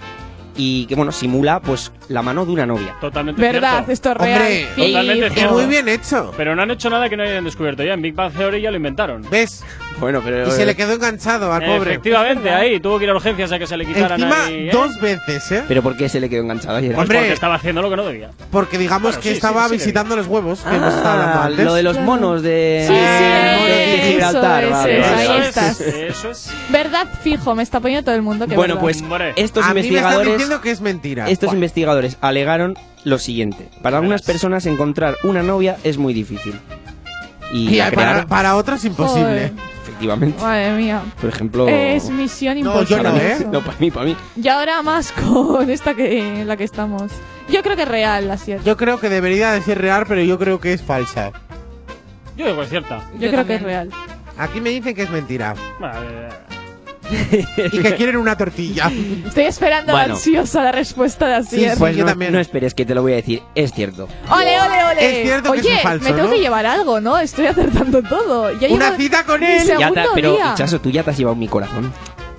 [0.57, 2.95] y que, bueno, simula pues la mano de una novia.
[2.99, 3.91] Totalmente Verdad, cierto.
[3.91, 4.41] esto es real.
[4.41, 5.53] Hombre, totalmente Y cierto.
[5.53, 6.33] muy bien hecho.
[6.35, 7.93] Pero no han hecho nada que no hayan descubierto ya.
[7.93, 9.25] En Big Bang Theory ya lo inventaron.
[9.29, 9.63] ¿Ves?
[9.99, 10.47] Bueno, pero...
[10.47, 11.91] Y se le quedó enganchado al pobre.
[11.93, 14.67] Efectivamente, ahí tuvo que ir a urgencias a que se le quitaran Encima, ahí.
[14.67, 14.71] ¿eh?
[14.71, 15.63] dos veces, ¿eh?
[15.67, 16.93] ¿Pero por qué se le quedó enganchado ayer?
[16.93, 17.17] Pues Hombre.
[17.17, 18.29] porque estaba haciendo lo que no debía.
[18.51, 21.39] Porque digamos Claro, que sí, estaba sí, sí, visitando los huevos que hemos estado hablando
[21.41, 21.65] Ah, antes.
[21.65, 24.63] lo de los monos de, Sí, sí, de eso Gibraltar.
[24.65, 25.81] es, vale, eso, vale, estás.
[25.81, 26.51] Eso es.
[26.69, 28.81] Verdad, fijo, me está poniendo todo el mundo que Bueno, verdad.
[28.81, 29.03] pues
[29.35, 30.33] estos a mí me están investigadores...
[30.33, 31.27] diciendo que es mentira.
[31.29, 33.67] Estos investigadores alegaron lo siguiente.
[33.81, 36.53] Para algunas personas encontrar una novia es muy difícil.
[37.51, 39.23] Y, Y para, para otros imposible.
[39.23, 39.51] Joder.
[39.97, 40.41] Efectivamente.
[40.41, 41.01] Madre mía.
[41.19, 41.67] Por ejemplo...
[41.67, 43.03] Es misión No, yo imposible.
[43.09, 43.47] no, ¿eh?
[43.51, 44.15] No, para mí, para mí.
[44.41, 47.11] Y ahora más con esta que en la que estamos.
[47.49, 48.65] Yo creo que es real, la cierta.
[48.65, 51.31] Yo creo que debería decir real, pero yo creo que es falsa.
[52.35, 53.09] Yo digo que es cierta.
[53.13, 53.89] Yo, Yo creo que es real.
[54.37, 55.55] Aquí me dicen que es mentira.
[55.81, 56.29] Eh,
[57.71, 58.91] y que quieren una tortilla.
[59.25, 60.15] Estoy esperando Bueno.
[60.15, 61.71] ansiosa la respuesta de Asier.
[61.73, 62.33] Sí, Pues yo no, también.
[62.33, 63.41] no esperes que te lo voy a decir.
[63.55, 64.07] Es cierto.
[64.29, 65.19] ¡Ole, ole, ole!
[65.21, 66.33] Es cierto que Oye, es falso, me tengo ¿no?
[66.33, 67.17] que llevar algo, ¿no?
[67.17, 68.51] Estoy acertando todo.
[68.59, 69.67] Ya Una llevo cita con él.
[69.79, 70.37] Ya te- pero.
[70.55, 71.91] Chaso, tú ya te has llevado mi corazón.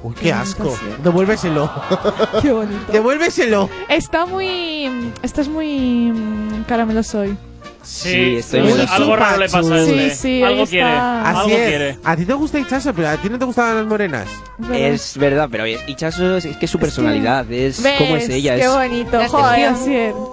[0.02, 0.76] Uy, qué asco.
[1.02, 1.68] Devuélveselo.
[2.42, 2.92] Qué bonito.
[2.92, 3.68] Devuélveselo.
[3.88, 4.88] Está muy...
[5.24, 6.12] Estás muy...
[6.12, 7.02] mm, caramelo
[7.88, 8.12] soy.
[8.12, 10.10] Sí, estoy sí, muy algo raro le pasa a Sí, este.
[10.16, 10.88] sí, algo ahí quiere.
[10.88, 11.28] está.
[11.28, 11.68] Algo Así es.
[11.68, 11.98] quiere.
[12.04, 14.28] A ti te gusta Hichazo, pero a ti no te gustaban las morenas.
[14.72, 17.94] Es verdad, pero Ichazo es, es que es su personalidad, es ¿Ves?
[17.98, 18.56] como es ella.
[18.56, 19.20] Qué es, bonito.
[19.28, 19.72] Joder.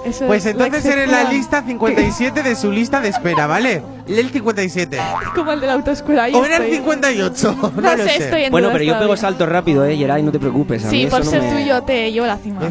[0.05, 3.81] Eso Pues es entonces eres la lista 57 de su lista de espera, ¿vale?
[4.07, 4.97] El 57.
[4.97, 6.23] Es como el de la autoescuela.
[6.25, 6.77] ahí O era el estoy.
[6.77, 7.55] 58.
[7.59, 8.23] No, No lo sé, sé.
[8.25, 9.21] estoy en Bueno, dudas pero yo pego todavía.
[9.21, 10.83] saltos rápido, eh, Geray, no te preocupes.
[10.85, 12.61] a mí Sí, eso por no ser me- tú yo te llevo a la cima.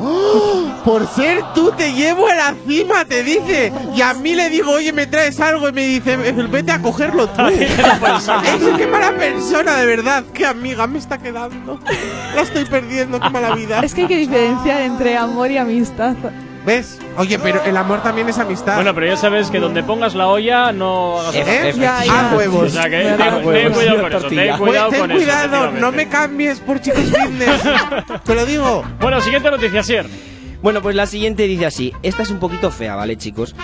[0.00, 0.64] ¡Oh!
[0.84, 3.72] Por ser tú te llevo a la cima, te dice.
[3.96, 7.28] Y a mí le digo, oye, me traes algo y me dice, vete a cogerlo
[7.28, 7.42] tú.
[7.46, 7.70] es
[8.76, 10.24] qué mala persona, de verdad.
[10.34, 11.80] Qué amiga me está quedando.
[12.34, 13.80] La estoy perdiendo, qué mala vida.
[13.80, 16.14] Es que hay que diferenciar entre amor y amistad.
[16.68, 16.98] ¿Ves?
[17.16, 18.74] Oye, pero el amor también es amistad.
[18.74, 21.72] Bueno, pero ya sabes que donde pongas la olla no hagas ¿Eh?
[21.78, 22.64] Ya, huevos.
[22.64, 25.18] O sea que ten, ten cuidado con eso, ten cuidado Ten con eso.
[25.18, 25.96] cuidado, no efectivamente.
[25.96, 27.62] me cambies por chicos fitness.
[28.24, 28.84] te lo digo.
[29.00, 30.06] Bueno, siguiente noticia, Sier.
[30.60, 31.94] Bueno, pues la siguiente dice así.
[32.02, 33.54] Esta es un poquito fea, ¿vale, chicos?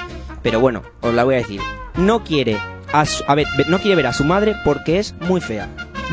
[0.42, 1.60] Pero bueno, os la voy a decir.
[1.96, 2.56] No quiere
[2.90, 5.68] a, su- a ver, ve- no quiere ver a su madre porque es muy fea.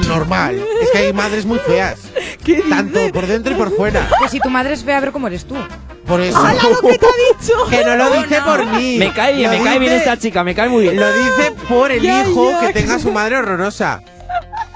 [0.10, 0.60] Normal.
[0.82, 2.00] Es que hay madres muy feas.
[2.70, 4.10] Tanto por dentro y por fuera.
[4.20, 5.56] Pues si tu madre es fea, a ver cómo eres tú.
[6.12, 6.38] Por eso.
[6.46, 7.10] ¡Hala lo que te ha
[7.40, 7.54] dicho!
[7.70, 8.98] Que no lo dice por mí.
[9.00, 10.98] Me cae bien, Lo me cae bien esta chica, me cae muy bien.
[11.00, 14.02] Lo dice por el Ya, hijo ya, que tenga su madre horrorosa.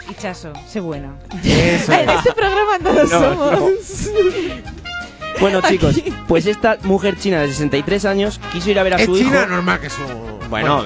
[0.10, 1.14] Hichazo, sé buena.
[1.44, 1.92] Eso.
[1.92, 4.10] En este programa no lo No, somos.
[5.42, 9.06] Bueno, chicos, pues esta mujer china de 63 años quiso ir a ver a Es
[9.06, 9.28] su hijo.
[9.30, 9.98] china normal que su.
[10.50, 10.78] Bueno,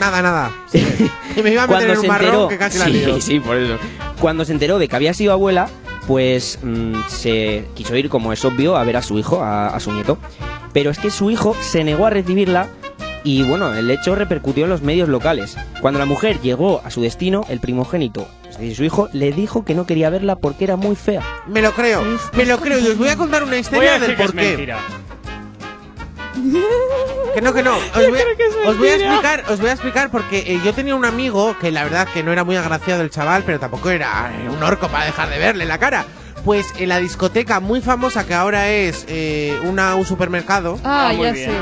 [0.00, 0.50] nada, nada.
[1.36, 2.92] Y me iba a meter cuando en un se marrón enteró, que casi la sí,
[2.92, 3.20] lío.
[3.20, 3.78] sí, por eso.
[4.18, 5.68] Cuando se enteró de que había sido abuela,
[6.06, 9.80] pues mm, se quiso ir, como es obvio, a ver a su hijo, a, a
[9.80, 10.18] su nieto.
[10.72, 12.68] Pero es que su hijo se negó a recibirla
[13.24, 15.56] y bueno, el hecho repercutió en los medios locales.
[15.80, 19.64] Cuando la mujer llegó a su destino, el primogénito, es decir, su hijo, le dijo
[19.64, 21.22] que no quería verla porque era muy fea.
[21.46, 22.02] Me lo creo,
[22.32, 22.78] me lo creo.
[22.80, 24.74] Y os voy a contar una historia del que
[27.34, 27.76] Que no, que no.
[27.76, 29.12] Os voy, a, creo que es os voy a mentira.
[29.14, 32.22] explicar, os voy a explicar porque eh, yo tenía un amigo que la verdad que
[32.22, 35.38] no era muy agraciado el chaval, pero tampoco era eh, un orco para dejar de
[35.38, 36.04] verle la cara.
[36.44, 40.78] Pues en la discoteca muy famosa que ahora es eh, una, un supermercado.
[40.84, 41.50] Ah, Ah, muy ya bien.
[41.50, 41.56] sé.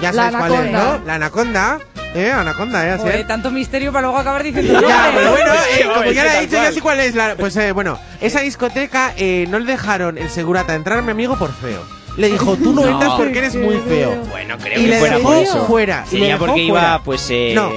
[0.00, 0.72] Ya La sabes cuál es.
[0.72, 1.00] ¿no?
[1.04, 1.78] La anaconda.
[2.14, 3.26] Eh, anaconda, eh, así Joder, es.
[3.28, 6.56] tanto misterio para luego acabar diciendo Ya, pero bueno, eh, como ya le he dicho,
[6.56, 7.14] ya sé cuál es.
[7.14, 11.12] la- pues eh, bueno, esa discoteca eh, no le dejaron el segurata entrar a mi
[11.12, 11.80] amigo por feo.
[12.16, 12.88] Le dijo, tú no, No.
[12.88, 14.16] entras porque eres muy feo.
[14.30, 15.64] Bueno, creo Y que le fuera dejó por eso.
[15.66, 16.86] fuera, y le Sería dejó porque fuera.
[16.88, 17.70] iba, pues, eh, No.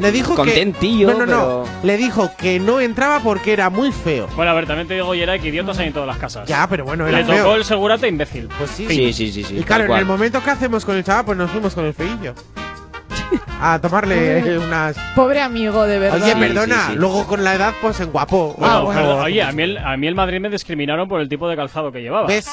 [0.00, 1.12] Le dijo contentillo, que.
[1.12, 1.64] No, no, no.
[1.64, 4.28] pero- Le dijo que no entraba porque era muy feo.
[4.34, 6.48] Bueno, a ver, también te digo, Yeray, que idiotas hay en todas las casas.
[6.48, 7.54] Ya, pero bueno, Le era tocó feo.
[7.56, 8.48] el segurata imbécil.
[8.56, 8.86] Pues sí.
[8.88, 9.58] Sí, sí, sí, sí.
[9.58, 10.00] Y claro, tal en cual.
[10.00, 12.34] el momento que hacemos con el chaval, pues nos fuimos con el feillo.
[13.60, 14.96] A tomarle eh, unas.
[15.14, 16.22] Pobre amigo, de verdad.
[16.22, 16.98] Oye, Sí, perdona, sí, sí.
[16.98, 18.54] luego con la edad, pues en guapo.
[18.58, 19.16] Bueno, Ah, bueno.
[19.18, 21.92] oye, a mí, el, a mí el Madrid me discriminaron por el tipo de calzado
[21.92, 22.26] que llevaba.
[22.26, 22.48] ¿Ves?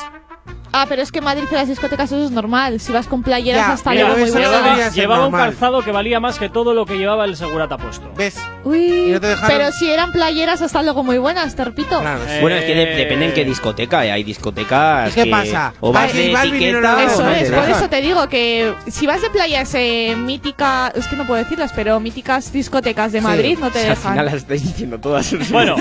[0.73, 2.79] Ah, pero es que en Madrid en las discotecas eso es normal.
[2.79, 6.37] Si vas con playeras Ya, hasta luego no Llevaba, llevaba un calzado que valía más
[6.39, 8.11] que todo lo que llevaba el segurata puesto.
[8.15, 8.35] ¿Ves?
[8.63, 11.99] Uy, no pero si eran playeras hasta luego muy buenas, te repito.
[11.99, 12.41] Claro, sí.
[12.41, 14.05] Bueno, es que de- Eh, depende en qué discoteca.
[14.05, 15.11] eh, Hay discotecas.
[15.11, 15.73] ¿Y qué que pasa?
[15.79, 18.73] O vas Ah, de no etiqueta o Eso no es, por eso te digo que
[18.87, 23.19] si vas de playas eh, míticas, es que no puedo decirlas, pero míticas discotecas de
[23.19, 23.23] Sí.
[23.25, 24.11] Madrid no te O sea, al dejan.
[24.13, 25.27] final las estáis diciendo todas.
[25.51, 25.75] Bueno,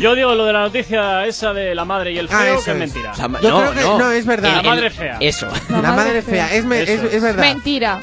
[0.00, 2.64] yo digo lo de la noticia esa de la madre y el Ah, feo, eso
[2.64, 2.78] que es es.
[2.78, 3.12] mentira.
[3.16, 4.52] La ma- Yo creo que no, es verdad.
[4.54, 5.16] La El- madre fea.
[5.20, 5.48] Eso.
[5.68, 7.14] La, madre fea, es, me- es, Eso es.
[7.14, 7.42] es verdad.
[7.44, 8.00] Mentira.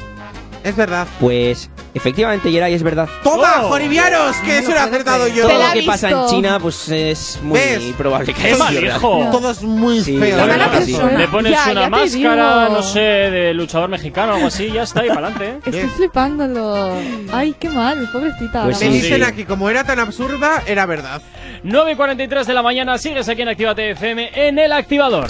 [0.61, 1.07] Es verdad.
[1.21, 3.07] Pues efectivamente, Yeray, es verdad.
[3.23, 3.69] ¡Toma, Oh.
[3.69, 4.35] Joribianos!
[4.43, 5.47] Que eso lo he acertado yo.
[5.47, 6.29] Todo la lo que pasa en visto.
[6.35, 7.83] China, pues es muy ¿Ves?
[7.97, 8.71] probable que ¡Qué verdad.
[8.97, 9.29] hijo!
[9.31, 10.35] Todos muy Sí, feos.
[10.37, 10.97] la mala verdad que sí.
[11.17, 12.75] Le pones Ya, una te máscara, digo.
[12.75, 15.45] no sé, de luchador mexicano o algo así, ya está, y para adelante.
[15.47, 15.53] ¿eh?
[15.65, 15.91] Estoy Bien.
[15.91, 16.93] flipándolo.
[17.31, 18.63] Ay, qué mal, pobrecita.
[18.65, 18.91] Pues Me sí.
[19.01, 21.21] dicen aquí, como era tan absurda, era verdad.
[21.63, 25.29] 9 y 43 de la mañana, sigues aquí en Actívate FM en el activador.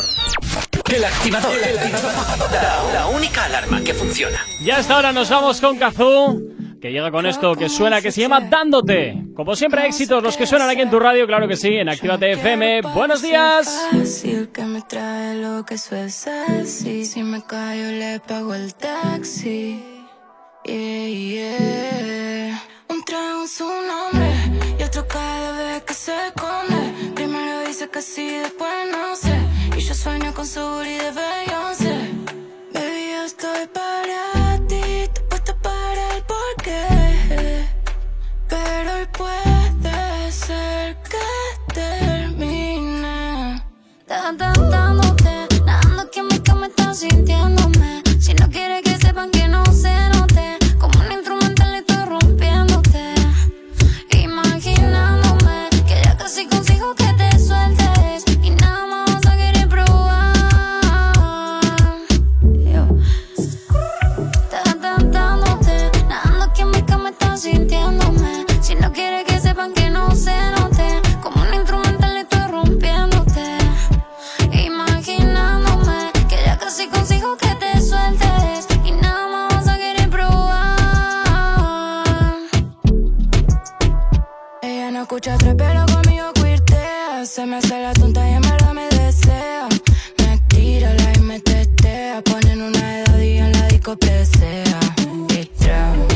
[0.91, 1.53] El activador.
[2.51, 4.39] La, la única alarma que funciona.
[4.63, 6.41] Ya hasta ahora nos vamos con Kazoo,
[6.81, 9.15] que llega con esto que suena, que se llama Dándote.
[9.35, 12.31] Como siempre, éxitos los que suenan aquí en tu radio, claro que sí, en Actívate
[12.31, 12.81] FM.
[12.81, 13.89] Buenos días.
[13.91, 17.05] Fácil que me trae lo que eso es así.
[17.05, 19.83] Si me callo, le pago el taxi.
[20.65, 22.63] Yeah, yeah.
[22.89, 24.29] Un trago su nombre
[24.79, 27.13] y otro cada vez que se esconde.
[27.15, 29.37] Primero dice que sí, después no sé.
[29.89, 31.78] Y yo sueño con su booty de Beyoncé.
[85.19, 87.25] Escucha tres, pero conmigo cuirtea.
[87.25, 89.67] Se me hace la tonta y en verdad me desea.
[90.19, 92.21] Me tira la y me testea.
[92.23, 94.79] Ponen una edad y en la disco presea.
[95.29, 96.07] Y trago,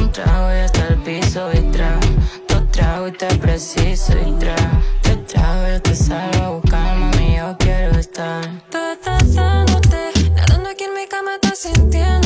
[0.00, 1.50] un trago y hasta el piso.
[1.52, 2.00] Y trago,
[2.48, 4.12] dos tragos y te preciso.
[4.26, 7.36] Y trago, tres tragos yo te salgo a buscar, mami.
[7.36, 8.42] Yo quiero estar.
[9.34, 12.25] Dándote, nadando aquí en mi cama estás sintiéndome.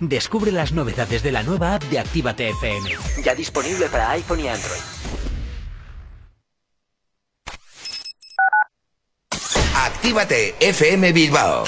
[0.00, 2.90] Descubre las novedades de la nueva app de Actívate FM.
[3.24, 4.80] Ya disponible para iPhone y Android.
[9.74, 11.64] Actívate FM Bilbao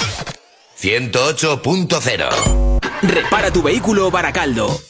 [0.79, 2.71] 108.0
[3.03, 4.90] Repara tu vehículo Baracaldo.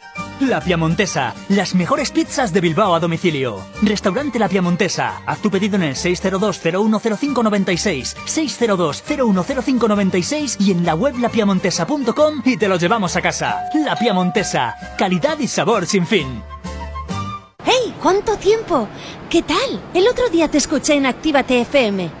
[0.41, 3.59] La Piamontesa, las mejores pizzas de Bilbao a domicilio.
[3.81, 5.21] Restaurante La Piamontesa.
[5.25, 12.77] Haz tu pedido en el 602-010596, 602-010596 y en la web lapiamontesa.com y te lo
[12.77, 13.69] llevamos a casa.
[13.73, 16.41] La Piamontesa, calidad y sabor sin fin.
[17.63, 17.93] ¡Hey!
[18.01, 18.87] ¿Cuánto tiempo?
[19.29, 19.79] ¿Qué tal?
[19.93, 22.20] El otro día te escuché en Actívate FM.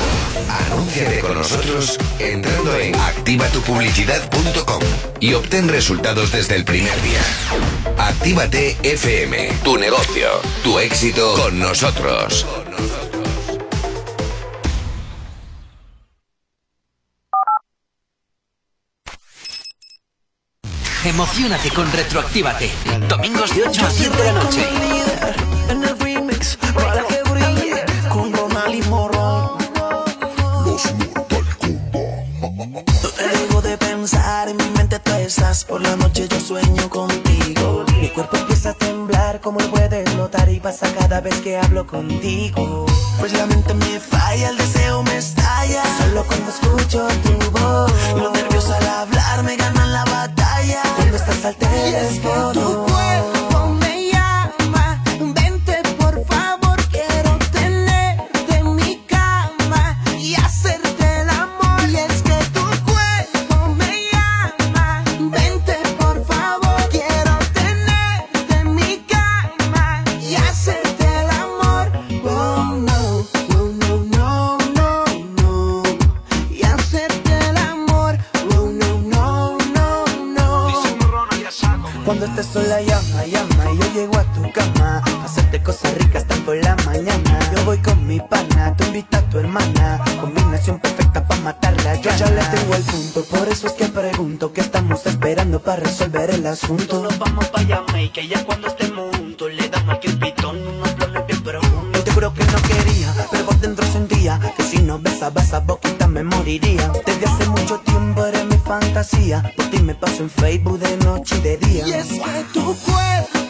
[0.49, 4.81] Anúnciate con nosotros entrando en activatupublicidad.com
[5.19, 7.21] y obtén resultados desde el primer día.
[7.97, 10.27] Actívate FM, tu negocio,
[10.63, 12.45] tu éxito con nosotros.
[21.03, 22.71] Emocionate con Retroactívate.
[23.09, 24.67] Domingos de 8 a 7 de la noche.
[35.31, 35.63] Estás.
[35.63, 37.85] Por la noche yo sueño contigo.
[38.01, 41.87] Mi cuerpo empieza a temblar, como lo puedes notar, y pasa cada vez que hablo
[41.87, 42.85] contigo.
[43.19, 45.83] Pues la mente me falla, el deseo me estalla.
[45.99, 47.91] Solo cuando escucho tu voz.
[48.15, 50.81] Los nervios al hablar me ganan la batalla.
[50.97, 52.51] Cuando estás al teléfono.
[52.51, 52.90] Tu cuerpo
[82.31, 86.55] estés sola llama, llama y yo llego a tu cama hacerte cosas ricas hasta por
[86.55, 87.39] la mañana.
[87.55, 91.95] Yo voy con mi pana, tú invita a tu hermana, combinación perfecta para matarla.
[91.95, 95.83] Yo ya le tengo el punto, por eso es que pregunto qué estamos esperando para
[95.83, 97.03] resolver el asunto.
[97.03, 100.67] Nos vamos pa' llama y que ya cuando estemos juntos le damos aquí un pitón,
[100.67, 101.91] unos planes bien profundos.
[101.93, 105.59] Yo te juro que no quería, pero por dentro sentía que si no besaba esa
[105.59, 106.91] boquita me moriría.
[107.05, 107.90] Desde hace mucho tiempo
[108.79, 111.87] fantasía, por ti me paso en Facebook de noche y de día.
[111.89, 113.40] Y es que tu cuerpo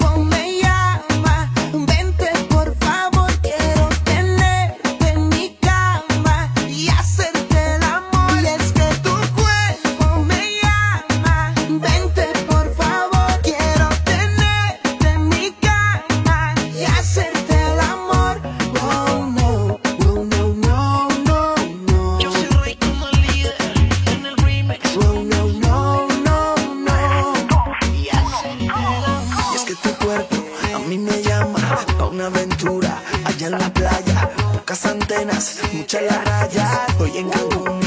[35.91, 36.87] mucha la raya.
[36.99, 37.80] Hoy en Cancún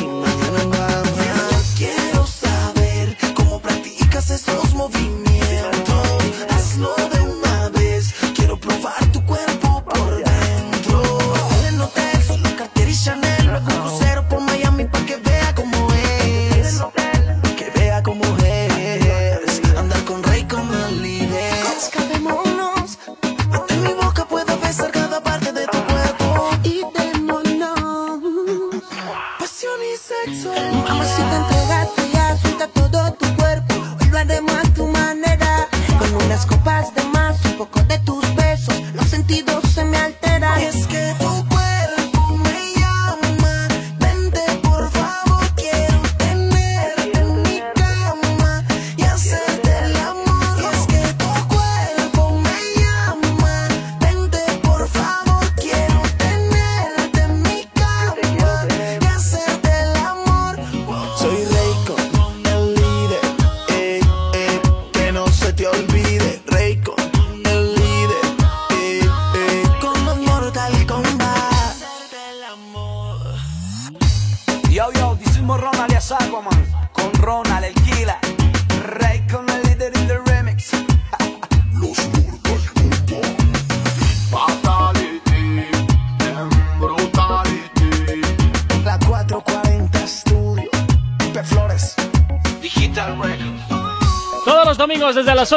[30.07, 33.75] Mamacita, entregate ya, suelta todo tu cuerpo.
[33.99, 34.87] Hoy lo haremos a tu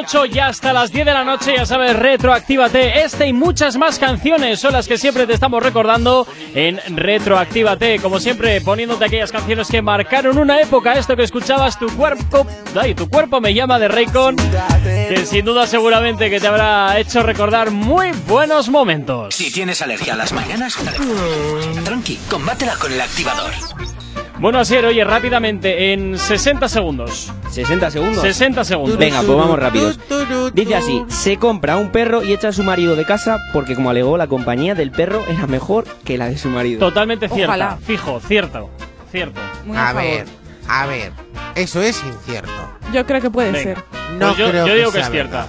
[0.08, 3.04] 8 y hasta las 10 de la noche, ya sabes, retroactívate.
[3.04, 6.26] Este y muchas más canciones son las que siempre te estamos recordando
[6.56, 8.00] en Retroactívate.
[8.00, 10.94] Como siempre, poniéndote aquellas canciones que marcaron una época.
[10.94, 12.48] Esto que escuchabas, tu cuerpo,
[12.80, 14.38] ay, tu cuerpo me llama de Raycon,
[15.10, 19.36] que sin duda seguramente que te habrá hecho recordar muy buenos momentos.
[19.36, 20.78] Si tienes alergia a las mañanas,
[21.84, 23.52] tranqui, combátela con el activador.
[24.40, 27.34] Bueno, Asier, oye, rápidamente, en 60 segundos.
[27.52, 28.22] ¿60 segundos?
[28.22, 28.98] 60 segundos.
[28.98, 30.00] Venga, pues vamos rápidos.
[30.54, 33.90] Dice así, se compra un perro y echa a su marido de casa porque como
[33.90, 36.80] alegó la compañía del perro era mejor que la de su marido.
[36.80, 37.48] Totalmente cierta.
[37.48, 37.78] Ojalá.
[37.84, 38.70] Fijo, cierto.
[39.12, 39.42] Cierto.
[39.66, 40.26] Muy a ver,
[40.68, 41.12] a ver.
[41.56, 42.52] Eso es incierto.
[42.94, 43.64] Yo creo que puede Venga.
[43.64, 43.84] ser.
[44.20, 45.48] No Pues yo, creo yo digo que es cierta.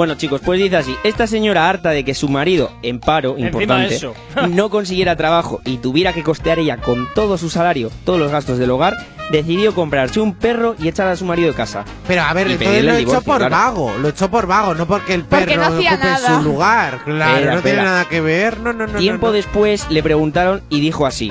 [0.00, 3.96] Bueno, chicos, pues dice así, esta señora harta de que su marido, en paro, importante,
[3.96, 4.14] eso.
[4.48, 8.56] no consiguiera trabajo y tuviera que costear ella con todo su salario, todos los gastos
[8.56, 8.94] del hogar,
[9.30, 11.84] decidió comprarse un perro y echar a su marido de casa.
[12.08, 13.54] Pero a ver, Y entonces lo divorcio, por claro.
[13.54, 16.38] vago, lo echó por vago, no porque el Porque perro no ocupe nada.
[16.38, 17.04] su lugar.
[17.04, 18.58] Claro, no tiene nada que ver.
[18.58, 18.98] No, no, no.
[18.98, 19.36] Tiempo no, no.
[19.36, 21.30] después le preguntaron y dijo así.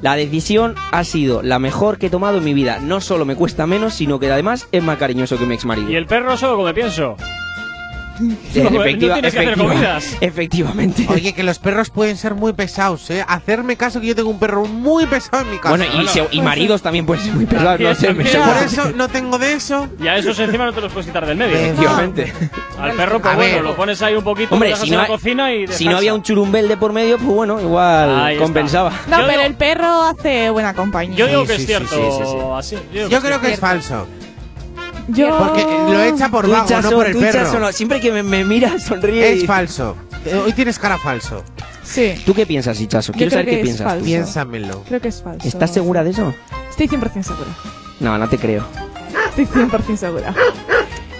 [0.00, 2.80] La decisión ha sido la mejor que he tomado en mi vida.
[2.80, 5.88] No solo me cuesta menos, sino que además es más cariñoso que mi ex marido.
[5.88, 7.16] Y el perro solo come pienso.
[8.22, 10.16] No, no efectiva- tienes que hacer comidas.
[10.20, 11.06] Efectivamente.
[11.08, 13.24] Oye, que los perros pueden ser muy pesados, ¿eh?
[13.26, 15.70] Hacerme caso que yo tengo un perro muy pesado en mi casa.
[15.76, 18.24] Bueno, y, se- y maridos también pueden ser muy pesados, no sé, me.
[18.24, 19.88] Por eso no tengo de eso.
[20.02, 21.56] Y a esos encima no te los puedes quitar del medio.
[21.56, 22.32] Efectivamente.
[22.78, 23.62] Al perro, pues A bueno, ver.
[23.64, 25.86] lo pones ahí un poquito, Hombre, lo dejas si en no, la cocina y si
[25.88, 28.44] no había un churumbel de por medio, pues bueno, igual Ahí está.
[28.44, 28.90] compensaba.
[29.08, 31.16] No, Yo pero digo- el perro hace buena compañía.
[31.16, 32.56] Yo digo que es cierto.
[32.56, 34.06] Así, yo creo que es falso.
[35.08, 35.38] Yo...
[35.38, 37.44] Porque lo echa por Tú, no por el perro.
[37.44, 39.32] Chaso, no, siempre que me, me mira, sonríe.
[39.32, 39.96] Es y- falso.
[40.44, 41.42] Hoy tienes cara falso.
[41.82, 43.12] Sí, ¿Tú qué piensas, Hichazo?
[43.12, 43.98] Quiero creo saber que qué piensas.
[43.98, 44.04] tú.
[44.04, 44.84] Piénsamelo.
[44.86, 45.46] creo que es falso.
[45.48, 46.32] ¿Estás segura de eso?
[46.70, 47.50] Estoy 100% segura.
[48.00, 48.64] No, no te creo.
[49.36, 50.34] Estoy 100% segura.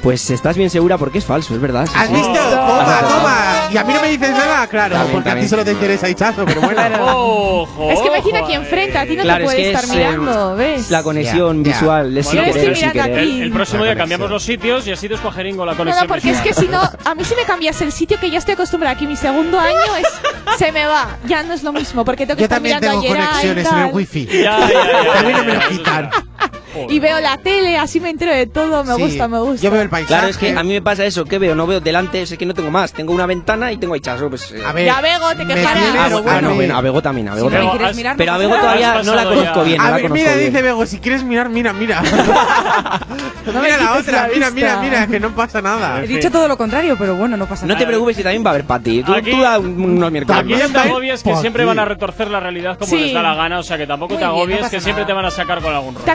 [0.02, 1.86] Pues estás bien segura porque es falso, es verdad.
[1.86, 2.14] sí, ¿Has sí.
[2.14, 2.32] visto?
[2.32, 3.68] Toma, toma.
[3.70, 5.48] Y a mí no me dices nada, claro, También, porque a ti también.
[5.48, 6.82] solo te interesa Hichazo, pero bueno.
[7.16, 9.68] Ojo, Es que imagina ojo, aquí enfrente, a ti no Claro, te es puede que
[9.70, 10.90] estar es, eh, mirando, ¿ves?
[10.90, 11.72] La conexión ya.
[11.72, 13.28] visual, es sin Bueno, querer o estoy sin mirando querer.
[13.30, 13.42] aquí.
[13.42, 16.04] El próximo día cambiamos los sitios y así descuajaringo la No, conexión.
[16.04, 18.38] no, porque es que si no, a mí si me cambias el sitio que ya
[18.38, 22.04] estoy acostumbrada aquí mi segundo año es se me va, ya no es lo mismo,
[22.04, 24.26] porque tengo que Yo estar también mirando tengo ayer conexiones en el wifi.
[24.26, 26.10] Ya, ya, ya, A mí no me ya, lo ya, quitan.
[26.88, 29.02] Y veo la tele, así me entero de todo, me Sí.
[29.02, 29.62] gusta, me gusta.
[29.62, 30.12] Yo veo el paisaje.
[30.14, 31.54] Claro, es que a mí me pasa eso, ¿qué veo?
[31.54, 32.92] No veo delante, es que no tengo más.
[32.92, 34.50] Tengo una ventana y tengo Hichazo, pues...
[34.52, 34.62] eh.
[34.64, 35.82] A ver, Ya Bego, te quejarás.
[35.98, 36.80] Ah, pero bueno, ah, no, a bueno, a.
[36.80, 37.88] Bego también, a Bego Bego, también.
[37.90, 39.62] has- mirar, Pero a no Bego todavía no la conozco ya.
[39.62, 40.50] bien, no A la ver, conozco mira, bien.
[40.52, 42.02] dice Bego, si quieres mirar, mira, mira.
[43.46, 46.02] No mira la otra, la mira, mira, mira, que no pasa nada.
[46.02, 47.80] He dicho todo lo contrario, pero bueno, no pasa No nada.
[47.80, 50.52] te preocupes que también va a haber para Tú, Aquí- tú da unos miércoles Aquí
[50.54, 53.58] no te agobies que siempre van a retorcer la realidad como les da la gana,
[53.58, 55.94] o sea que tampoco te no agobies que siempre te van a sacar con algún
[55.94, 56.12] Te rollo.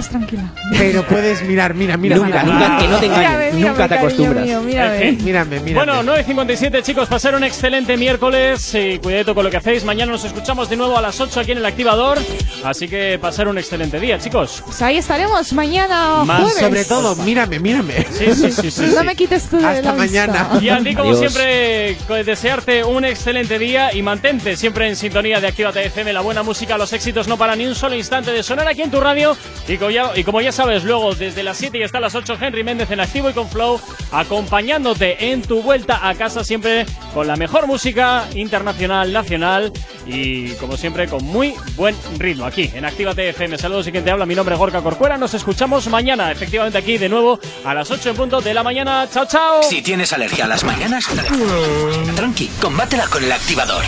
[0.00, 0.42] Tranquila.
[0.78, 2.58] Pero puedes mirar, mira, mira, Nunca, mira.
[2.68, 4.44] nunca, que no te engañes, mírame, nunca te acostumbras.
[4.46, 5.12] mío, mírame.
[5.12, 5.92] Mírame, mírame.
[5.92, 9.84] Bueno, 9.57 chicos, pasar un excelente miércoles y cuidado con lo que hacéis.
[9.84, 12.18] Mañana nos escuchamos de nuevo a las 8 aquí en el activador,
[12.64, 14.62] así que pasar un excelente día chicos.
[14.64, 16.58] Pues ahí estaremos mañana Más jueves.
[16.60, 18.06] Sobre todo, mírame, mírame.
[18.10, 18.82] Sí, sí, sí, sí.
[18.94, 19.06] No sí.
[19.06, 20.26] me quites tú de Hasta la vista.
[20.26, 20.48] mañana.
[20.60, 21.32] Y a ti, como Adiós.
[21.32, 26.42] siempre, desearte un excelente día y mantente siempre en sintonía de Actívate FM, la buena
[26.42, 29.36] música, los éxitos no para ni un solo instante de sonar aquí en tu radio.
[29.68, 32.64] Y, ya- y como ya sabes, luego desde las 7 y hasta las 8, Henry
[32.64, 33.80] Méndez en Activo y con Flow,
[34.10, 39.72] acompañándote en tu vuelta a casa siempre con la mejor música internacional, nacional
[40.06, 43.58] y como siempre con muy buen ritmo aquí en Actívate FM.
[43.58, 45.18] Saludos y quien te habla, mi nombre es Gorka Corcuera.
[45.18, 49.06] Nos escuchamos mañana, efectivamente aquí de nuevo a las 8 en punto de la mañana.
[49.12, 49.62] Chao, chao.
[49.62, 51.06] Si tienes alergia a las mañanas,
[52.16, 53.84] tranqui, combátela con el activador.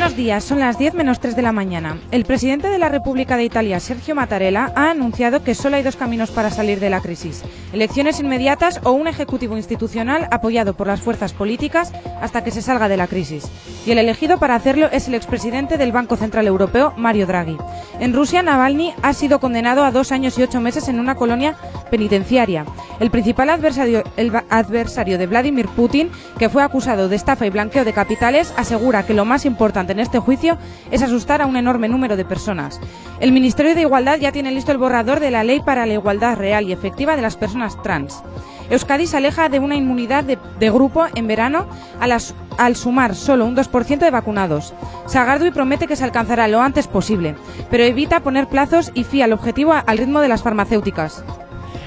[0.00, 1.98] Buenos días, son las 10 menos 3 de la mañana.
[2.10, 5.96] El presidente de la República de Italia, Sergio Mattarella, ha anunciado que solo hay dos
[5.96, 7.42] caminos para salir de la crisis.
[7.74, 12.88] Elecciones inmediatas o un ejecutivo institucional apoyado por las fuerzas políticas hasta que se salga
[12.88, 13.44] de la crisis.
[13.84, 17.58] Y el elegido para hacerlo es el expresidente del Banco Central Europeo, Mario Draghi.
[18.00, 21.56] En Rusia, Navalny ha sido condenado a dos años y ocho meses en una colonia
[21.90, 22.64] penitenciaria.
[23.00, 27.84] El principal adversario, el adversario de Vladimir Putin, que fue acusado de estafa y blanqueo
[27.84, 30.58] de capitales, asegura que lo más importante en este juicio
[30.90, 32.80] es asustar a un enorme número de personas.
[33.20, 36.36] El Ministerio de Igualdad ya tiene listo el borrador de la Ley para la Igualdad
[36.36, 38.22] Real y Efectiva de las Personas Trans.
[38.70, 41.66] Euskadi se aleja de una inmunidad de, grupo en verano
[41.98, 44.72] al sumar solo un 2% de vacunados.
[45.06, 47.34] Sagardui promete que se alcanzará lo antes posible,
[47.68, 51.24] pero evita poner plazos y fía el objetivo al ritmo de las farmacéuticas.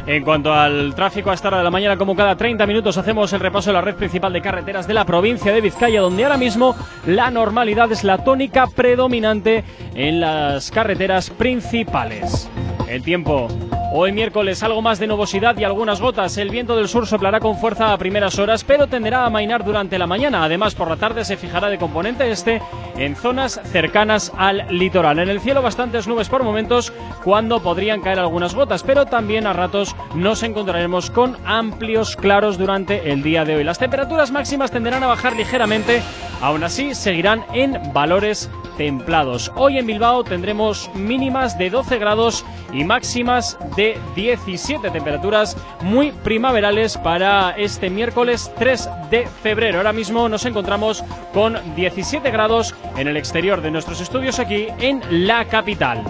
[0.06, 3.32] En cuanto al tráfico a esta hora de la mañana, como cada 30 minutos hacemos
[3.32, 6.38] el repaso de la red principal de carreteras de la provincia de Vizcaya, donde ahora
[6.38, 6.76] mismo
[7.08, 9.64] la normalidad es la tónica predominante
[9.96, 12.50] en las carreteras principales.
[12.88, 13.48] El tiempo.
[13.96, 16.38] Hoy miércoles algo más de nubosidad y algunas gotas.
[16.38, 20.00] El viento del sur soplará con fuerza a primeras horas, pero tenderá a amainar durante
[20.00, 20.44] la mañana.
[20.44, 22.60] Además, por la tarde se fijará de componente este
[22.98, 25.20] en zonas cercanas al litoral.
[25.20, 26.92] En el cielo bastantes nubes por momentos
[27.24, 33.12] cuando podrían caer algunas gotas, pero también a ratos nos encontraremos con amplios claros durante
[33.12, 33.64] el día de hoy.
[33.64, 36.02] Las temperaturas máximas tenderán a bajar ligeramente,
[36.42, 39.52] aún así seguirán en valores templados.
[39.56, 46.98] Hoy en Bilbao tendremos mínimas de 12 grados y máximas de 17 temperaturas muy primaverales
[46.98, 49.78] para este miércoles 3 de febrero.
[49.78, 55.02] Ahora mismo nos encontramos con 17 grados en el exterior de nuestros estudios aquí en
[55.28, 56.04] la capital.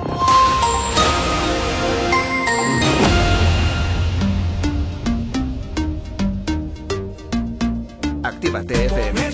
[8.24, 9.33] Actívate FM.